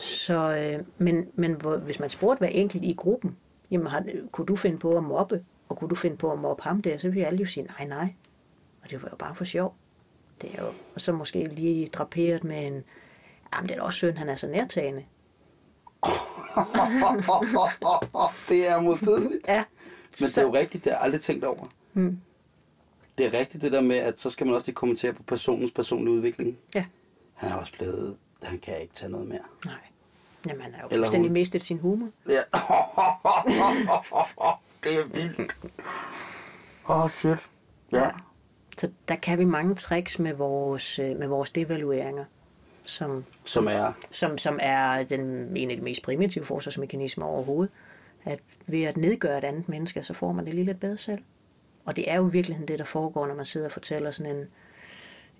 Så, 0.00 0.34
øh, 0.34 0.84
men, 0.98 1.28
men 1.34 1.54
hvor, 1.54 1.76
hvis 1.76 2.00
man 2.00 2.10
spurgte 2.10 2.38
hver 2.38 2.48
enkelt 2.48 2.84
i 2.84 2.92
gruppen, 2.92 3.36
jamen 3.70 3.86
har, 3.86 4.04
kunne 4.32 4.46
du 4.46 4.56
finde 4.56 4.78
på 4.78 4.96
at 4.96 5.04
mobbe, 5.04 5.44
og 5.68 5.76
kunne 5.76 5.90
du 5.90 5.94
finde 5.94 6.16
på 6.16 6.32
at 6.32 6.38
mobbe 6.38 6.62
ham 6.62 6.82
der, 6.82 6.98
så 6.98 7.08
ville 7.08 7.26
alle 7.26 7.40
jo 7.40 7.46
sige, 7.46 7.66
nej, 7.66 7.86
nej. 7.86 8.14
Og 8.82 8.90
det 8.90 9.02
var 9.02 9.08
jo 9.10 9.16
bare 9.16 9.34
for 9.34 9.44
sjov. 9.44 9.74
Det 10.42 10.50
er 10.54 10.62
jo, 10.62 10.68
og 10.94 11.00
så 11.00 11.12
måske 11.12 11.44
lige 11.44 11.86
draperet 11.86 12.44
med 12.44 12.66
en, 12.66 12.84
jamen 13.52 13.68
det 13.68 13.70
er 13.70 13.78
da 13.78 13.82
også 13.82 13.96
synd, 13.96 14.16
han 14.16 14.28
er 14.28 14.36
så 14.36 14.46
nærtagende. 14.46 15.04
det 18.48 18.68
er 18.68 18.80
modbydeligt. 18.80 19.48
Ja. 19.48 19.64
Men 20.20 20.28
det 20.28 20.38
er 20.38 20.42
jo 20.42 20.54
rigtigt, 20.54 20.84
det 20.84 20.92
har 20.92 20.98
jeg 20.98 21.04
aldrig 21.04 21.20
tænkt 21.20 21.44
over. 21.44 21.66
Mm. 21.92 22.20
Det 23.18 23.26
er 23.26 23.38
rigtigt 23.38 23.62
det 23.62 23.72
der 23.72 23.80
med, 23.80 23.96
at 23.96 24.20
så 24.20 24.30
skal 24.30 24.46
man 24.46 24.54
også 24.54 24.66
lige 24.66 24.74
kommentere 24.74 25.12
på 25.12 25.22
personens 25.22 25.72
personlige 25.72 26.14
udvikling. 26.14 26.58
Ja. 26.74 26.84
Han 27.34 27.50
er 27.50 27.56
også 27.56 27.72
blevet, 27.72 28.16
han 28.42 28.58
kan 28.58 28.74
ikke 28.80 28.94
tage 28.94 29.12
noget 29.12 29.28
mere. 29.28 29.40
Nej. 29.64 29.89
Jamen, 30.48 30.62
han 30.62 30.74
har 30.74 30.82
jo 30.82 30.88
Eller 30.90 31.06
fuldstændig 31.06 31.28
hun. 31.28 31.32
mistet 31.32 31.62
sin 31.62 31.78
humor. 31.78 32.08
Ja. 32.28 32.32
det 34.84 34.94
er 34.94 35.04
vildt. 35.04 35.56
Åh, 36.88 37.04
oh, 37.04 37.10
shit. 37.10 37.50
Ja. 37.92 38.10
Så 38.78 38.90
der 39.08 39.16
kan 39.16 39.38
vi 39.38 39.44
mange 39.44 39.74
tricks 39.74 40.18
med 40.18 40.32
vores, 40.32 40.98
øh, 40.98 41.18
med 41.18 41.26
vores 41.26 41.50
devalueringer, 41.50 42.24
som, 42.84 43.24
Som 43.44 43.68
er, 43.68 43.92
som, 44.10 44.38
som 44.38 44.58
er 44.62 45.02
den, 45.02 45.56
en 45.56 45.70
af 45.70 45.76
de 45.76 45.82
mest 45.82 46.02
primitive 46.02 46.44
forsvarsmekanismer 46.44 47.26
overhovedet. 47.26 47.72
At 48.24 48.38
ved 48.66 48.82
at 48.82 48.96
nedgøre 48.96 49.38
et 49.38 49.44
andet 49.44 49.68
menneske, 49.68 50.02
så 50.02 50.14
får 50.14 50.32
man 50.32 50.46
det 50.46 50.54
lige 50.54 50.64
lidt 50.64 50.80
bedre 50.80 50.98
selv. 50.98 51.22
Og 51.84 51.96
det 51.96 52.10
er 52.10 52.16
jo 52.16 52.28
i 52.28 52.32
virkeligheden 52.32 52.68
det, 52.68 52.78
der 52.78 52.84
foregår, 52.84 53.26
når 53.26 53.34
man 53.34 53.44
sidder 53.44 53.66
og 53.66 53.72
fortæller 53.72 54.10
sådan 54.10 54.36
en, 54.36 54.46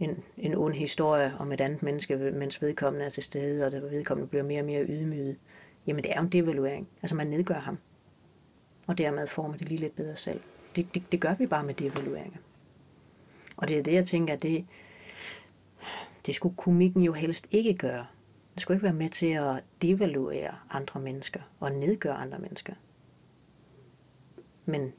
en, 0.00 0.22
en 0.36 0.54
ond 0.54 0.74
historie 0.74 1.34
om 1.38 1.52
et 1.52 1.60
andet 1.60 1.82
menneske, 1.82 2.16
mens 2.16 2.62
vedkommende 2.62 3.04
er 3.06 3.10
til 3.10 3.22
stede, 3.22 3.66
og 3.66 3.72
det 3.72 3.82
vedkommende 3.82 4.28
bliver 4.28 4.42
mere 4.42 4.60
og 4.60 4.66
mere 4.66 4.84
ydmyget. 4.84 5.36
Jamen 5.86 6.04
det 6.04 6.12
er 6.12 6.16
jo 6.16 6.22
en 6.22 6.32
devaluering. 6.32 6.88
Altså 7.02 7.16
man 7.16 7.26
nedgør 7.26 7.58
ham. 7.58 7.78
Og 8.86 8.98
dermed 8.98 9.26
får 9.26 9.48
man 9.48 9.58
det 9.58 9.68
lige 9.68 9.80
lidt 9.80 9.96
bedre 9.96 10.16
selv. 10.16 10.40
Det, 10.76 10.94
det, 10.94 11.02
det 11.12 11.20
gør 11.20 11.34
vi 11.34 11.46
bare 11.46 11.64
med 11.64 11.74
devalueringer. 11.74 12.38
Og 13.56 13.68
det 13.68 13.78
er 13.78 13.82
det, 13.82 13.92
jeg 13.92 14.06
tænker, 14.06 14.36
det, 14.36 14.66
det 16.26 16.34
skulle 16.34 16.56
komikken 16.56 17.02
jo 17.02 17.12
helst 17.12 17.46
ikke 17.50 17.74
gøre. 17.74 18.06
Det 18.54 18.62
skulle 18.62 18.76
ikke 18.76 18.84
være 18.84 18.92
med 18.92 19.08
til 19.08 19.26
at 19.26 19.62
devaluere 19.82 20.54
andre 20.70 21.00
mennesker 21.00 21.40
og 21.60 21.72
nedgøre 21.72 22.14
andre 22.14 22.38
mennesker. 22.38 22.72
Men, 24.66 24.92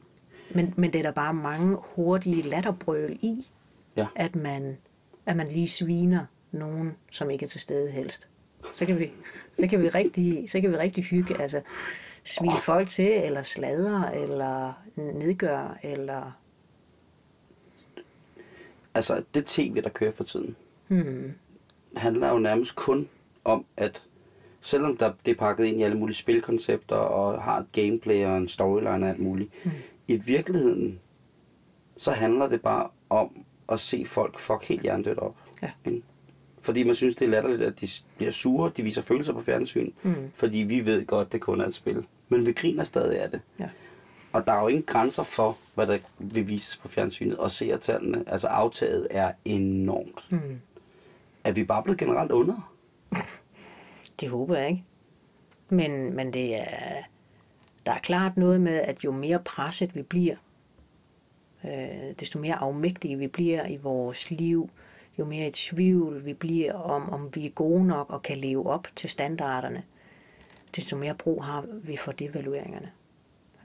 men, 0.55 0.73
men 0.77 0.93
det 0.93 0.99
er 0.99 1.03
der 1.03 1.11
bare 1.11 1.33
mange 1.33 1.77
hurtige 1.81 2.41
latterbrøl 2.41 3.19
i, 3.21 3.47
Ja. 3.95 4.07
at, 4.15 4.35
man, 4.35 4.77
at 5.25 5.35
man 5.35 5.47
lige 5.47 5.67
sviner 5.67 6.25
nogen, 6.51 6.95
som 7.11 7.29
ikke 7.29 7.45
er 7.45 7.49
til 7.49 7.61
stede 7.61 7.91
helst. 7.91 8.27
Så 8.73 8.85
kan 8.85 8.99
vi, 8.99 9.11
så 9.53 9.67
kan 9.67 9.81
vi, 9.81 9.89
rigtig, 9.89 10.49
så 10.49 10.61
kan 10.61 10.71
vi 10.71 10.77
rigtig 10.77 11.03
hygge, 11.03 11.41
altså 11.41 11.61
svine 12.23 12.61
folk 12.63 12.89
til, 12.89 13.11
eller 13.11 13.41
sladre, 13.41 14.17
eller 14.17 14.73
nedgøre, 14.95 15.85
eller... 15.85 16.31
altså 18.93 19.23
det 19.33 19.45
tv, 19.45 19.81
der 19.81 19.89
kører 19.89 20.11
for 20.11 20.23
tiden, 20.23 20.55
Hmm, 20.87 21.33
handler 21.97 22.29
jo 22.29 22.39
nærmest 22.39 22.75
kun 22.75 23.09
om, 23.43 23.65
at 23.77 24.03
selvom 24.61 24.97
der, 24.97 25.13
det 25.25 25.31
er 25.31 25.35
pakket 25.35 25.65
ind 25.65 25.79
i 25.79 25.83
alle 25.83 25.97
mulige 25.97 26.15
spilkoncepter, 26.15 26.95
og 26.95 27.43
har 27.43 27.59
et 27.59 27.71
gameplay 27.71 28.25
og 28.25 28.37
en 28.37 28.47
storyline 28.47 29.05
og 29.05 29.09
alt 29.09 29.19
muligt, 29.19 29.65
mm. 29.65 29.71
i 30.07 30.15
virkeligheden, 30.15 30.99
så 31.97 32.11
handler 32.11 32.47
det 32.47 32.61
bare 32.61 32.89
om 33.09 33.45
at 33.69 33.79
se 33.79 34.05
folk 34.05 34.39
fuck 34.39 34.63
helt 34.63 34.81
hjernedødt 34.81 35.19
op. 35.19 35.35
Ja. 35.61 35.71
Ikke? 35.85 36.01
Fordi 36.61 36.83
man 36.83 36.95
synes, 36.95 37.15
det 37.15 37.25
er 37.25 37.29
latterligt, 37.29 37.61
at 37.61 37.81
de 37.81 37.87
bliver 38.17 38.31
sure, 38.31 38.71
de 38.77 38.83
viser 38.83 39.01
følelser 39.01 39.33
på 39.33 39.41
fjernsyn, 39.41 39.91
Mm. 40.03 40.31
fordi 40.35 40.57
vi 40.57 40.85
ved 40.85 41.05
godt, 41.05 41.31
det 41.31 41.41
kun 41.41 41.61
er 41.61 41.65
et 41.65 41.73
spil. 41.73 42.05
Men 42.29 42.45
vi 42.45 42.53
griner 42.53 42.83
stadig 42.83 43.19
af 43.21 43.29
det. 43.31 43.41
Ja. 43.59 43.69
Og 44.31 44.47
der 44.47 44.53
er 44.53 44.61
jo 44.61 44.67
ingen 44.67 44.83
grænser 44.83 45.23
for, 45.23 45.57
hvad 45.75 45.87
der 45.87 45.97
vil 46.19 46.47
vises 46.47 46.77
på 46.77 46.87
fjernsynet, 46.87 47.37
og 47.37 47.51
seertallene, 47.51 48.23
altså 48.27 48.47
aftaget 48.47 49.07
er 49.11 49.31
enormt. 49.45 50.25
hmm. 50.29 50.61
Er 51.43 51.51
vi 51.51 51.63
bare 51.63 51.83
blevet 51.83 51.99
generelt 51.99 52.31
under? 52.31 52.71
Det 54.19 54.29
håber 54.29 54.57
jeg 54.57 54.69
ikke. 54.69 54.83
Men, 55.69 56.13
men 56.15 56.33
det 56.33 56.55
er, 56.55 57.03
der 57.85 57.91
er 57.91 57.99
klart 57.99 58.37
noget 58.37 58.61
med, 58.61 58.73
at 58.73 59.03
jo 59.03 59.11
mere 59.11 59.39
presset 59.39 59.95
vi 59.95 60.01
bliver, 60.01 60.35
øh, 61.65 62.13
desto 62.19 62.39
mere 62.39 62.55
afmægtige 62.55 63.17
vi 63.17 63.27
bliver 63.27 63.67
i 63.67 63.77
vores 63.77 64.31
liv, 64.31 64.69
jo 65.19 65.25
mere 65.25 65.47
i 65.47 65.51
tvivl 65.51 66.25
vi 66.25 66.33
bliver 66.33 66.73
om, 66.73 67.09
om 67.09 67.29
vi 67.35 67.45
er 67.45 67.49
gode 67.49 67.87
nok 67.87 68.09
og 68.09 68.21
kan 68.21 68.37
leve 68.37 68.69
op 68.69 68.87
til 68.95 69.09
standarderne, 69.09 69.83
desto 70.75 70.97
mere 70.97 71.15
brug 71.15 71.43
har 71.43 71.65
vi 71.83 71.97
for 71.97 72.11
devalueringerne. 72.11 72.91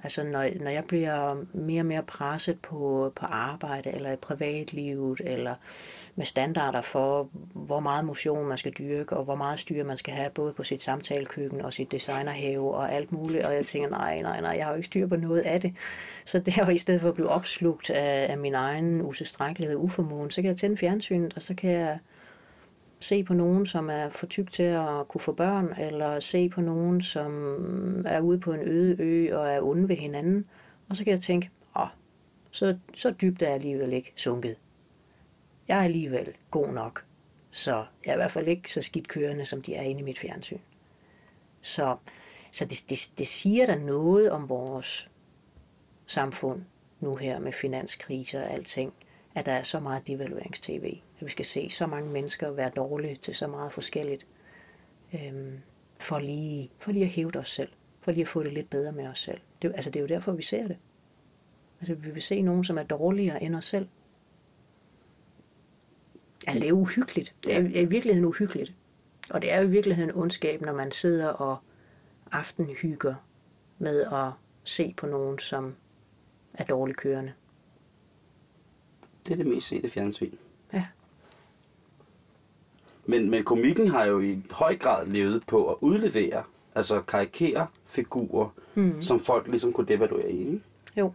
Altså 0.02 0.24
når, 0.24 0.48
når 0.60 0.70
jeg 0.70 0.84
bliver 0.84 1.44
mere 1.52 1.80
og 1.80 1.86
mere 1.86 2.02
presset 2.02 2.60
på, 2.60 3.12
på 3.16 3.26
arbejde, 3.26 3.90
eller 3.90 4.12
i 4.12 4.16
privatlivet, 4.16 5.20
eller 5.24 5.54
med 6.16 6.26
standarder 6.26 6.82
for, 6.82 7.28
hvor 7.52 7.80
meget 7.80 8.04
motion 8.04 8.46
man 8.46 8.58
skal 8.58 8.72
dyrke, 8.72 9.16
og 9.16 9.24
hvor 9.24 9.34
meget 9.34 9.60
styr 9.60 9.84
man 9.84 9.96
skal 9.96 10.14
have, 10.14 10.30
både 10.30 10.52
på 10.52 10.64
sit 10.64 10.82
samtalekøkken 10.82 11.60
og 11.60 11.72
sit 11.72 11.92
designerhave 11.92 12.74
og 12.74 12.92
alt 12.92 13.12
muligt. 13.12 13.44
Og 13.44 13.54
jeg 13.54 13.66
tænker, 13.66 13.88
nej, 13.88 14.22
nej, 14.22 14.40
nej, 14.40 14.50
jeg 14.50 14.64
har 14.64 14.72
jo 14.72 14.76
ikke 14.76 14.86
styr 14.86 15.06
på 15.06 15.16
noget 15.16 15.40
af 15.40 15.60
det. 15.60 15.74
Så 16.26 16.38
det 16.38 16.56
er 16.56 16.68
i 16.68 16.78
stedet 16.78 17.00
for 17.00 17.08
at 17.08 17.14
blive 17.14 17.28
opslugt 17.28 17.90
af, 17.90 18.30
af 18.30 18.38
min 18.38 18.54
egen 18.54 19.02
utilstrækkelighed 19.02 19.76
og 19.76 19.84
uformåen, 19.84 20.30
så 20.30 20.42
kan 20.42 20.48
jeg 20.48 20.58
tænde 20.58 20.76
fjernsynet, 20.76 21.34
og 21.36 21.42
så 21.42 21.54
kan 21.54 21.70
jeg 21.70 21.98
se 23.00 23.24
på 23.24 23.34
nogen, 23.34 23.66
som 23.66 23.90
er 23.90 24.10
for 24.10 24.26
tyk 24.26 24.52
til 24.52 24.62
at 24.62 25.08
kunne 25.08 25.20
få 25.20 25.32
børn, 25.32 25.74
eller 25.78 26.20
se 26.20 26.48
på 26.48 26.60
nogen, 26.60 27.02
som 27.02 27.32
er 28.06 28.20
ude 28.20 28.40
på 28.40 28.52
en 28.52 28.60
øde 28.60 29.02
ø 29.02 29.36
og 29.36 29.48
er 29.48 29.60
onde 29.60 29.88
ved 29.88 29.96
hinanden. 29.96 30.46
Og 30.88 30.96
så 30.96 31.04
kan 31.04 31.10
jeg 31.10 31.20
tænke, 31.20 31.50
åh, 31.76 31.88
så, 32.50 32.78
så 32.94 33.10
dybt 33.10 33.42
er 33.42 33.46
jeg 33.46 33.54
alligevel 33.54 33.92
ikke 33.92 34.12
sunket. 34.16 34.56
Jeg 35.68 35.78
er 35.78 35.84
alligevel 35.84 36.28
god 36.50 36.68
nok, 36.68 37.04
så 37.50 37.84
jeg 38.04 38.10
er 38.10 38.14
i 38.14 38.18
hvert 38.18 38.32
fald 38.32 38.48
ikke 38.48 38.72
så 38.72 38.82
skidt 38.82 39.08
kørende, 39.08 39.44
som 39.44 39.62
de 39.62 39.74
er 39.74 39.82
inde 39.82 40.00
i 40.00 40.04
mit 40.04 40.18
fjernsyn. 40.18 40.58
Så, 41.62 41.96
så 42.52 42.64
det, 42.64 42.84
det, 42.90 43.10
det 43.18 43.28
siger 43.28 43.66
der 43.66 43.76
noget 43.76 44.30
om 44.30 44.48
vores 44.48 45.08
samfund 46.06 46.62
nu 47.00 47.16
her 47.16 47.38
med 47.38 47.52
finanskriser 47.52 48.42
og 48.42 48.50
alting, 48.50 48.92
at 49.34 49.46
der 49.46 49.52
er 49.52 49.62
så 49.62 49.80
meget 49.80 50.06
devaluerings-tv. 50.06 51.00
At 51.20 51.26
vi 51.26 51.30
skal 51.30 51.44
se 51.44 51.70
så 51.70 51.86
mange 51.86 52.10
mennesker 52.10 52.50
være 52.50 52.70
dårlige 52.76 53.16
til 53.16 53.34
så 53.34 53.46
meget 53.46 53.72
forskelligt. 53.72 54.26
Øhm, 55.14 55.60
for, 55.98 56.18
lige, 56.18 56.70
for 56.78 56.92
lige 56.92 57.04
at 57.04 57.10
hæve 57.10 57.36
os 57.36 57.50
selv. 57.50 57.68
For 58.00 58.10
lige 58.12 58.22
at 58.22 58.28
få 58.28 58.42
det 58.42 58.52
lidt 58.52 58.70
bedre 58.70 58.92
med 58.92 59.06
os 59.06 59.18
selv. 59.18 59.40
Det, 59.62 59.72
altså 59.74 59.90
det 59.90 59.96
er 59.96 60.00
jo 60.00 60.06
derfor, 60.06 60.32
vi 60.32 60.42
ser 60.42 60.68
det. 60.68 60.76
Altså 61.80 61.94
vi 61.94 62.10
vil 62.10 62.22
se 62.22 62.42
nogen, 62.42 62.64
som 62.64 62.78
er 62.78 62.82
dårligere 62.82 63.42
end 63.42 63.56
os 63.56 63.64
selv. 63.64 63.88
Altså 66.46 66.60
det 66.60 66.68
er 66.68 66.72
uhyggeligt. 66.72 67.34
Det 67.44 67.56
er 67.56 67.60
i 67.60 67.84
virkeligheden 67.84 68.24
uhyggeligt. 68.24 68.74
Og 69.30 69.42
det 69.42 69.52
er 69.52 69.60
jo 69.60 69.68
i 69.68 69.70
virkeligheden 69.70 70.10
ondskab, 70.14 70.60
når 70.60 70.72
man 70.72 70.92
sidder 70.92 71.28
og 71.28 71.58
aftenhygger 72.32 73.14
med 73.78 74.00
at 74.02 74.30
se 74.64 74.94
på 74.96 75.06
nogen, 75.06 75.38
som 75.38 75.74
er 76.56 76.64
dårligt 76.64 76.98
kørende. 76.98 77.32
Det 79.26 79.32
er 79.32 79.36
det 79.36 79.46
mest 79.46 79.66
sete 79.66 79.90
fjernsyn. 79.90 80.32
Ja. 80.72 80.86
Men, 83.04 83.30
men 83.30 83.44
komikken 83.44 83.88
har 83.88 84.04
jo 84.04 84.20
i 84.20 84.42
høj 84.50 84.76
grad 84.76 85.06
levet 85.06 85.46
på 85.46 85.70
at 85.70 85.76
udlevere, 85.80 86.42
altså 86.74 87.00
karikere 87.00 87.66
figurer, 87.86 88.48
mm. 88.74 89.02
som 89.02 89.20
folk 89.20 89.48
ligesom 89.48 89.72
kunne 89.72 89.86
devaluere 89.86 90.32
i. 90.32 90.38
Ikke? 90.38 90.60
Jo. 90.96 91.12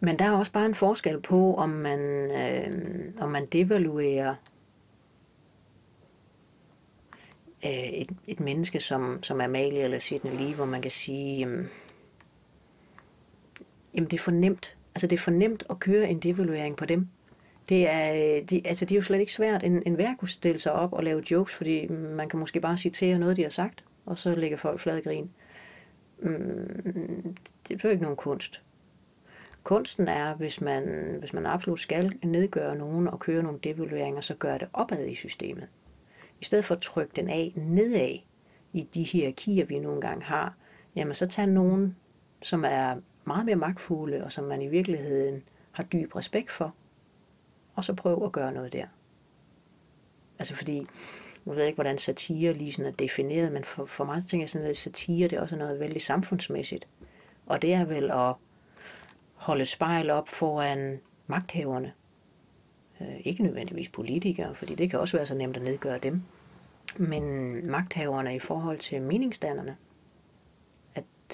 Men 0.00 0.18
der 0.18 0.24
er 0.24 0.32
også 0.32 0.52
bare 0.52 0.66
en 0.66 0.74
forskel 0.74 1.20
på, 1.20 1.54
om 1.54 1.68
man, 1.68 2.00
øh, 2.30 3.12
om 3.20 3.30
man 3.30 3.46
devaluerer 3.46 4.34
øh, 7.64 7.70
et, 7.70 8.10
et 8.26 8.40
menneske 8.40 8.80
som, 8.80 9.22
som 9.22 9.40
Amalie 9.40 9.82
eller 9.82 9.98
Sidney 9.98 10.32
Lee, 10.38 10.54
hvor 10.54 10.64
man 10.64 10.82
kan 10.82 10.90
sige, 10.90 11.38
jamen, 11.38 11.68
jamen 13.96 14.10
det 14.10 14.18
er 14.18 14.22
for 14.22 14.30
nemt. 14.30 14.76
Altså 14.94 15.06
det 15.06 15.16
er 15.16 15.20
for 15.20 15.30
nemt 15.30 15.64
at 15.70 15.78
køre 15.78 16.08
en 16.08 16.18
devaluering 16.18 16.76
på 16.76 16.84
dem. 16.84 17.08
Det 17.68 17.88
er, 17.88 18.12
øh, 18.14 18.48
de, 18.50 18.62
altså 18.64 18.84
det 18.84 18.92
er 18.92 18.96
jo 18.96 19.02
slet 19.02 19.20
ikke 19.20 19.32
svært. 19.32 19.64
En, 19.64 19.82
en 19.86 19.98
værk 19.98 20.16
kunne 20.18 20.28
stille 20.28 20.58
sig 20.58 20.72
op 20.72 20.92
og 20.92 21.04
lave 21.04 21.22
jokes, 21.30 21.54
fordi 21.54 21.86
man 21.88 22.28
kan 22.28 22.38
måske 22.38 22.60
bare 22.60 22.76
citere 22.76 23.18
noget, 23.18 23.36
de 23.36 23.42
har 23.42 23.50
sagt, 23.50 23.84
og 24.06 24.18
så 24.18 24.34
lægger 24.34 24.56
folk 24.56 24.80
flad 24.80 25.02
grin. 25.02 25.30
Mm, 26.18 27.36
det 27.68 27.74
er 27.74 27.80
jo 27.84 27.88
ikke 27.88 28.02
nogen 28.02 28.16
kunst. 28.16 28.62
Kunsten 29.62 30.08
er, 30.08 30.34
hvis 30.34 30.60
man, 30.60 31.16
hvis 31.18 31.32
man 31.32 31.46
absolut 31.46 31.80
skal 31.80 32.18
nedgøre 32.24 32.76
nogen 32.76 33.08
og 33.08 33.20
køre 33.20 33.42
nogle 33.42 33.58
devalueringer, 33.64 34.20
så 34.20 34.34
gør 34.34 34.58
det 34.58 34.68
opad 34.72 35.06
i 35.06 35.14
systemet. 35.14 35.68
I 36.40 36.44
stedet 36.44 36.64
for 36.64 36.74
at 36.74 36.80
trykke 36.80 37.12
den 37.16 37.28
af 37.28 37.52
nedad 37.56 38.18
i 38.72 38.82
de 38.94 39.02
hierarkier, 39.02 39.64
vi 39.64 39.78
nogle 39.78 40.00
gange 40.00 40.24
har, 40.24 40.54
jamen 40.96 41.14
så 41.14 41.26
tag 41.26 41.46
nogen, 41.46 41.96
som 42.42 42.64
er 42.64 42.96
meget 43.26 43.46
mere 43.46 43.56
magtfulde, 43.56 44.24
og 44.24 44.32
som 44.32 44.44
man 44.44 44.62
i 44.62 44.66
virkeligheden 44.68 45.42
har 45.72 45.82
dyb 45.82 46.16
respekt 46.16 46.50
for, 46.50 46.74
og 47.74 47.84
så 47.84 47.94
prøve 47.94 48.26
at 48.26 48.32
gøre 48.32 48.52
noget 48.52 48.72
der. 48.72 48.86
Altså 50.38 50.56
fordi, 50.56 50.78
nu 51.44 51.52
ved 51.52 51.58
jeg 51.58 51.66
ikke, 51.66 51.76
hvordan 51.76 51.98
satire 51.98 52.52
lige 52.52 52.72
sådan 52.72 52.92
er 52.92 52.96
defineret, 52.96 53.52
men 53.52 53.64
for, 53.64 53.84
for 53.86 54.04
mig 54.04 54.24
tænker 54.24 54.42
jeg 54.42 54.50
sådan, 54.50 54.68
at 54.68 54.76
satire 54.76 55.28
det 55.28 55.36
er 55.36 55.40
også 55.40 55.56
noget 55.56 55.80
vældig 55.80 56.02
samfundsmæssigt. 56.02 56.88
Og 57.46 57.62
det 57.62 57.72
er 57.72 57.84
vel 57.84 58.10
at 58.10 58.34
holde 59.34 59.66
spejl 59.66 60.10
op 60.10 60.28
foran 60.28 61.00
magthaverne. 61.26 61.92
Øh, 63.00 63.20
ikke 63.24 63.42
nødvendigvis 63.42 63.88
politikere, 63.88 64.54
fordi 64.54 64.74
det 64.74 64.90
kan 64.90 65.00
også 65.00 65.16
være 65.16 65.26
så 65.26 65.34
nemt 65.34 65.56
at 65.56 65.62
nedgøre 65.62 65.98
dem. 65.98 66.22
Men 66.96 67.66
magthaverne 67.66 68.36
i 68.36 68.38
forhold 68.38 68.78
til 68.78 69.02
meningsdannerne. 69.02 69.76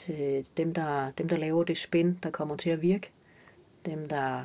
Øh, 0.08 0.44
dem, 0.56 0.74
der, 0.74 1.10
dem, 1.10 1.28
der 1.28 1.36
laver 1.36 1.64
det 1.64 1.78
spin, 1.78 2.18
der 2.22 2.30
kommer 2.30 2.56
til 2.56 2.70
at 2.70 2.82
virke. 2.82 3.10
Dem, 3.86 4.08
der 4.08 4.44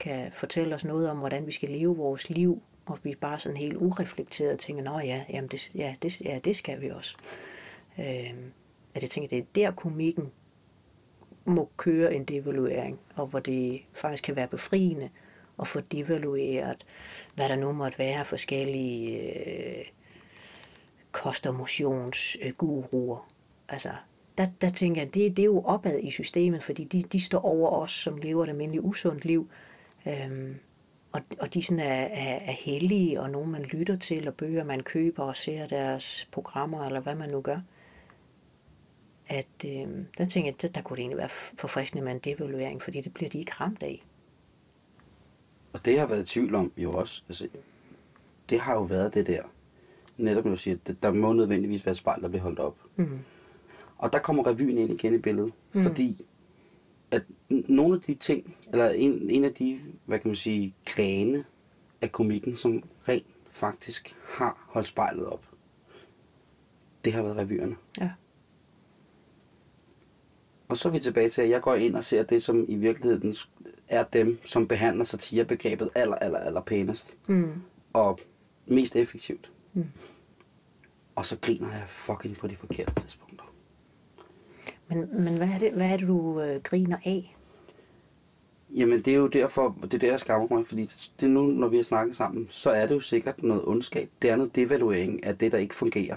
kan 0.00 0.32
fortælle 0.32 0.74
os 0.74 0.84
noget 0.84 1.10
om, 1.10 1.18
hvordan 1.18 1.46
vi 1.46 1.52
skal 1.52 1.70
leve 1.70 1.96
vores 1.96 2.30
liv, 2.30 2.62
og 2.86 2.98
vi 3.02 3.14
bare 3.14 3.38
sådan 3.38 3.56
helt 3.56 3.76
ureflekteret 3.76 4.58
tænker, 4.58 4.82
nå 4.82 4.98
ja, 4.98 5.24
jamen 5.30 5.48
det, 5.50 5.74
ja, 5.74 5.94
det, 6.02 6.20
ja, 6.20 6.38
det 6.44 6.56
skal 6.56 6.80
vi 6.80 6.90
også. 6.90 7.16
Øh, 7.98 8.34
at 8.94 9.02
jeg 9.02 9.10
tænker, 9.10 9.28
det 9.28 9.38
er 9.38 9.44
der 9.54 9.70
komikken 9.70 10.32
må 11.44 11.70
køre 11.76 12.14
en 12.14 12.24
devaluering, 12.24 13.00
og 13.16 13.26
hvor 13.26 13.38
det 13.38 13.82
faktisk 13.92 14.24
kan 14.24 14.36
være 14.36 14.48
befriende 14.48 15.10
at 15.60 15.68
få 15.68 15.80
devalueret, 15.80 16.86
hvad 17.34 17.48
der 17.48 17.56
nu 17.56 17.72
måtte 17.72 17.98
være 17.98 18.24
forskellige 18.24 19.32
øh, 19.46 19.84
kost- 21.12 21.46
og 21.46 21.54
motionsguruer. 21.54 23.30
Altså, 23.68 23.90
der, 24.38 24.46
der 24.60 24.70
tænker 24.70 25.02
jeg, 25.02 25.14
det, 25.14 25.36
det 25.36 25.42
er 25.42 25.46
jo 25.46 25.62
opad 25.64 25.98
i 26.02 26.10
systemet, 26.10 26.62
fordi 26.62 26.84
de, 26.84 27.02
de 27.02 27.20
står 27.20 27.44
over 27.44 27.70
os, 27.70 27.92
som 27.92 28.16
lever 28.16 28.44
et 28.44 28.48
almindeligt 28.48 28.84
usundt 28.84 29.24
liv. 29.24 29.48
Øhm, 30.06 30.54
og, 31.12 31.20
og 31.40 31.54
de 31.54 31.62
sådan 31.62 31.86
er, 31.86 32.04
er, 32.04 32.36
er 32.36 32.52
hellige, 32.52 33.20
og 33.20 33.30
nogen 33.30 33.50
man 33.50 33.62
lytter 33.62 33.96
til, 33.96 34.28
og 34.28 34.34
bøger 34.34 34.64
man 34.64 34.80
køber 34.80 35.22
og 35.22 35.36
ser 35.36 35.66
deres 35.66 36.28
programmer, 36.32 36.86
eller 36.86 37.00
hvad 37.00 37.14
man 37.14 37.30
nu 37.30 37.40
gør 37.40 37.60
at 39.26 39.64
øh, 39.64 39.88
der 40.18 40.24
tænkte 40.24 40.40
jeg, 40.40 40.54
at 40.64 40.74
der 40.74 40.82
kunne 40.82 40.96
det 40.96 41.02
egentlig 41.02 41.18
være 41.18 41.28
forfriskende 41.58 42.04
med 42.04 42.12
en 42.12 42.18
devaluering, 42.18 42.82
fordi 42.82 43.00
det 43.00 43.14
bliver 43.14 43.30
de 43.30 43.38
ikke 43.38 43.52
ramt 43.52 43.82
af. 43.82 44.04
Og 45.72 45.84
det 45.84 45.98
har 45.98 46.06
været 46.06 46.22
i 46.22 46.26
tvivl 46.26 46.54
om 46.54 46.72
jo 46.76 46.92
også. 46.92 47.22
Altså, 47.28 47.48
det 48.50 48.60
har 48.60 48.74
jo 48.74 48.82
været 48.82 49.14
det 49.14 49.26
der. 49.26 49.42
Netop 50.16 50.44
når 50.44 50.50
du 50.50 50.56
siger, 50.56 50.76
der 51.02 51.12
må 51.12 51.32
nødvendigvis 51.32 51.86
være 51.86 51.90
et 51.90 51.98
spejl, 51.98 52.22
der 52.22 52.28
bliver 52.28 52.42
holdt 52.42 52.58
op. 52.58 52.76
Mm. 52.96 53.18
Og 53.98 54.12
der 54.12 54.18
kommer 54.18 54.46
revyen 54.46 54.78
ind 54.78 54.90
igen 54.90 55.14
i 55.14 55.18
billedet. 55.18 55.52
Mm. 55.72 55.82
Fordi 55.82 56.24
at 57.10 57.22
nogle 57.48 57.94
af 57.94 58.00
de 58.00 58.14
ting, 58.14 58.56
eller 58.72 58.88
en, 58.88 59.30
en 59.30 59.44
af 59.44 59.54
de, 59.54 59.80
hvad 60.04 60.18
kan 60.18 60.28
man 60.28 60.36
sige, 60.36 60.74
grene 60.86 61.44
af 62.00 62.12
komikken, 62.12 62.56
som 62.56 62.82
rent 63.08 63.26
faktisk 63.50 64.16
har 64.24 64.66
holdt 64.68 64.88
spejlet 64.88 65.26
op, 65.26 65.44
det 67.04 67.12
har 67.12 67.22
været 67.22 67.36
revyerne. 67.36 67.76
Ja. 68.00 68.10
Og 70.68 70.78
så 70.78 70.88
er 70.88 70.92
vi 70.92 70.98
tilbage 70.98 71.28
til, 71.28 71.42
at 71.42 71.50
jeg 71.50 71.62
går 71.62 71.74
ind 71.74 71.96
og 71.96 72.04
ser 72.04 72.22
det, 72.22 72.42
som 72.42 72.64
i 72.68 72.74
virkeligheden 72.74 73.34
er 73.88 74.04
dem, 74.04 74.38
som 74.44 74.68
behandler 74.68 75.04
satirebegrebet 75.04 75.90
aller, 75.94 76.16
aller, 76.16 76.38
aller 76.38 76.60
pænest. 76.60 77.18
Mm. 77.26 77.52
Og 77.92 78.18
mest 78.66 78.96
effektivt. 78.96 79.52
Mm. 79.72 79.84
Og 81.14 81.26
så 81.26 81.36
griner 81.40 81.72
jeg 81.72 81.84
fucking 81.86 82.36
på 82.36 82.46
de 82.46 82.56
forkerte 82.56 82.94
tidspunkter. 82.94 83.23
Men, 84.88 85.24
men 85.24 85.36
hvad, 85.36 85.48
er 85.48 85.58
det, 85.58 85.72
hvad 85.72 85.86
er 85.86 85.96
det, 85.96 86.08
du 86.08 86.40
øh, 86.40 86.62
griner 86.62 86.96
af? 87.04 87.36
Jamen, 88.70 89.02
det 89.02 89.12
er 89.12 89.16
jo 89.16 89.26
derfor, 89.26 89.76
det 89.82 89.94
er 89.94 89.98
der, 89.98 90.10
jeg 90.10 90.20
skammer 90.20 90.56
mig, 90.56 90.66
fordi 90.66 90.90
det 91.20 91.30
nu, 91.30 91.42
når 91.42 91.68
vi 91.68 91.76
har 91.76 91.82
snakket 91.82 92.16
sammen, 92.16 92.46
så 92.50 92.70
er 92.70 92.86
det 92.86 92.94
jo 92.94 93.00
sikkert 93.00 93.42
noget 93.42 93.64
ondskab. 93.64 94.10
Det 94.22 94.30
er 94.30 94.36
noget 94.36 94.56
devaluering 94.56 95.24
af 95.24 95.38
det, 95.38 95.52
der 95.52 95.58
ikke 95.58 95.74
fungerer. 95.74 96.16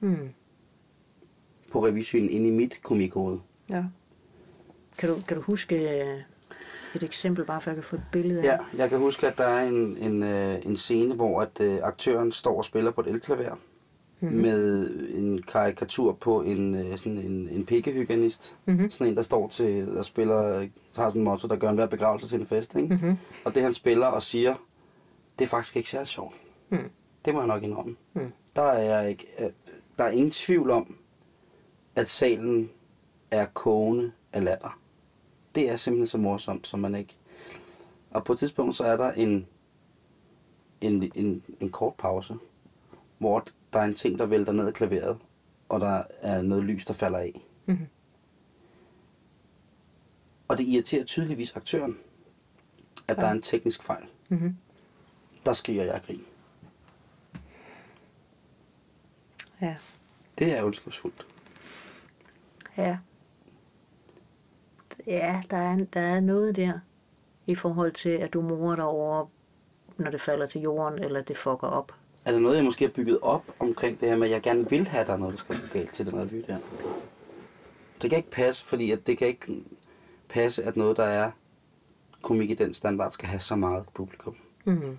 Mm. 0.00 0.28
På 1.72 1.86
revisynen 1.86 2.30
ind 2.30 2.46
i 2.46 2.50
mit 2.50 2.80
komikhoved. 2.82 3.38
Ja. 3.70 3.84
Kan 4.98 5.08
du, 5.08 5.14
kan 5.28 5.36
du 5.36 5.42
huske 5.42 6.00
øh, 6.00 6.20
et 6.94 7.02
eksempel, 7.02 7.44
bare 7.44 7.60
for 7.60 7.70
at 7.70 7.76
jeg 7.76 7.82
kan 7.84 7.88
få 7.88 7.96
et 7.96 8.02
billede 8.12 8.40
af 8.40 8.44
Ja, 8.44 8.58
jeg 8.76 8.90
kan 8.90 8.98
huske, 8.98 9.26
at 9.26 9.38
der 9.38 9.44
er 9.44 9.68
en, 9.68 9.96
en, 9.96 10.22
øh, 10.22 10.66
en 10.66 10.76
scene, 10.76 11.14
hvor 11.14 11.40
at, 11.40 11.60
uh, 11.60 11.78
aktøren 11.82 12.32
står 12.32 12.56
og 12.56 12.64
spiller 12.64 12.90
på 12.90 13.00
et 13.00 13.06
elklaver 13.06 13.56
mm-hmm. 14.20 14.40
med 14.40 14.90
en 15.14 15.42
karikatur 15.42 16.12
på 16.12 16.42
en, 16.42 16.98
sådan 16.98 17.18
en, 17.18 17.48
en 17.48 17.66
pikkehygienist. 17.66 18.56
Mm-hmm. 18.64 18.90
Sådan 18.90 19.10
en, 19.12 19.16
der 19.16 19.22
står 19.22 19.48
til, 19.48 19.86
der 19.86 20.02
spiller, 20.02 20.68
har 20.96 21.08
sådan 21.08 21.20
en 21.20 21.24
motto, 21.24 21.48
der 21.48 21.56
gør 21.56 21.68
en 21.68 21.74
hver 21.74 21.86
begravelse 21.86 22.28
til 22.28 22.40
en 22.40 22.46
fest. 22.46 22.76
Ikke? 22.76 22.94
Mm-hmm. 22.94 23.16
Og 23.44 23.54
det 23.54 23.62
han 23.62 23.74
spiller 23.74 24.06
og 24.06 24.22
siger, 24.22 24.54
det 25.38 25.44
er 25.44 25.48
faktisk 25.48 25.76
ikke 25.76 25.90
særlig 25.90 26.08
sjovt. 26.08 26.34
Mm. 26.68 26.90
Det 27.24 27.34
må 27.34 27.40
jeg 27.40 27.48
nok 27.48 27.62
indrømme. 27.62 27.96
Mm. 28.14 28.32
Der, 28.56 28.62
er 28.62 29.00
jeg 29.00 29.10
ikke, 29.10 29.26
der 29.98 30.04
er 30.04 30.10
ingen 30.10 30.30
tvivl 30.30 30.70
om, 30.70 30.96
at 31.96 32.08
salen 32.08 32.70
er 33.30 33.46
kogende 33.54 34.12
af 34.32 34.44
latter. 34.44 34.78
Det 35.54 35.70
er 35.70 35.76
simpelthen 35.76 36.06
så 36.06 36.18
morsomt, 36.18 36.66
som 36.66 36.80
man 36.80 36.94
ikke... 36.94 37.16
Og 38.10 38.24
på 38.24 38.32
et 38.32 38.38
tidspunkt, 38.38 38.76
så 38.76 38.84
er 38.84 38.96
der 38.96 39.12
en, 39.12 39.46
en, 40.80 41.12
en, 41.14 41.42
en 41.60 41.70
kort 41.70 41.94
pause, 41.94 42.34
hvor 43.18 43.44
der 43.76 43.82
er 43.82 43.86
en 43.86 43.94
ting, 43.94 44.18
der 44.18 44.26
vælter 44.26 44.52
ned 44.52 44.66
af 44.66 44.74
klaveret, 44.74 45.18
og 45.68 45.80
der 45.80 46.02
er 46.20 46.42
noget 46.42 46.64
lys, 46.64 46.84
der 46.84 46.92
falder 46.94 47.18
af. 47.18 47.40
Mhm. 47.66 47.86
Og 50.48 50.58
det 50.58 50.64
irriterer 50.64 51.04
tydeligvis 51.04 51.56
aktøren, 51.56 51.98
at 53.08 53.16
Ja. 53.16 53.20
der 53.22 53.28
er 53.28 53.32
en 53.32 53.42
teknisk 53.42 53.82
fejl. 53.82 54.04
Mhm. 54.28 54.56
Der 55.46 55.52
skriger 55.52 55.84
jeg 55.84 56.02
grin. 56.06 56.24
Ja. 59.60 59.76
Det 60.38 60.52
er 60.58 60.62
ondskabsfuldt. 60.62 61.26
Ja. 62.76 62.98
Ja, 65.06 65.42
der 65.50 65.56
er, 65.56 65.84
der 65.92 66.00
er 66.00 66.20
noget 66.20 66.56
der 66.56 66.78
i 67.46 67.54
forhold 67.54 67.92
til, 67.92 68.10
at 68.10 68.32
du 68.32 68.40
morer 68.40 68.76
dig 68.76 68.84
over, 68.84 69.26
når 69.96 70.10
det 70.10 70.20
falder 70.20 70.46
til 70.46 70.60
jorden, 70.60 70.98
eller 71.04 71.22
det 71.22 71.38
fucker 71.38 71.66
op. 71.68 71.92
Er 72.26 72.32
der 72.32 72.38
noget, 72.38 72.56
jeg 72.56 72.64
måske 72.64 72.84
har 72.84 72.92
bygget 72.92 73.18
op 73.20 73.44
omkring 73.58 74.00
det 74.00 74.08
her 74.08 74.16
med, 74.16 74.26
at 74.26 74.32
jeg 74.32 74.42
gerne 74.42 74.70
vil 74.70 74.88
have, 74.88 75.00
at 75.00 75.06
der 75.06 75.12
er 75.12 75.16
noget, 75.16 75.32
der 75.32 75.38
skal 75.38 75.56
gå 75.60 75.66
galt 75.72 75.94
til 75.94 76.06
den 76.06 76.14
revy 76.20 76.44
der? 76.46 76.58
Det 78.02 78.10
kan 78.10 78.16
ikke 78.16 78.30
passe, 78.30 78.64
fordi 78.64 78.90
at 78.90 79.06
det 79.06 79.18
kan 79.18 79.28
ikke 79.28 79.62
passe, 80.28 80.64
at 80.64 80.76
noget, 80.76 80.96
der 80.96 81.04
er 81.04 81.30
komik 82.22 82.50
i 82.50 82.54
den 82.54 82.74
standard, 82.74 83.10
skal 83.10 83.28
have 83.28 83.40
så 83.40 83.56
meget 83.56 83.84
publikum. 83.94 84.36
Mm. 84.64 84.98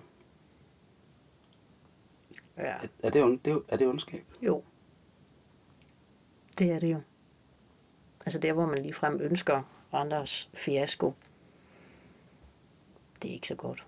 Ja. 2.56 2.62
Er, 2.62 2.78
er, 3.02 3.10
det, 3.10 3.22
ond, 3.22 3.38
det, 3.44 3.62
er- 3.68 3.76
det 3.76 3.86
ondskab? 3.86 4.24
Jo. 4.42 4.62
Det 6.58 6.70
er 6.70 6.78
det 6.78 6.92
jo. 6.92 7.00
Altså 8.26 8.38
der, 8.38 8.52
hvor 8.52 8.66
man 8.66 8.78
ligefrem 8.82 9.20
ønsker 9.20 9.62
andres 9.92 10.50
fiasko. 10.54 11.12
Det 13.22 13.30
er 13.30 13.34
ikke 13.34 13.48
så 13.48 13.54
godt. 13.54 13.84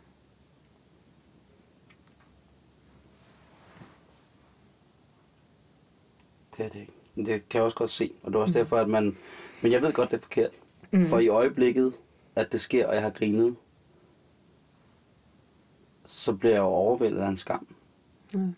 Det 6.61 6.67
er 6.67 6.71
det 6.73 6.81
ikke. 6.81 6.93
Men 7.15 7.27
Det 7.27 7.49
kan 7.49 7.59
jeg 7.59 7.65
også 7.65 7.77
godt 7.77 7.91
se. 7.91 8.13
Og 8.23 8.33
det 8.33 8.39
er 8.39 8.43
også 8.43 8.59
derfor, 8.59 8.77
at 8.77 8.89
man... 8.89 9.17
Men 9.63 9.73
jeg 9.73 9.83
ved 9.83 9.93
godt, 9.93 10.11
det 10.11 10.17
er 10.17 10.21
forkert. 10.21 10.51
Mm. 10.91 11.07
For 11.07 11.19
i 11.19 11.29
øjeblikket, 11.29 11.93
at 12.37 12.53
det 12.53 12.61
sker, 12.61 12.87
og 12.87 12.95
jeg 12.95 13.03
har 13.03 13.11
grinet, 13.11 13.57
så 16.05 16.33
bliver 16.33 16.53
jeg 16.55 16.61
jo 16.61 16.65
overvældet 16.67 17.21
af 17.21 17.29
en 17.29 17.37
skam. 17.37 17.67
Mm. 18.35 18.55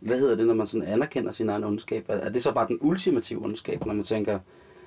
Hvad 0.00 0.18
hedder 0.18 0.34
det, 0.36 0.46
når 0.46 0.54
man 0.54 0.66
sådan 0.66 0.88
anerkender 0.88 1.32
sin 1.32 1.48
egen 1.48 1.64
ondskab? 1.64 2.04
Er, 2.08 2.14
er 2.14 2.28
det 2.28 2.42
så 2.42 2.52
bare 2.52 2.68
den 2.68 2.78
ultimative 2.80 3.44
ondskab, 3.44 3.86
når 3.86 3.94
man 3.94 4.04
tænker... 4.04 4.38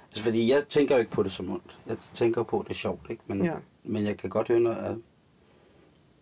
Altså, 0.10 0.24
fordi 0.24 0.52
jeg 0.52 0.68
tænker 0.68 0.96
jo 0.96 1.00
ikke 1.00 1.12
på 1.12 1.24
det 1.24 1.32
som 1.32 1.50
ondt. 1.52 1.80
Jeg 1.88 1.98
tænker 2.14 2.44
på, 2.44 2.60
at 2.60 2.66
det 2.66 2.72
er 2.72 2.76
sjovt, 2.76 3.10
ikke? 3.10 3.24
Men, 3.28 3.46
Ja. 3.46 3.54
men 3.84 4.04
jeg 4.06 4.18
kan 4.18 4.30
godt 4.30 4.48
høre, 4.48 4.60
når, 4.60 4.72
at, 4.72 4.98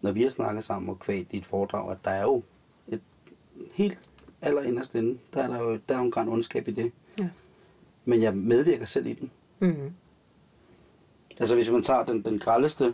når 0.02 0.12
vi 0.12 0.24
har 0.24 0.30
snakket 0.30 0.64
sammen 0.64 0.90
og 0.90 1.00
kvælt 1.00 1.28
i 1.32 1.38
et 1.38 1.46
foredrag, 1.46 1.92
at 1.92 1.98
der 2.06 2.12
er 2.12 2.22
jo 2.24 2.44
et 2.88 3.02
helt 3.74 3.98
allerinderst 4.42 4.96
inde, 4.96 5.18
der 5.34 5.44
er 5.44 5.48
der 5.48 5.60
jo, 5.60 5.80
der 5.90 5.96
er 5.96 6.00
jo 6.00 6.06
en 6.06 6.12
græn 6.12 6.28
ondskab 6.30 6.68
i 6.68 6.72
det. 6.72 6.92
Ja. 7.20 7.28
Men 8.06 8.22
jeg 8.22 8.36
medvirker 8.36 8.86
selv 8.86 9.06
i 9.06 9.14
den. 9.14 9.32
Mm. 9.60 9.94
Altså 11.40 11.56
hvis 11.56 11.72
man 11.72 11.84
tager 11.84 12.04
den, 12.06 12.22
den 12.22 12.40
grældeste 12.40 12.94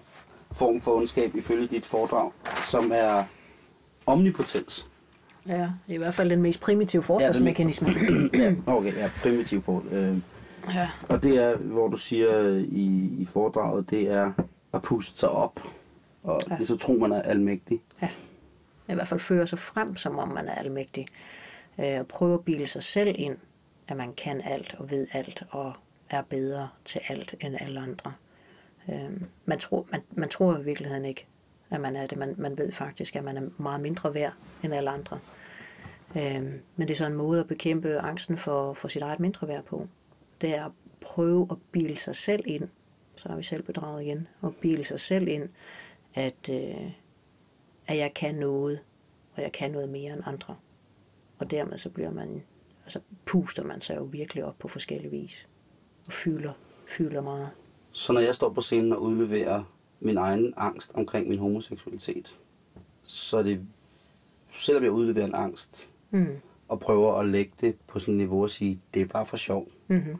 form 0.51 0.81
for 0.81 0.95
ondskab 0.97 1.35
ifølge 1.35 1.67
dit 1.67 1.85
foredrag, 1.85 2.31
som 2.65 2.91
er 2.95 3.23
omnipotens. 4.05 4.87
Ja, 5.47 5.69
i 5.87 5.97
hvert 5.97 6.13
fald 6.13 6.29
den 6.29 6.41
mest 6.41 6.61
primitive 6.61 7.03
forsvarsmekanisme. 7.03 7.89
ja, 8.33 8.53
okay, 8.65 8.93
ja, 8.95 9.09
primitiv 9.21 9.61
for. 9.61 9.83
Øh, 9.91 10.17
ja. 10.73 10.89
og 11.09 11.23
det 11.23 11.37
er, 11.37 11.57
hvor 11.57 11.87
du 11.87 11.97
siger 11.97 12.47
i, 12.57 13.15
i 13.19 13.25
foredraget, 13.25 13.89
det 13.89 14.11
er 14.11 14.31
at 14.73 14.81
puste 14.81 15.19
sig 15.19 15.29
op. 15.29 15.59
Og 16.23 16.41
Ja. 16.49 16.55
ja. 16.59 16.65
så 16.65 16.77
tror 16.77 16.97
man 16.97 17.11
er 17.11 17.21
almægtig. 17.21 17.81
i 18.89 18.93
hvert 18.93 19.07
fald 19.07 19.19
fører 19.19 19.45
sig 19.45 19.59
frem, 19.59 19.95
som 19.95 20.19
om 20.19 20.27
man 20.27 20.47
er 20.47 20.55
almægtig. 20.55 21.07
Øh, 21.79 22.05
og 22.13 22.33
at 22.33 22.45
bilde 22.45 22.67
sig 22.67 22.83
selv 22.83 23.15
ind, 23.17 23.37
at 23.87 23.97
man 23.97 24.13
kan 24.13 24.41
alt 24.41 24.75
og 24.77 24.91
ved 24.91 25.07
alt 25.13 25.43
og 25.49 25.73
er 26.09 26.21
bedre 26.21 26.69
til 26.85 27.01
alt 27.07 27.35
end 27.39 27.55
alle 27.59 27.79
andre. 27.79 28.13
Øh, 28.89 29.21
man, 29.45 29.59
tror, 29.59 29.87
man, 29.91 30.01
man 30.11 30.29
tror 30.29 30.57
i 30.57 30.63
virkeligheden 30.63 31.05
ikke, 31.05 31.25
at 31.69 31.81
man 31.81 31.95
er 31.95 32.07
det. 32.07 32.17
Man, 32.17 32.35
man 32.37 32.57
ved 32.57 32.71
faktisk, 32.71 33.15
at 33.15 33.23
man 33.23 33.37
er 33.37 33.49
meget 33.57 33.81
mindre 33.81 34.13
værd 34.13 34.33
end 34.63 34.73
alle 34.73 34.89
andre. 34.89 35.19
Øh, 36.15 36.43
men 36.75 36.87
det 36.87 36.91
er 36.91 36.95
så 36.95 37.05
en 37.05 37.13
måde 37.13 37.39
at 37.39 37.47
bekæmpe 37.47 37.99
angsten 37.99 38.37
for, 38.37 38.73
for 38.73 38.87
sit 38.87 39.01
eget 39.01 39.19
mindre 39.19 39.47
værd 39.47 39.63
på. 39.63 39.87
Det 40.41 40.55
er 40.55 40.65
at 40.65 40.71
prøve 41.01 41.47
at 41.51 41.57
bilde 41.71 41.97
sig 41.97 42.15
selv 42.15 42.43
ind, 42.45 42.69
så 43.15 43.29
er 43.29 43.35
vi 43.35 43.43
selv 43.43 43.63
bedraget 43.63 44.03
igen, 44.03 44.27
og 44.41 44.55
bilde 44.55 44.85
sig 44.85 44.99
selv 44.99 45.27
ind, 45.27 45.49
at, 46.13 46.49
øh, 46.51 46.91
at 47.87 47.97
jeg 47.97 48.13
kan 48.13 48.35
noget, 48.35 48.79
og 49.35 49.41
jeg 49.41 49.51
kan 49.51 49.71
noget 49.71 49.89
mere 49.89 50.13
end 50.13 50.21
andre. 50.25 50.55
Og 51.39 51.51
dermed 51.51 51.77
så 51.77 51.89
bliver 51.89 52.11
man, 52.11 52.43
altså 52.83 52.99
puster 53.25 53.63
man 53.63 53.81
sig 53.81 53.95
jo 53.97 54.03
virkelig 54.03 54.45
op 54.45 54.55
på 54.59 54.67
forskellige 54.67 55.11
vis. 55.11 55.47
Og 56.07 56.13
fylder, 56.13 56.53
fylder 56.87 57.21
meget. 57.21 57.49
Så 57.91 58.13
når 58.13 58.21
jeg 58.21 58.35
står 58.35 58.49
på 58.53 58.61
scenen 58.61 58.93
og 58.93 59.01
udleverer 59.01 59.63
min 59.99 60.17
egen 60.17 60.53
angst 60.57 60.91
omkring 60.95 61.27
min 61.27 61.39
homoseksualitet, 61.39 62.37
så 63.03 63.37
er 63.37 63.43
det, 63.43 63.67
selvom 64.53 64.83
jeg 64.83 64.91
udleverer 64.91 65.25
en 65.25 65.35
angst, 65.35 65.89
Mm. 66.09 66.27
og 66.67 66.79
prøver 66.79 67.13
at 67.13 67.27
lægge 67.27 67.53
det 67.61 67.75
på 67.87 67.99
sådan 67.99 68.13
et 68.13 68.17
niveau 68.17 68.43
og 68.43 68.49
sige, 68.49 68.79
det 68.93 69.01
er 69.01 69.05
bare 69.05 69.25
for 69.25 69.37
sjov. 69.37 69.67
Mm-hmm. 69.87 70.17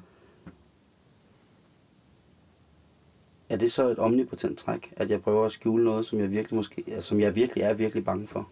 Er 3.50 3.58
det 3.58 3.72
så 3.72 3.88
et 3.88 4.00
omnipotent 4.00 4.60
træk, 4.60 4.94
at 4.98 5.10
jeg 5.10 5.22
prøver 5.22 5.46
at 5.46 5.52
skjule 5.52 5.84
noget, 5.84 6.06
som 6.06 6.20
jeg 6.20 6.32
virkelig, 6.32 6.56
måske, 6.56 7.02
som 7.02 7.20
jeg 7.20 7.36
virkelig 7.36 7.62
er 7.64 7.74
virkelig 7.74 8.06
bange 8.06 8.28
for? 8.28 8.50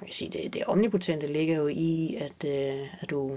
Jeg 0.00 0.06
kan 0.06 0.12
sige, 0.12 0.30
det, 0.30 0.52
det 0.52 0.64
omnipotente 0.64 1.26
ligger 1.26 1.56
jo 1.56 1.66
i, 1.66 2.14
at, 2.20 2.44
øh, 2.50 2.86
at 3.00 3.10
du 3.10 3.36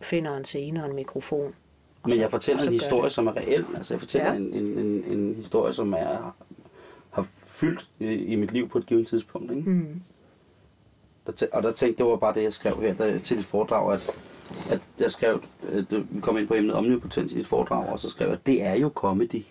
finder 0.00 0.36
en 0.36 0.44
scene 0.44 0.84
og 0.84 0.90
en 0.90 0.96
mikrofon. 0.96 1.54
og 2.02 2.08
Men 2.08 2.14
så- 2.16 2.20
jeg 2.20 2.30
fortæller 2.30 2.62
en 2.62 2.72
historie, 2.72 3.04
det. 3.04 3.12
som 3.12 3.26
er 3.26 3.36
reel. 3.36 3.64
Altså 3.76 3.94
jeg 3.94 4.00
fortæller 4.00 4.30
Ja. 4.32 4.36
en, 4.36 4.54
en, 4.54 4.78
en, 4.78 5.04
en 5.18 5.34
historie, 5.34 5.72
som 5.72 5.92
er, 5.92 6.36
har 7.10 7.26
fyldt 7.46 7.88
i, 8.00 8.36
mit 8.36 8.52
liv 8.52 8.68
på 8.68 8.78
et 8.78 8.86
givet 8.86 9.06
tidspunkt. 9.06 9.50
Ikke? 9.52 9.70
Mm. 9.70 10.02
Der 11.26 11.46
og 11.52 11.62
der 11.62 11.72
tænkte, 11.72 11.98
det 12.04 12.10
var 12.10 12.16
bare 12.16 12.34
det, 12.34 12.42
jeg 12.42 12.52
skrev 12.52 12.80
her 12.80 12.94
der, 12.94 13.18
til 13.18 13.36
dit 13.36 13.44
foredrag, 13.46 13.92
at, 13.92 14.10
at 14.70 14.80
jeg 15.00 15.10
skrev, 15.10 15.42
at 15.68 15.84
vi 15.90 16.20
kom 16.20 16.38
ind 16.38 16.48
på 16.48 16.54
emnet 16.54 16.74
omnipotens 16.74 17.32
i 17.32 17.38
dit 17.38 17.46
foredrag, 17.46 17.88
og 17.88 18.00
så 18.00 18.10
skrev 18.10 18.28
jeg, 18.28 18.36
at 18.36 18.46
det 18.46 18.62
er 18.62 18.74
jo 18.74 18.92
comedy. 18.94 19.42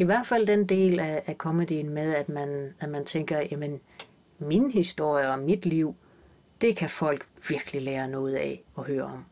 I 0.00 0.04
hvert 0.04 0.26
fald 0.26 0.46
den 0.46 0.66
del 0.66 1.00
af, 1.00 1.22
af 1.26 1.34
comedyen 1.34 1.90
med, 1.90 2.14
at 2.14 2.28
man, 2.28 2.74
at 2.80 2.88
man 2.88 3.04
tænker, 3.04 3.40
jamen, 3.50 3.80
min 4.38 4.70
historie 4.70 5.30
og 5.30 5.38
mit 5.38 5.66
liv, 5.66 5.94
det 6.60 6.76
kan 6.76 6.88
folk 6.88 7.26
virkelig 7.48 7.82
lære 7.82 8.08
noget 8.08 8.34
af 8.34 8.62
at 8.78 8.84
høre 8.84 9.02
om. 9.02 9.24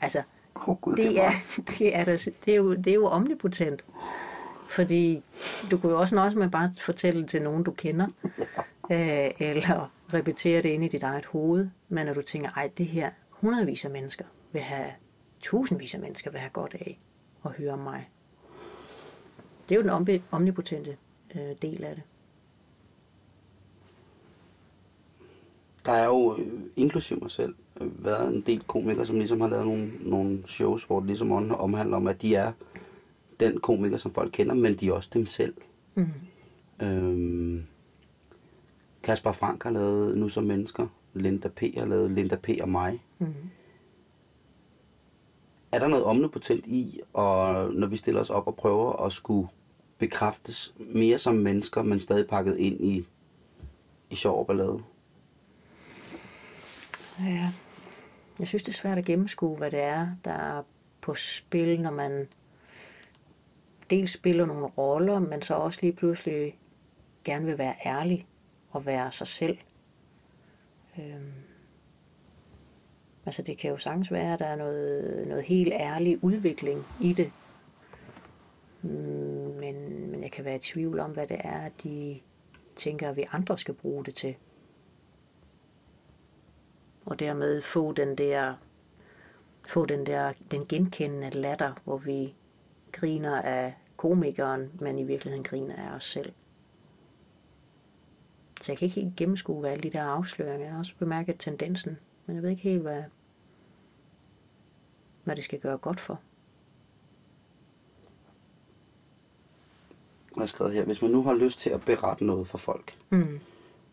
Altså, 0.00 0.22
oh, 0.54 0.76
gud, 0.76 0.96
det 0.96 1.20
er, 1.20 1.32
det 1.78 1.96
er, 1.96 2.04
der, 2.10 2.28
det 2.44 2.52
er, 2.52 2.56
jo, 2.56 2.74
det 2.74 2.86
er 2.86 2.94
jo 2.94 3.06
omnipotent. 3.06 3.84
Fordi 4.68 5.22
du 5.70 5.78
kunne 5.78 5.92
jo 5.92 6.00
også 6.00 6.14
nøjes 6.14 6.34
med 6.34 6.50
bare 6.50 6.64
at 6.64 6.82
fortælle 6.82 7.20
det 7.20 7.30
til 7.30 7.42
nogen, 7.42 7.62
du 7.62 7.70
kender. 7.70 8.06
Øh, 8.90 9.30
eller 9.38 9.92
repetere 10.14 10.62
det 10.62 10.68
ind 10.68 10.84
i 10.84 10.88
dit 10.88 11.02
eget 11.02 11.24
hoved. 11.24 11.68
Men 11.88 12.06
når 12.06 12.14
du 12.14 12.22
tænker, 12.22 12.50
ej, 12.50 12.70
det 12.78 12.86
her 12.86 13.10
hundredvis 13.30 13.84
af 13.84 13.90
mennesker 13.90 14.24
vil 14.52 14.62
have, 14.62 14.86
tusindvis 15.40 15.94
af 15.94 16.00
mennesker 16.00 16.30
vil 16.30 16.40
have 16.40 16.50
godt 16.50 16.74
af 16.74 17.00
at 17.44 17.50
høre 17.50 17.72
om 17.72 17.78
mig. 17.78 18.08
Det 19.72 19.78
er 19.78 19.82
jo 19.82 19.88
den 19.96 20.02
omni- 20.08 20.22
omnipotente 20.30 20.96
øh, 21.34 21.56
del 21.62 21.84
af 21.84 21.94
det. 21.94 22.04
Der 25.86 25.92
er 25.92 26.04
jo, 26.06 26.36
øh, 26.38 26.46
inklusiv 26.76 27.20
mig 27.22 27.30
selv, 27.30 27.54
øh, 27.80 28.04
været 28.04 28.34
en 28.34 28.40
del 28.40 28.60
komikere, 28.62 29.06
som 29.06 29.16
ligesom 29.16 29.40
har 29.40 29.48
lavet 29.48 29.66
nogle, 29.66 29.92
nogle 30.00 30.42
shows, 30.46 30.84
hvor 30.84 30.98
det 31.00 31.06
ligesom 31.06 31.32
om- 31.32 31.50
omhandler 31.50 31.96
om, 31.96 32.06
at 32.06 32.22
de 32.22 32.34
er 32.34 32.52
den 33.40 33.60
komiker, 33.60 33.96
som 33.96 34.14
folk 34.14 34.30
kender, 34.32 34.54
men 34.54 34.76
de 34.76 34.88
er 34.88 34.92
også 34.92 35.10
dem 35.14 35.26
selv. 35.26 35.54
Mm. 35.94 36.06
Øhm, 36.82 37.66
Kasper 39.02 39.32
Frank 39.32 39.62
har 39.62 39.70
lavet 39.70 40.18
Nu 40.18 40.28
som 40.28 40.44
mennesker. 40.44 40.86
Linda 41.14 41.48
P. 41.48 41.60
har 41.78 41.86
lavet 41.86 42.10
Linda 42.10 42.36
P. 42.36 42.48
og 42.62 42.68
mig. 42.68 43.02
Mm. 43.18 43.26
Er 45.72 45.78
der 45.78 45.88
noget 45.88 46.04
omnipotent 46.04 46.66
i, 46.66 47.00
og 47.12 47.54
når 47.74 47.86
vi 47.86 47.96
stiller 47.96 48.20
os 48.20 48.30
op 48.30 48.46
og 48.46 48.56
prøver 48.56 48.92
at 49.06 49.12
skulle 49.12 49.48
bekræftes 50.02 50.74
mere 50.78 51.18
som 51.18 51.34
mennesker, 51.34 51.82
men 51.82 52.00
stadig 52.00 52.28
pakket 52.28 52.56
ind 52.56 52.80
i, 52.80 53.06
i 54.10 54.14
sjov 54.14 54.38
og 54.38 54.46
ballade? 54.46 54.82
Ja. 57.20 57.50
Jeg 58.38 58.48
synes, 58.48 58.62
det 58.62 58.68
er 58.68 58.76
svært 58.76 58.98
at 58.98 59.04
gennemskue, 59.04 59.56
hvad 59.56 59.70
det 59.70 59.80
er, 59.80 60.08
der 60.24 60.30
er 60.30 60.62
på 61.00 61.14
spil, 61.14 61.80
når 61.80 61.90
man 61.90 62.28
dels 63.90 64.12
spiller 64.12 64.46
nogle 64.46 64.66
roller, 64.66 65.18
men 65.18 65.42
så 65.42 65.54
også 65.54 65.78
lige 65.82 65.92
pludselig 65.92 66.58
gerne 67.24 67.46
vil 67.46 67.58
være 67.58 67.74
ærlig 67.86 68.26
og 68.70 68.86
være 68.86 69.12
sig 69.12 69.26
selv. 69.26 69.58
Øhm. 70.98 71.32
Altså 73.26 73.42
det 73.42 73.58
kan 73.58 73.70
jo 73.70 73.78
sagtens 73.78 74.12
være, 74.12 74.32
at 74.32 74.38
der 74.38 74.46
er 74.46 74.56
noget, 74.56 75.28
noget 75.28 75.44
helt 75.44 75.72
ærlig 75.72 76.24
udvikling 76.24 76.86
i 77.00 77.12
det. 77.12 77.32
Mm, 78.82 78.90
men, 79.60 80.06
men 80.10 80.22
jeg 80.22 80.32
kan 80.32 80.44
være 80.44 80.56
i 80.56 80.58
tvivl 80.58 80.98
om, 80.98 81.10
hvad 81.10 81.26
det 81.26 81.40
er, 81.44 81.68
de 81.82 82.20
tænker, 82.76 83.10
at 83.10 83.16
vi 83.16 83.26
andre 83.32 83.58
skal 83.58 83.74
bruge 83.74 84.04
det 84.04 84.14
til. 84.14 84.36
Og 87.04 87.20
dermed 87.20 87.62
få 87.62 87.92
den 87.92 88.18
der, 88.18 88.54
få 89.68 89.86
den 89.86 90.06
der, 90.06 90.32
den 90.50 90.66
genkendende 90.66 91.30
latter, 91.30 91.72
hvor 91.84 91.96
vi 91.96 92.34
griner 92.92 93.42
af 93.42 93.74
komikeren, 93.96 94.70
men 94.80 94.98
i 94.98 95.04
virkeligheden 95.04 95.44
griner 95.44 95.76
af 95.76 95.96
os 95.96 96.04
selv. 96.04 96.32
Så 98.60 98.72
jeg 98.72 98.78
kan 98.78 98.86
ikke 98.86 99.00
helt 99.00 99.16
gennemskue, 99.16 99.60
hvad 99.60 99.70
alle 99.70 99.82
de 99.82 99.90
der 99.90 100.02
afsløringer. 100.02 100.64
Jeg 100.64 100.72
har 100.72 100.78
også 100.78 100.96
bemærket 100.98 101.36
tendensen, 101.38 101.98
men 102.26 102.36
jeg 102.36 102.42
ved 102.42 102.50
ikke 102.50 102.62
helt, 102.62 102.82
hvad, 102.82 103.02
hvad 105.24 105.36
det 105.36 105.44
skal 105.44 105.60
gøre 105.60 105.78
godt 105.78 106.00
for. 106.00 106.20
Har 110.42 110.46
skrevet 110.46 110.74
her, 110.74 110.84
hvis 110.84 111.02
man 111.02 111.10
nu 111.10 111.22
har 111.22 111.34
lyst 111.34 111.58
til 111.58 111.70
at 111.70 111.80
berette 111.84 112.24
noget 112.24 112.46
for 112.48 112.58
folk, 112.58 112.98
Mm. 113.10 113.40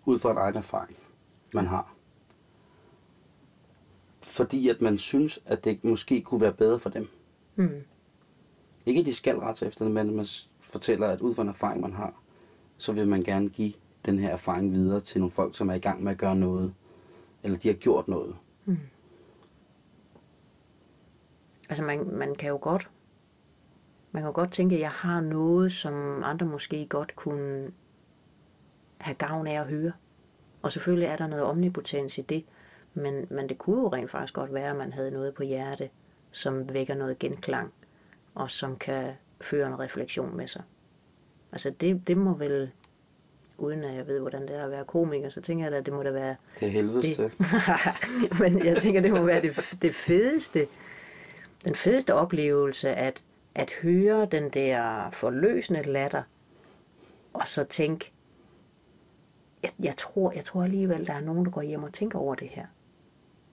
ud 0.05 0.19
fra 0.19 0.31
en 0.31 0.37
egen 0.37 0.55
erfaring, 0.55 0.97
man 1.53 1.67
har, 1.67 1.93
fordi 4.21 4.69
at 4.69 4.81
man 4.81 4.97
synes, 4.97 5.39
at 5.45 5.63
det 5.63 5.83
måske 5.83 6.21
kunne 6.21 6.41
være 6.41 6.53
bedre 6.53 6.79
for 6.79 6.89
dem. 6.89 7.07
Mm. 7.55 7.69
Ikke 8.85 8.99
at 8.99 9.05
de 9.05 9.15
skal 9.15 9.37
rette 9.39 9.59
sig 9.59 9.67
efter 9.67 9.85
det, 9.85 9.93
men 9.93 10.15
man 10.15 10.27
fortæller, 10.59 11.07
at 11.07 11.21
ud 11.21 11.35
fra 11.35 11.41
en 11.43 11.49
erfaring, 11.49 11.81
man 11.81 11.93
har, 11.93 12.13
så 12.77 12.91
vil 12.91 13.07
man 13.07 13.23
gerne 13.23 13.49
give 13.49 13.73
den 14.05 14.19
her 14.19 14.29
erfaring 14.29 14.71
videre 14.73 15.01
til 15.01 15.19
nogle 15.21 15.31
folk, 15.31 15.57
som 15.57 15.69
er 15.69 15.73
i 15.73 15.79
gang 15.79 16.03
med 16.03 16.11
at 16.11 16.17
gøre 16.17 16.35
noget, 16.35 16.73
eller 17.43 17.57
de 17.57 17.67
har 17.67 17.75
gjort 17.75 18.07
noget. 18.07 18.35
Altså 21.69 21.83
man, 21.83 22.07
man 22.13 22.35
kan 22.35 22.49
jo 22.49 22.57
godt, 22.61 22.89
man 24.12 24.24
kan 24.24 24.34
godt 24.34 24.51
tænke, 24.51 24.76
at 24.76 24.82
jeg 24.82 24.91
har 24.91 25.22
noget, 25.22 25.72
som 25.72 26.24
andre 26.24 26.45
måske 26.45 26.86
godt 26.89 27.16
kunne 27.16 27.72
have 28.97 29.16
gavn 29.16 29.47
af 29.47 29.62
at 29.62 29.68
høre. 29.68 29.91
Og 30.62 30.72
selvfølgelig 30.72 31.07
er 31.07 31.18
der 31.18 31.28
noget 31.28 31.45
omnipotens 31.45 32.18
i 32.18 32.22
det, 32.22 32.45
men, 32.93 33.28
men 33.30 33.49
det 33.49 33.57
kunne 33.57 33.82
jo 33.82 33.88
rent 33.88 34.12
faktisk 34.12 34.34
godt 34.34 34.53
være, 34.53 34.70
at 34.70 34.76
man 34.76 34.93
havde 34.93 35.12
noget 35.12 35.34
på 35.34 35.43
hjerte, 35.43 35.89
som 36.32 36.74
vækker 36.74 36.95
noget 36.95 37.20
genklang, 37.20 37.74
og 38.36 38.51
som 38.51 38.78
kan 38.78 39.14
føre 39.41 39.68
en 39.68 39.80
refleksion 39.80 40.38
med 40.38 40.47
sig. 40.47 40.64
Altså 41.51 41.70
det, 41.70 42.07
det 42.07 42.18
må 42.18 42.34
vel, 42.34 42.72
uden 43.57 43.84
at 43.84 43.95
jeg 43.95 44.07
ved, 44.07 44.20
hvordan 44.20 44.41
det 44.41 44.55
er 44.55 44.64
at 44.64 44.72
være 44.72 44.86
komiker, 44.86 45.30
så 45.30 45.41
tænker 45.41 45.66
jeg 45.66 45.72
da, 45.72 45.78
at 45.78 45.86
det 45.86 45.93
må 45.93 46.03
da 46.03 46.12
være 46.12 46.36
Det 46.60 46.72
helvedes 46.72 47.18
det, 47.18 47.32
men 48.41 48.66
jeg 48.66 48.82
tænker, 48.82 49.01
det 49.01 49.12
må 49.12 49.24
være 49.24 49.41
det, 49.41 49.78
det 49.82 49.95
fedeste, 49.95 50.68
den 51.66 51.76
fedeste 51.76 52.14
oplevelse, 52.14 52.89
at, 52.89 53.24
at 53.55 53.71
høre 53.81 54.25
den 54.25 54.49
der 54.49 55.09
forløsende 55.11 55.83
latter, 55.83 56.23
og 57.33 57.47
så 57.47 57.63
tænke, 57.63 58.11
jeg, 59.63 59.71
jeg, 59.79 59.97
tror, 59.97 60.31
jeg 60.31 60.45
tror 60.45 60.63
alligevel, 60.63 61.07
der 61.07 61.13
er 61.13 61.21
nogen, 61.21 61.45
der 61.45 61.51
går 61.51 61.61
hjem 61.61 61.83
og 61.83 61.93
tænker 61.93 62.19
over 62.19 62.35
det 62.35 62.47
her. 62.47 62.65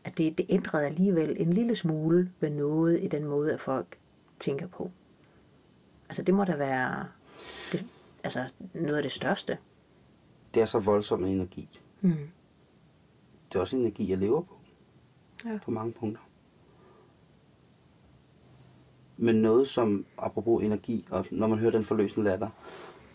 At 0.04 0.18
det, 0.18 0.38
det 0.38 0.46
ændrede 0.48 0.86
alligevel 0.86 1.36
en 1.38 1.52
lille 1.52 1.76
smule 1.76 2.32
ved 2.40 2.50
noget 2.50 3.02
i 3.02 3.08
den 3.08 3.24
måde, 3.24 3.52
at 3.52 3.60
folk 3.60 3.98
tænker 4.40 4.66
på. 4.66 4.90
Altså 6.08 6.22
det 6.22 6.34
må 6.34 6.44
da 6.44 6.56
være 6.56 7.06
det, 7.72 7.86
altså, 8.24 8.44
noget 8.74 8.96
af 8.96 9.02
det 9.02 9.12
største. 9.12 9.58
Det 10.54 10.62
er 10.62 10.66
så 10.66 10.78
voldsom 10.78 11.24
en 11.24 11.32
energi. 11.32 11.80
Mm. 12.00 12.30
Det 13.48 13.58
er 13.58 13.60
også 13.60 13.76
en 13.76 13.82
energi, 13.82 14.10
jeg 14.10 14.18
lever 14.18 14.40
på. 14.40 14.58
Ja. 15.44 15.58
På 15.64 15.70
mange 15.70 15.92
punkter. 15.92 16.22
Men 19.16 19.34
noget 19.34 19.68
som, 19.68 20.04
apropos 20.18 20.64
energi, 20.64 21.06
og 21.10 21.26
når 21.30 21.46
man 21.46 21.58
hører 21.58 21.72
den 21.72 21.84
forløsende 21.84 22.24
latter, 22.24 22.48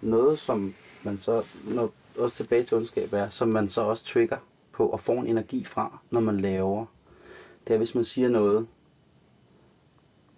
noget 0.02 0.40
som 0.40 0.74
man 1.04 1.18
så, 1.18 1.44
når, 1.76 1.92
også 2.18 2.36
tilbage 2.36 2.64
til 2.64 2.78
ondskab 2.78 3.14
er, 3.14 3.30
som 3.30 3.48
man 3.48 3.70
så 3.70 3.82
også 3.82 4.06
trigger 4.06 4.38
på 4.72 4.88
og 4.88 5.00
får 5.00 5.22
en 5.22 5.28
energi 5.28 5.64
fra, 5.64 6.00
når 6.10 6.20
man 6.20 6.40
laver, 6.40 6.86
det 7.68 7.74
er, 7.74 7.78
hvis 7.78 7.96
man 7.96 8.06
siger 8.06 8.30
noget, 8.30 8.68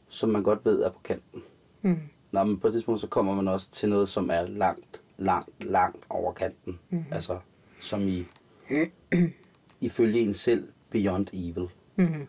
som 0.07 0.30
man 0.30 0.43
godt 0.43 0.66
ved 0.66 0.82
er 0.82 0.89
på 0.89 0.99
kanten. 1.03 1.43
Mm. 1.82 1.99
Nå, 2.32 2.43
men 2.43 2.59
på 2.59 2.68
et 2.68 2.74
tidspunkt, 2.74 3.01
så 3.01 3.07
kommer 3.07 3.36
man 3.36 3.47
også 3.47 3.72
til 3.72 3.89
noget, 3.89 4.09
som 4.09 4.30
er 4.30 4.47
langt, 4.47 5.01
langt, 5.18 5.64
langt 5.64 6.05
over 6.09 6.34
kanten. 6.34 6.80
Mm. 6.89 7.05
Altså, 7.11 7.39
som 7.82 8.01
i, 8.01 8.26
ifølge 9.82 10.20
en 10.20 10.34
selv, 10.34 10.68
beyond 10.89 11.28
evil. 11.34 11.70
Mm. 11.95 12.28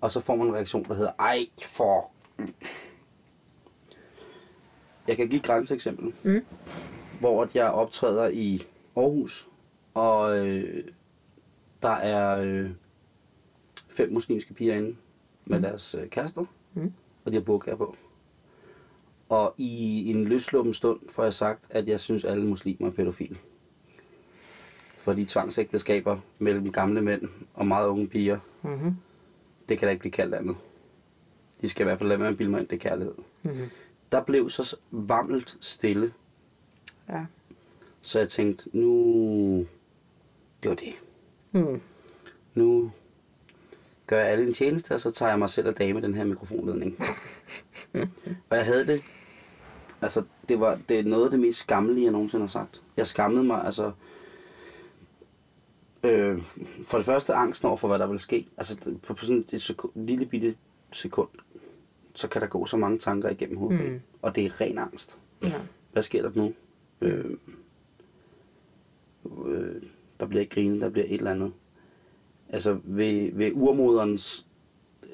Og 0.00 0.10
så 0.10 0.20
får 0.20 0.36
man 0.36 0.46
en 0.46 0.54
reaktion, 0.54 0.84
der 0.84 0.94
hedder, 0.94 1.12
ej 1.18 1.46
for... 1.62 2.10
Jeg 5.08 5.16
kan 5.16 5.28
give 5.28 5.38
et 5.38 5.44
grænseeksempel. 5.46 6.12
Mm. 6.22 6.44
Hvor 7.20 7.42
at 7.42 7.56
jeg 7.56 7.70
optræder 7.70 8.28
i 8.28 8.62
Aarhus, 8.96 9.48
og 9.94 10.38
øh, 10.46 10.84
der 11.82 11.88
er 11.90 12.38
øh, 12.40 12.70
fem 13.90 14.12
muslimske 14.12 14.54
piger 14.54 14.74
inde 14.74 14.96
med 15.44 15.56
mm. 15.58 15.62
deres 15.62 15.94
øh, 15.94 16.08
kærester, 16.08 16.44
Mm. 16.74 16.92
og 17.24 17.32
de 17.32 17.36
har 17.36 17.42
burkaer 17.42 17.76
på. 17.76 17.96
Og 19.28 19.54
i 19.56 20.10
en 20.10 20.24
løsluppen 20.24 20.74
stund 20.74 21.00
får 21.10 21.24
jeg 21.24 21.34
sagt, 21.34 21.64
at 21.70 21.88
jeg 21.88 22.00
synes, 22.00 22.24
at 22.24 22.32
alle 22.32 22.46
muslimer 22.46 22.86
er 22.86 22.90
pædofile. 22.92 23.36
Fordi 24.98 25.24
tvangsægteskaber 25.24 26.18
mellem 26.38 26.72
gamle 26.72 27.02
mænd 27.02 27.22
og 27.54 27.66
meget 27.66 27.88
unge 27.88 28.08
piger, 28.08 28.38
Mm-hmm. 28.62 28.96
det 29.68 29.78
kan 29.78 29.86
da 29.86 29.90
ikke 29.90 30.00
blive 30.00 30.12
kaldt 30.12 30.34
andet. 30.34 30.56
De 31.60 31.68
skal 31.68 31.84
i 31.84 31.86
hvert 31.86 31.98
fald 31.98 32.08
lade 32.08 32.20
være 32.20 32.28
med 32.28 32.34
at 32.34 32.38
bilde 32.38 32.50
mig 32.50 32.60
ind, 32.60 32.68
det 32.68 32.76
er 32.76 32.88
kærlighed. 32.90 33.14
Mm-hmm. 33.42 33.68
Der 34.12 34.22
blev 34.22 34.50
så 34.50 34.76
varmelt 34.90 35.56
stille, 35.60 36.12
Ja. 37.08 37.24
så 38.02 38.18
jeg 38.18 38.28
tænkte, 38.28 38.70
nu... 38.72 39.66
Det 40.62 40.68
var 40.68 40.74
det. 40.74 40.94
Mm. 41.52 41.80
Nu 42.54 42.92
gør 44.06 44.18
jeg 44.20 44.28
alle 44.28 44.46
en 44.46 44.54
tjeneste, 44.54 44.94
og 44.94 45.00
så 45.00 45.10
tager 45.10 45.30
jeg 45.30 45.38
mig 45.38 45.50
selv 45.50 45.74
dage 45.74 45.94
med 45.94 46.02
den 46.02 46.14
her 46.14 46.24
mikrofonledning. 46.24 46.98
og 48.50 48.56
jeg 48.56 48.64
havde 48.64 48.86
det... 48.86 49.02
Altså, 50.02 50.22
det 50.48 50.60
var 50.60 50.78
det 50.88 50.98
er 50.98 51.04
noget 51.04 51.24
af 51.24 51.30
det 51.30 51.40
mest 51.40 51.58
skammelige, 51.58 52.04
jeg 52.04 52.12
nogensinde 52.12 52.42
har 52.42 52.48
sagt. 52.48 52.82
Jeg 52.96 53.06
skammede 53.06 53.44
mig, 53.44 53.64
altså... 53.64 53.92
Øh, 56.04 56.42
for 56.84 56.98
det 56.98 57.06
første 57.06 57.34
angsten 57.34 57.68
over 57.68 57.76
for, 57.76 57.88
hvad 57.88 57.98
der 57.98 58.06
vil 58.06 58.18
ske. 58.20 58.48
Altså, 58.56 58.96
på, 59.02 59.14
på 59.14 59.24
sådan 59.24 59.44
et 59.52 59.62
sekund, 59.62 59.92
lille 59.94 60.26
bitte 60.26 60.54
sekund, 60.92 61.28
så 62.18 62.28
kan 62.28 62.40
der 62.40 62.46
gå 62.46 62.66
så 62.66 62.76
mange 62.76 62.98
tanker 62.98 63.28
igennem 63.28 63.58
hovedet. 63.58 63.90
Mm. 63.90 64.00
Og 64.22 64.34
det 64.34 64.44
er 64.44 64.60
ren 64.60 64.78
angst. 64.78 65.18
Ja. 65.42 65.60
Hvad 65.92 66.02
sker 66.02 66.22
der 66.22 66.30
nu? 66.34 66.52
Øh, 67.00 67.36
øh, 69.46 69.82
der 70.20 70.26
bliver 70.26 70.40
ikke 70.40 70.54
grinet, 70.54 70.80
der 70.80 70.88
bliver 70.88 71.06
et 71.06 71.14
eller 71.14 71.30
andet. 71.30 71.52
Altså 72.48 72.78
ved, 72.84 73.32
ved 73.32 73.52
urmoderens 73.54 74.46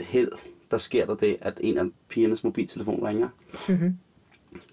held, 0.00 0.32
der 0.70 0.78
sker 0.78 1.06
der 1.06 1.14
det, 1.14 1.36
at 1.40 1.60
en 1.60 1.78
af 1.78 1.84
pigernes 2.08 2.44
mobiltelefon 2.44 3.06
ringer. 3.06 3.28
Mm-hmm. 3.68 3.98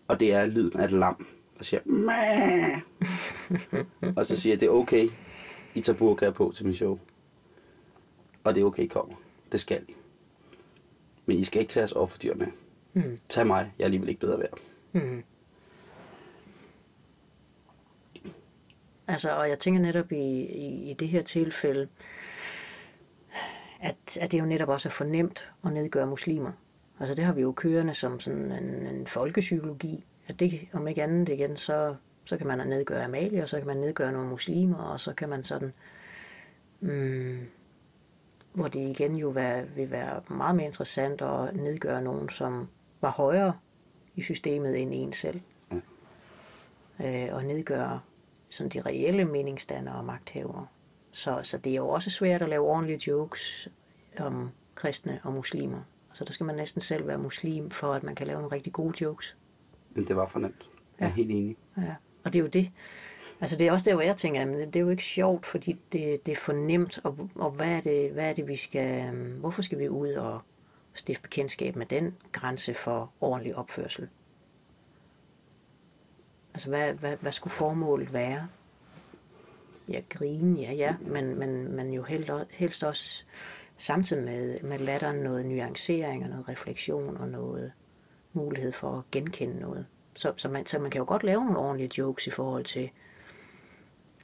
Og 0.07 0.19
det 0.19 0.33
er 0.33 0.45
lyden 0.45 0.79
af 0.79 0.85
et 0.85 0.91
lam, 0.91 1.25
der 1.57 1.63
siger 1.63 1.81
Mæh! 1.85 2.81
Og 4.17 4.25
så 4.25 4.35
siger 4.35 4.53
jeg, 4.53 4.59
det 4.59 4.65
er 4.65 4.71
okay, 4.71 5.09
I 5.75 5.81
tager 5.81 5.97
burka 5.97 6.29
på 6.29 6.51
til 6.55 6.65
min 6.65 6.75
show. 6.75 6.99
Og 8.43 8.55
det 8.55 8.61
er 8.61 8.65
okay, 8.65 8.83
I 8.83 8.87
kommer. 8.87 9.15
Det 9.51 9.59
skal 9.59 9.81
I. 9.87 9.95
Men 11.31 11.39
I 11.39 11.43
skal 11.43 11.61
ikke 11.61 11.71
tage 11.71 11.83
os 11.83 11.91
offerdyr 11.91 12.35
med. 12.35 12.47
Mm. 12.93 13.17
Tag 13.29 13.47
mig, 13.47 13.73
jeg 13.77 13.83
er 13.83 13.85
alligevel 13.85 14.09
ikke 14.09 14.21
bedre 14.21 14.39
værd. 14.39 14.59
Mm. 14.91 15.23
Altså, 19.07 19.31
og 19.31 19.49
jeg 19.49 19.59
tænker 19.59 19.81
netop 19.81 20.11
i, 20.11 20.41
i, 20.41 20.91
i 20.91 20.93
det 20.93 21.07
her 21.07 21.23
tilfælde, 21.23 21.87
at, 23.81 24.17
at 24.19 24.31
det 24.31 24.39
jo 24.39 24.45
netop 24.45 24.69
også 24.69 24.89
er 24.89 24.91
fornemt 24.91 25.51
at 25.65 25.73
nedgøre 25.73 26.07
muslimer. 26.07 26.51
Altså 26.99 27.15
det 27.15 27.25
har 27.25 27.33
vi 27.33 27.41
jo 27.41 27.51
kørende 27.51 27.93
som 27.93 28.19
sådan 28.19 28.51
en, 28.51 28.87
en 28.87 29.07
folkepsykologi, 29.07 30.05
at 30.27 30.39
det, 30.39 30.67
om 30.73 30.87
ikke 30.87 31.03
andet 31.03 31.29
igen, 31.29 31.57
så, 31.57 31.95
så 32.25 32.37
kan 32.37 32.47
man 32.47 32.67
nedgøre 32.67 33.03
Amalie, 33.03 33.41
og 33.41 33.49
så 33.49 33.57
kan 33.57 33.67
man 33.67 33.77
nedgøre 33.77 34.11
nogle 34.11 34.29
muslimer, 34.29 34.77
og 34.77 34.99
så 34.99 35.13
kan 35.13 35.29
man 35.29 35.43
sådan, 35.43 35.73
mm, 36.79 37.39
hvor 38.53 38.67
det 38.67 38.79
igen 38.79 39.15
jo 39.15 39.29
være, 39.29 39.67
vil 39.67 39.91
være 39.91 40.21
meget 40.29 40.55
mere 40.55 40.65
interessant 40.65 41.21
at 41.21 41.55
nedgøre 41.55 42.01
nogen, 42.01 42.29
som 42.29 42.67
var 43.01 43.09
højere 43.11 43.53
i 44.15 44.21
systemet 44.21 44.81
end 44.81 44.91
en 44.93 45.13
selv. 45.13 45.41
Øh, 47.03 47.27
og 47.31 47.43
nedgøre 47.45 47.99
sådan 48.49 48.69
de 48.69 48.81
reelle 48.81 49.25
meningsdannere 49.25 49.95
og 49.95 50.05
magthavere. 50.05 50.67
Så, 51.11 51.39
så 51.43 51.57
det 51.57 51.71
er 51.71 51.75
jo 51.75 51.89
også 51.89 52.09
svært 52.09 52.41
at 52.41 52.49
lave 52.49 52.65
ordentlige 52.67 52.99
jokes 53.11 53.69
om 54.19 54.49
kristne 54.75 55.19
og 55.23 55.33
muslimer. 55.33 55.79
Så 56.13 56.25
der 56.25 56.33
skal 56.33 56.45
man 56.45 56.55
næsten 56.55 56.81
selv 56.81 57.07
være 57.07 57.17
muslim, 57.17 57.69
for 57.69 57.93
at 57.93 58.03
man 58.03 58.15
kan 58.15 58.27
lave 58.27 58.39
nogle 58.41 58.55
rigtig 58.55 58.73
gode 58.73 59.03
jokes. 59.03 59.37
Men 59.93 60.07
det 60.07 60.15
var 60.15 60.27
for 60.27 60.39
nemt. 60.39 60.69
Jeg 60.99 61.05
er 61.05 61.09
Ja. 61.09 61.15
helt 61.15 61.31
enig. 61.31 61.57
Ja. 61.77 61.95
Og 62.23 62.33
det 62.33 62.39
er 62.39 62.43
jo 62.43 62.49
det. 62.49 62.71
Altså 63.41 63.55
det 63.55 63.67
er 63.67 63.71
også 63.71 63.89
der, 63.89 63.95
hvor 63.95 64.03
jeg 64.03 64.17
tænker, 64.17 64.41
at 64.41 64.47
det 64.47 64.75
er 64.75 64.79
jo 64.79 64.89
ikke 64.89 65.03
sjovt, 65.03 65.45
fordi 65.45 65.79
det, 65.91 66.25
det 66.25 66.31
er 66.31 66.35
for 66.35 66.53
nemt, 66.53 66.99
og, 67.03 67.29
og 67.35 67.51
hvad, 67.51 67.67
er 67.67 67.81
det, 67.81 68.11
hvad 68.11 68.29
er 68.29 68.33
det, 68.33 68.47
vi 68.47 68.55
skal, 68.55 69.07
øhm, 69.07 69.39
hvorfor 69.39 69.61
skal 69.61 69.79
vi 69.79 69.89
ud 69.89 70.13
og 70.13 70.41
stifte 70.93 71.21
bekendtskab 71.21 71.75
med 71.75 71.85
den 71.85 72.15
grænse 72.31 72.73
for 72.73 73.11
ordentlig 73.21 73.55
opførsel? 73.55 74.09
Altså 76.53 76.69
hvad, 76.69 76.93
hvad, 76.93 77.17
hvad 77.17 77.31
skulle 77.31 77.53
formålet 77.53 78.13
være? 78.13 78.47
Ja, 79.89 80.01
grine, 80.09 80.61
ja, 80.61 80.71
ja, 80.73 80.95
men, 81.01 81.39
men, 81.39 81.75
men 81.75 81.93
jo 81.93 82.03
helst, 82.03 82.31
helst 82.51 82.83
også 82.83 83.23
samtidig 83.77 84.23
med, 84.23 84.61
med 84.61 84.79
latteren 84.79 85.17
noget 85.17 85.45
nuancering 85.45 86.23
og 86.23 86.29
noget 86.29 86.49
refleksion 86.49 87.17
og 87.17 87.27
noget 87.27 87.71
mulighed 88.33 88.71
for 88.71 88.97
at 88.97 89.11
genkende 89.11 89.59
noget. 89.59 89.85
Så, 90.15 90.33
så, 90.37 90.49
man, 90.49 90.65
så 90.65 90.79
man 90.79 90.91
kan 90.91 90.99
jo 90.99 91.05
godt 91.05 91.23
lave 91.23 91.45
nogle 91.45 91.59
ordentlige 91.59 91.91
jokes 91.97 92.27
i 92.27 92.31
forhold 92.31 92.65
til, 92.65 92.91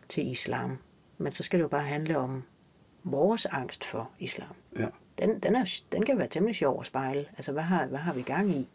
til 0.10 0.32
islam. 0.32 0.78
Men 1.18 1.32
så 1.32 1.44
skal 1.44 1.60
det 1.60 1.64
jo 1.64 1.68
bare 1.70 1.84
handle 1.84 2.18
om 2.18 2.44
vores 3.04 3.46
angst 3.46 3.86
for 3.86 4.10
islam. 4.20 4.56
Ja. 4.80 4.88
Den, 5.20 5.40
den, 5.40 5.56
er, 5.56 5.82
den 5.92 6.06
kan 6.06 6.18
være 6.18 6.28
temmelig 6.28 6.56
sjov 6.56 6.80
at 6.80 6.88
spejle. 6.88 7.26
Altså, 7.38 7.52
hvad 7.52 7.64
har, 7.64 7.86
hvad 7.86 8.00
har 8.00 8.14
vi 8.14 8.22
gang 8.22 8.56
i? 8.56 8.70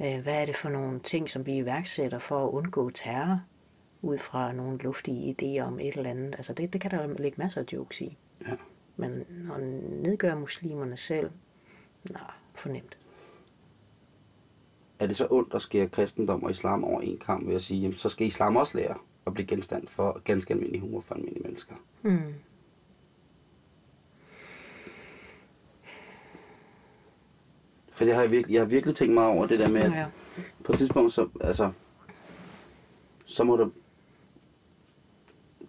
Øh, 0.00 0.22
Hvad 0.22 0.34
er 0.34 0.44
det 0.44 0.56
for 0.56 0.68
nogle 0.68 1.00
ting, 1.00 1.30
som 1.30 1.46
vi 1.46 1.56
iværksætter 1.56 2.18
for 2.18 2.46
at 2.46 2.50
undgå 2.50 2.90
terror? 2.90 3.40
Ud 4.02 4.18
fra 4.18 4.52
nogle 4.52 4.78
luftige 4.78 5.36
idéer 5.40 5.62
om 5.62 5.80
et 5.80 5.96
eller 5.96 6.10
andet. 6.10 6.34
Altså, 6.34 6.52
det, 6.52 6.72
det 6.72 6.80
kan 6.80 6.90
der 6.90 7.06
ligge 7.18 7.38
masser 7.38 7.60
af 7.60 7.64
jokes 7.72 8.00
i. 8.00 8.16
Ja. 8.48 8.54
Men 8.96 9.24
at 9.54 9.62
nedgøre 10.02 10.36
muslimerne 10.36 10.96
selv, 10.96 11.30
nej, 12.10 12.30
fornemt. 12.54 12.98
Er 14.98 15.06
det 15.06 15.16
så 15.16 15.26
ondt 15.30 15.54
at 15.54 15.62
skære 15.62 15.88
kristendom 15.88 16.42
og 16.42 16.50
islam 16.50 16.84
over 16.84 17.00
en 17.00 17.18
kamp 17.18 17.46
ved 17.48 17.54
at 17.54 17.62
sige, 17.62 17.80
jamen, 17.80 17.96
så 17.96 18.08
skal 18.08 18.26
islam 18.26 18.56
også 18.56 18.78
lære 18.78 18.94
at 19.26 19.34
blive 19.34 19.46
genstand 19.46 19.86
for 19.86 20.20
ganske 20.24 20.54
almindelig 20.54 20.80
humor 20.80 21.00
for 21.00 21.14
almindelige 21.14 21.42
mennesker? 21.42 21.74
Hmm. 22.02 22.34
For 27.92 28.04
det 28.04 28.14
har 28.14 28.20
jeg, 28.22 28.30
virkelig, 28.30 28.54
jeg 28.54 28.60
har 28.62 28.66
virkelig 28.66 28.96
tænkt 28.96 29.14
mig 29.14 29.26
over 29.26 29.46
det 29.46 29.58
der 29.58 29.68
med, 29.70 29.80
at 29.80 29.90
Ja. 29.92 30.06
på 30.64 30.72
et 30.72 30.78
tidspunkt, 30.78 31.12
så, 31.12 31.28
altså, 31.40 31.72
så 33.26 33.44
må 33.44 33.56
der, 33.56 33.68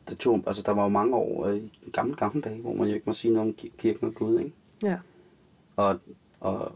det 0.09 0.17
tog, 0.17 0.43
altså 0.47 0.61
der 0.65 0.71
var 0.71 0.83
jo 0.83 0.89
mange 0.89 1.15
år 1.15 1.45
øh, 1.45 1.57
i 1.57 1.89
gamle, 1.93 2.15
gamle 2.15 2.41
dage, 2.41 2.61
hvor 2.61 2.73
man 2.73 2.87
jo 2.87 2.93
ikke 2.93 3.05
må 3.05 3.13
sige 3.13 3.33
noget 3.33 3.49
om 3.49 3.55
ki- 3.61 3.77
kirken 3.77 4.07
og 4.07 4.13
Gud, 4.13 4.39
ikke? 4.39 4.51
ja. 4.83 4.97
Og, 5.75 5.99
og 6.39 6.71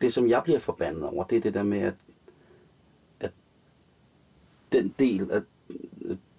det, 0.00 0.12
som 0.12 0.28
jeg 0.28 0.42
bliver 0.44 0.58
forbandet 0.58 1.04
over, 1.04 1.24
det 1.24 1.36
er 1.36 1.40
det 1.40 1.54
der 1.54 1.62
med, 1.62 1.78
at 1.80 1.94
den 4.72 4.94
del 4.98 5.30
af, 5.30 5.42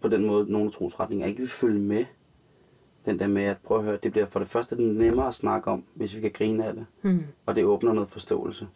på 0.01 0.07
den 0.07 0.25
måde, 0.25 0.51
nogle 0.51 0.71
trosretninger 0.71 1.27
ikke 1.27 1.39
vil 1.39 1.49
følge 1.49 1.79
med. 1.79 2.05
Den 3.05 3.19
der 3.19 3.27
med 3.27 3.43
at 3.43 3.57
prøve 3.57 3.79
at 3.79 3.85
høre, 3.85 3.99
det 4.03 4.11
bliver 4.11 4.27
for 4.27 4.39
det 4.39 4.47
første 4.47 4.75
nemmere 4.75 5.27
at 5.27 5.35
snakke 5.35 5.71
om, 5.71 5.83
hvis 5.93 6.15
vi 6.15 6.21
kan 6.21 6.31
grine 6.31 6.65
af 6.65 6.73
det. 6.73 6.85
Hmm. 7.01 7.23
Og 7.45 7.55
det 7.55 7.65
åbner 7.65 7.93
noget 7.93 8.09
forståelse. 8.09 8.67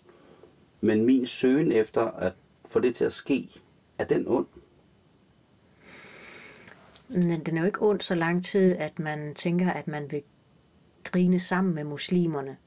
Men 0.81 1.05
min 1.05 1.25
søgen 1.25 1.71
efter 1.71 2.01
at 2.01 2.33
få 2.65 2.79
det 2.79 2.95
til 2.95 3.05
at 3.05 3.13
ske, 3.13 3.49
er 3.97 4.05
den 4.05 4.27
ond? 4.27 4.47
Men 7.07 7.45
den 7.45 7.57
er 7.57 7.61
jo 7.61 7.65
ikke 7.65 7.81
ond 7.81 8.01
så 8.01 8.15
lang 8.15 8.45
tid, 8.45 8.75
at 8.75 8.99
man 8.99 9.35
tænker, 9.35 9.71
at 9.71 9.87
man 9.87 10.11
vil 10.11 10.21
grine 11.03 11.39
sammen 11.39 11.75
med 11.75 11.83
muslimerne 11.83 12.57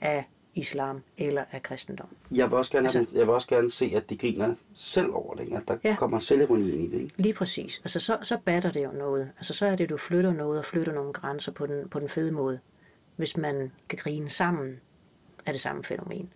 af 0.00 0.24
islam 0.54 1.02
eller 1.18 1.44
af 1.52 1.62
kristendom. 1.62 2.16
Jeg 2.30 2.50
vil 2.50 2.58
også 2.58 2.72
gerne, 2.72 2.88
Altså- 2.88 3.18
jeg 3.18 3.26
vil 3.26 3.34
også 3.34 3.48
gerne 3.48 3.70
se, 3.70 3.92
at 3.96 4.10
de 4.10 4.16
griner 4.18 4.54
selv 4.74 5.10
over 5.14 5.34
det. 5.34 5.52
At 5.52 5.62
der 5.68 5.76
Ja. 5.84 5.96
kommer 5.98 6.18
selvironi 6.18 6.70
ind 6.70 6.82
i 6.84 6.96
det. 6.96 7.02
Ikke? 7.02 7.22
Lige 7.22 7.34
præcis. 7.34 7.78
Altså, 7.78 8.00
så, 8.00 8.18
så 8.22 8.38
batter 8.44 8.70
det 8.70 8.84
jo 8.84 8.90
noget. 8.92 9.32
Altså, 9.36 9.54
så 9.54 9.66
er 9.66 9.76
det, 9.76 9.88
du 9.88 9.96
flytter 9.96 10.32
noget 10.32 10.58
og 10.58 10.64
flytter 10.64 10.92
nogle 10.92 11.12
grænser 11.12 11.52
på 11.52 11.66
den, 11.66 11.88
på 11.88 12.00
den 12.00 12.08
fede 12.08 12.32
måde. 12.32 12.60
Hvis 13.16 13.36
man 13.36 13.72
kan 13.88 13.98
grine 13.98 14.28
sammen 14.28 14.80
af 15.46 15.52
det 15.52 15.60
samme 15.60 15.84
fænomen. 15.84 16.32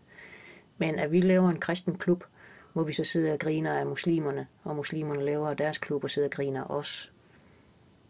Men 0.78 0.98
at 0.98 1.12
vi 1.12 1.20
laver 1.20 1.50
en 1.50 1.60
kristen 1.60 1.98
klub, 1.98 2.24
hvor 2.72 2.82
vi 2.84 2.92
så 2.92 3.04
sidder 3.04 3.32
og 3.32 3.38
griner 3.38 3.78
af 3.78 3.86
muslimerne, 3.86 4.46
og 4.64 4.76
muslimerne 4.76 5.24
laver 5.24 5.54
deres 5.54 5.78
klub 5.78 6.04
og 6.04 6.10
sidder 6.10 6.28
og 6.28 6.32
griner 6.32 6.64
af 6.64 6.74
os. 6.76 7.12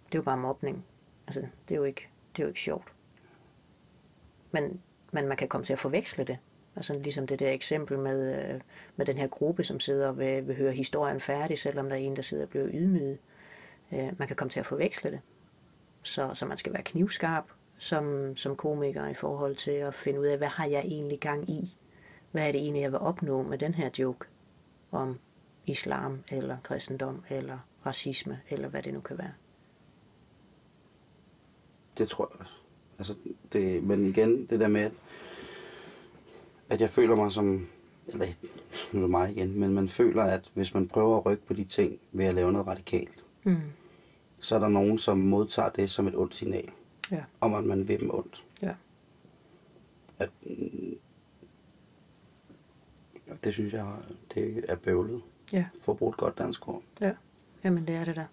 Det 0.07 0.15
er 0.15 0.19
jo 0.19 0.23
bare 0.23 0.37
mobning. 0.37 0.85
Altså, 1.27 1.41
det 1.69 1.75
er 1.75 1.79
jo 1.79 1.85
ikke, 1.85 2.09
det 2.37 2.43
er 2.43 2.45
jo 2.45 2.49
ikke 2.49 2.61
sjovt. 2.61 2.93
Men, 4.53 4.81
men 5.17 5.29
man 5.29 5.37
kan 5.37 5.49
komme 5.49 5.65
til 5.65 5.73
at 5.73 5.79
forveksle 5.79 6.25
det. 6.25 6.39
Altså 6.77 6.95
ligesom 6.99 7.27
det 7.27 7.39
der 7.39 7.51
eksempel 7.51 7.99
med, 7.99 8.45
øh, 8.45 8.61
med 8.97 9.07
den 9.07 9.19
her 9.19 9.27
gruppe, 9.27 9.65
som 9.65 9.81
sidder 9.81 10.09
og 10.09 10.19
vil, 10.19 10.49
vil 10.49 10.57
høre 10.57 10.73
historien 10.73 11.21
færdig, 11.21 11.59
selvom 11.59 11.89
der 11.89 11.97
er 11.97 12.01
en, 12.01 12.17
der 12.17 12.23
sidder 12.23 12.45
og 12.45 12.51
bliver 12.51 12.69
ydmyget. 12.73 13.19
Øh, 13.93 14.13
man 14.19 14.29
kan 14.29 14.37
komme 14.37 14.51
til 14.51 14.61
at 14.61 14.67
forveksle 14.67 15.11
det. 15.11 15.21
Så, 16.03 16.31
så 16.35 16.47
man 16.47 16.57
skal 16.57 16.73
være 16.73 16.83
knivskarp 16.83 17.45
som, 17.79 18.37
som 18.37 18.57
komiker 18.57 19.07
i 19.07 19.15
forhold 19.15 19.57
til 19.57 19.71
at 19.71 19.95
finde 19.95 20.21
ud 20.21 20.27
af, 20.27 20.39
hvad 20.39 20.49
har 20.49 20.67
jeg 20.67 20.81
egentlig 20.81 21.21
gang 21.21 21.51
i? 21.51 21.77
Hvad 22.33 22.49
er 22.49 22.53
det 22.53 22.61
egentlig, 22.61 22.83
jeg 22.83 22.93
vil 22.93 23.01
opnå 23.01 23.43
med 23.43 23.59
den 23.59 23.75
her 23.75 23.91
joke 23.99 24.27
om 24.93 25.21
islam, 25.67 26.23
eller 26.29 26.57
kristendom, 26.63 27.25
eller 27.31 27.59
racisme, 27.87 28.41
eller 28.51 28.69
hvad 28.69 28.83
det 28.83 28.95
nu 28.95 29.01
kan 29.01 29.19
være. 29.19 29.33
Det 31.99 32.09
tror 32.09 32.31
jeg 32.33 32.41
også. 32.41 32.56
Altså, 32.99 33.15
det, 33.53 33.83
men 33.85 34.07
igen, 34.07 34.47
det 34.47 34.61
der 34.61 34.69
med, 34.69 34.81
at, 34.81 34.93
at 36.69 36.81
jeg 36.81 36.91
føler 36.91 37.17
mig 37.17 37.33
som, 37.33 37.69
eller 38.09 38.27
nu 38.93 38.99
er 38.99 39.03
det 39.03 39.11
mig 39.11 39.31
igen, 39.37 39.59
men 39.61 39.75
man 39.75 39.89
føler, 39.89 40.23
at 40.23 40.51
hvis 40.55 40.75
man 40.75 40.89
prøver 40.89 41.17
at 41.19 41.27
rykke 41.27 41.47
på 41.47 41.55
de 41.55 41.65
ting 41.65 41.99
ved 42.13 42.25
at 42.25 42.35
lave 42.35 42.53
noget 42.53 42.67
radikalt, 42.67 43.23
Mm. 43.45 43.57
så 44.41 44.55
er 44.55 44.59
der 44.59 44.69
nogen, 44.69 44.99
som 44.99 45.19
modtager 45.19 45.69
det 45.69 45.91
som 45.91 46.09
et 46.09 46.17
ondt 46.17 46.35
signal, 46.35 46.71
Ja. 47.11 47.25
om 47.41 47.55
at 47.55 47.65
man 47.65 47.89
vil 47.89 48.01
dem 48.01 48.15
ondt. 48.15 48.45
Ja. 48.63 48.75
At, 50.19 50.31
mm, 50.43 50.97
det 53.45 53.53
synes 53.53 53.73
jeg, 53.73 53.87
det 54.35 54.65
er 54.69 54.77
bøvlet. 54.77 55.23
Ja. 55.53 55.65
For 55.81 55.93
at 55.93 55.99
bruge 55.99 56.11
et 56.11 56.17
godt 56.17 56.39
dansk 56.39 56.69
ord. 56.69 56.83
Ja. 57.01 57.13
Jamen, 57.65 57.87
det 57.87 57.95
er 57.95 58.05
det 58.05 58.17
der. 58.17 58.25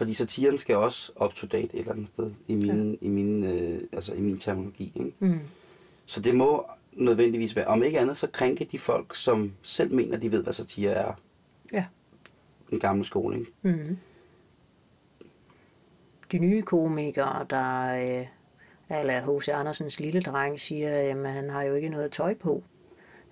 Fordi 0.00 0.14
satiren 0.14 0.58
skal 0.58 0.76
også 0.76 1.12
up 1.24 1.34
to 1.34 1.46
date 1.46 1.64
et 1.74 1.80
eller 1.80 1.92
andet 1.92 2.08
sted 2.08 2.30
i 2.48 2.54
min, 2.54 2.90
ja. 2.90 3.06
i 3.06 3.08
min, 3.08 3.44
øh, 3.44 3.82
altså 3.92 4.14
i 4.14 4.20
min 4.20 4.38
terminologi. 4.38 4.92
Ikke? 4.96 5.12
Mm. 5.18 5.38
Så 6.06 6.20
det 6.20 6.34
må 6.34 6.66
nødvendigvis 6.92 7.56
være, 7.56 7.66
om 7.66 7.82
ikke 7.82 7.98
andet, 8.00 8.16
så 8.16 8.26
krænke 8.26 8.68
de 8.72 8.78
folk, 8.78 9.14
som 9.14 9.52
selv 9.62 9.94
mener, 9.94 10.16
de 10.16 10.32
ved, 10.32 10.42
hvad 10.42 10.52
satire 10.52 10.90
er. 10.92 11.12
Ja. 11.72 11.84
Den 12.70 12.78
gamle 12.80 13.04
skole, 13.04 13.38
ikke? 13.38 13.52
Mm. 13.62 13.98
De 16.32 16.38
nye 16.38 16.62
komikere, 16.62 17.46
der 17.50 17.94
øh, 18.20 18.26
eller 19.00 19.38
H.C. 19.38 19.48
Andersens 19.48 20.00
lille 20.00 20.20
dreng 20.20 20.60
siger, 20.60 20.96
at 21.26 21.32
han 21.32 21.50
har 21.50 21.62
jo 21.62 21.74
ikke 21.74 21.88
noget 21.88 22.12
tøj 22.12 22.34
på. 22.34 22.62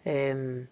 Øhm, 0.07 0.66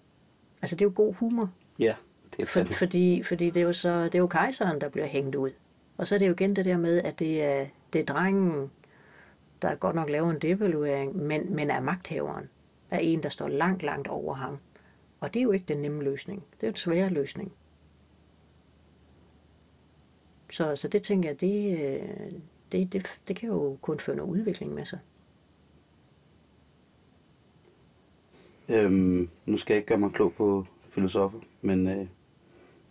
altså 0.62 0.76
det 0.76 0.82
er 0.84 0.86
jo 0.86 0.92
god 0.94 1.14
humor, 1.14 1.50
Ja, 1.78 1.94
det 2.36 2.42
er 2.42 2.46
for, 2.46 2.52
fandme. 2.52 2.74
fordi, 2.74 3.22
fordi 3.22 3.50
det 3.50 3.60
er 3.60 3.64
jo 3.64 3.72
så 3.72 4.04
det 4.04 4.14
er 4.14 4.18
jo 4.18 4.26
kejseren, 4.26 4.80
der 4.80 4.88
bliver 4.88 5.06
hængt 5.06 5.34
ud. 5.34 5.50
Og 5.96 6.06
så 6.06 6.14
er 6.14 6.18
det 6.18 6.26
jo 6.26 6.32
igen 6.32 6.56
det 6.56 6.64
der 6.64 6.76
med, 6.76 7.02
at 7.02 7.18
det 7.18 7.42
er, 7.42 7.66
det 7.92 8.00
er 8.00 8.04
drengen, 8.04 8.70
der 9.62 9.74
godt 9.74 9.96
nok 9.96 10.10
laver 10.10 10.30
en 10.30 10.38
devaluering, 10.38 11.16
men, 11.16 11.54
men 11.54 11.70
er 11.70 11.80
magthaveren. 11.80 12.48
Er 12.90 12.98
en, 12.98 13.22
der 13.22 13.28
står 13.28 13.48
langt, 13.48 13.82
langt 13.82 14.08
over 14.08 14.34
ham. 14.34 14.58
Og 15.20 15.34
det 15.34 15.40
er 15.40 15.44
jo 15.44 15.52
ikke 15.52 15.64
den 15.68 15.78
nemme 15.78 16.04
løsning. 16.04 16.44
Det 16.60 16.66
er 16.66 16.70
en 16.70 16.76
svær 16.76 17.08
løsning. 17.08 17.52
Så, 20.50 20.76
så 20.76 20.88
det 20.88 21.02
tænker 21.02 21.28
jeg, 21.28 21.40
det, 21.40 21.78
øh, 21.78 22.32
det, 22.72 22.92
det, 22.92 23.20
det 23.28 23.36
kan 23.36 23.48
jo 23.48 23.78
kun 23.82 24.00
føre 24.00 24.16
noget 24.16 24.30
udvikling 24.30 24.74
med 24.74 24.84
sig. 24.84 24.98
Øhm, 28.68 29.28
nu 29.46 29.58
skal 29.58 29.74
jeg 29.74 29.78
ikke 29.78 29.88
gøre 29.88 29.98
mig 29.98 30.12
klog 30.12 30.34
på 30.34 30.66
filosofer, 30.90 31.38
men 31.62 31.88
øh, 31.88 32.06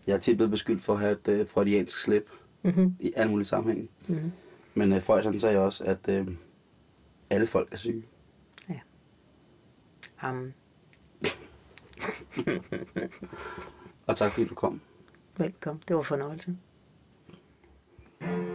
jeg 0.08 0.14
er 0.14 0.20
tit 0.20 0.38
blevet 0.38 0.51
beskyldt 0.51 0.84
for 0.84 0.93
at 0.93 0.99
have 0.99 1.12
et 1.12 1.28
øh, 1.28 1.47
freudiansk 1.47 2.03
slip 2.03 2.30
mm-hmm. 2.66 2.95
i 2.99 3.13
alle 3.16 3.32
mulige 3.32 3.47
sammenhænge. 3.47 3.89
Mm-hmm. 4.07 4.32
Men 4.74 4.93
øh, 4.93 5.03
Freudian 5.03 5.39
sagde 5.39 5.59
også, 5.59 5.84
at 5.84 6.09
øh, 6.09 6.28
alle 7.30 7.47
folk 7.47 7.74
er 7.74 7.78
syge. 7.78 8.03
Ja. 8.70 8.80
Amen. 10.22 10.53
og 14.07 14.18
tak 14.18 14.32
fordi 14.32 14.47
du 14.47 14.55
kom. 14.55 14.82
Velkommen. 15.38 15.84
Det 15.88 15.95
var 15.95 16.01
fornøjelse. 16.01 16.57
thank 18.22 18.49
you 18.49 18.55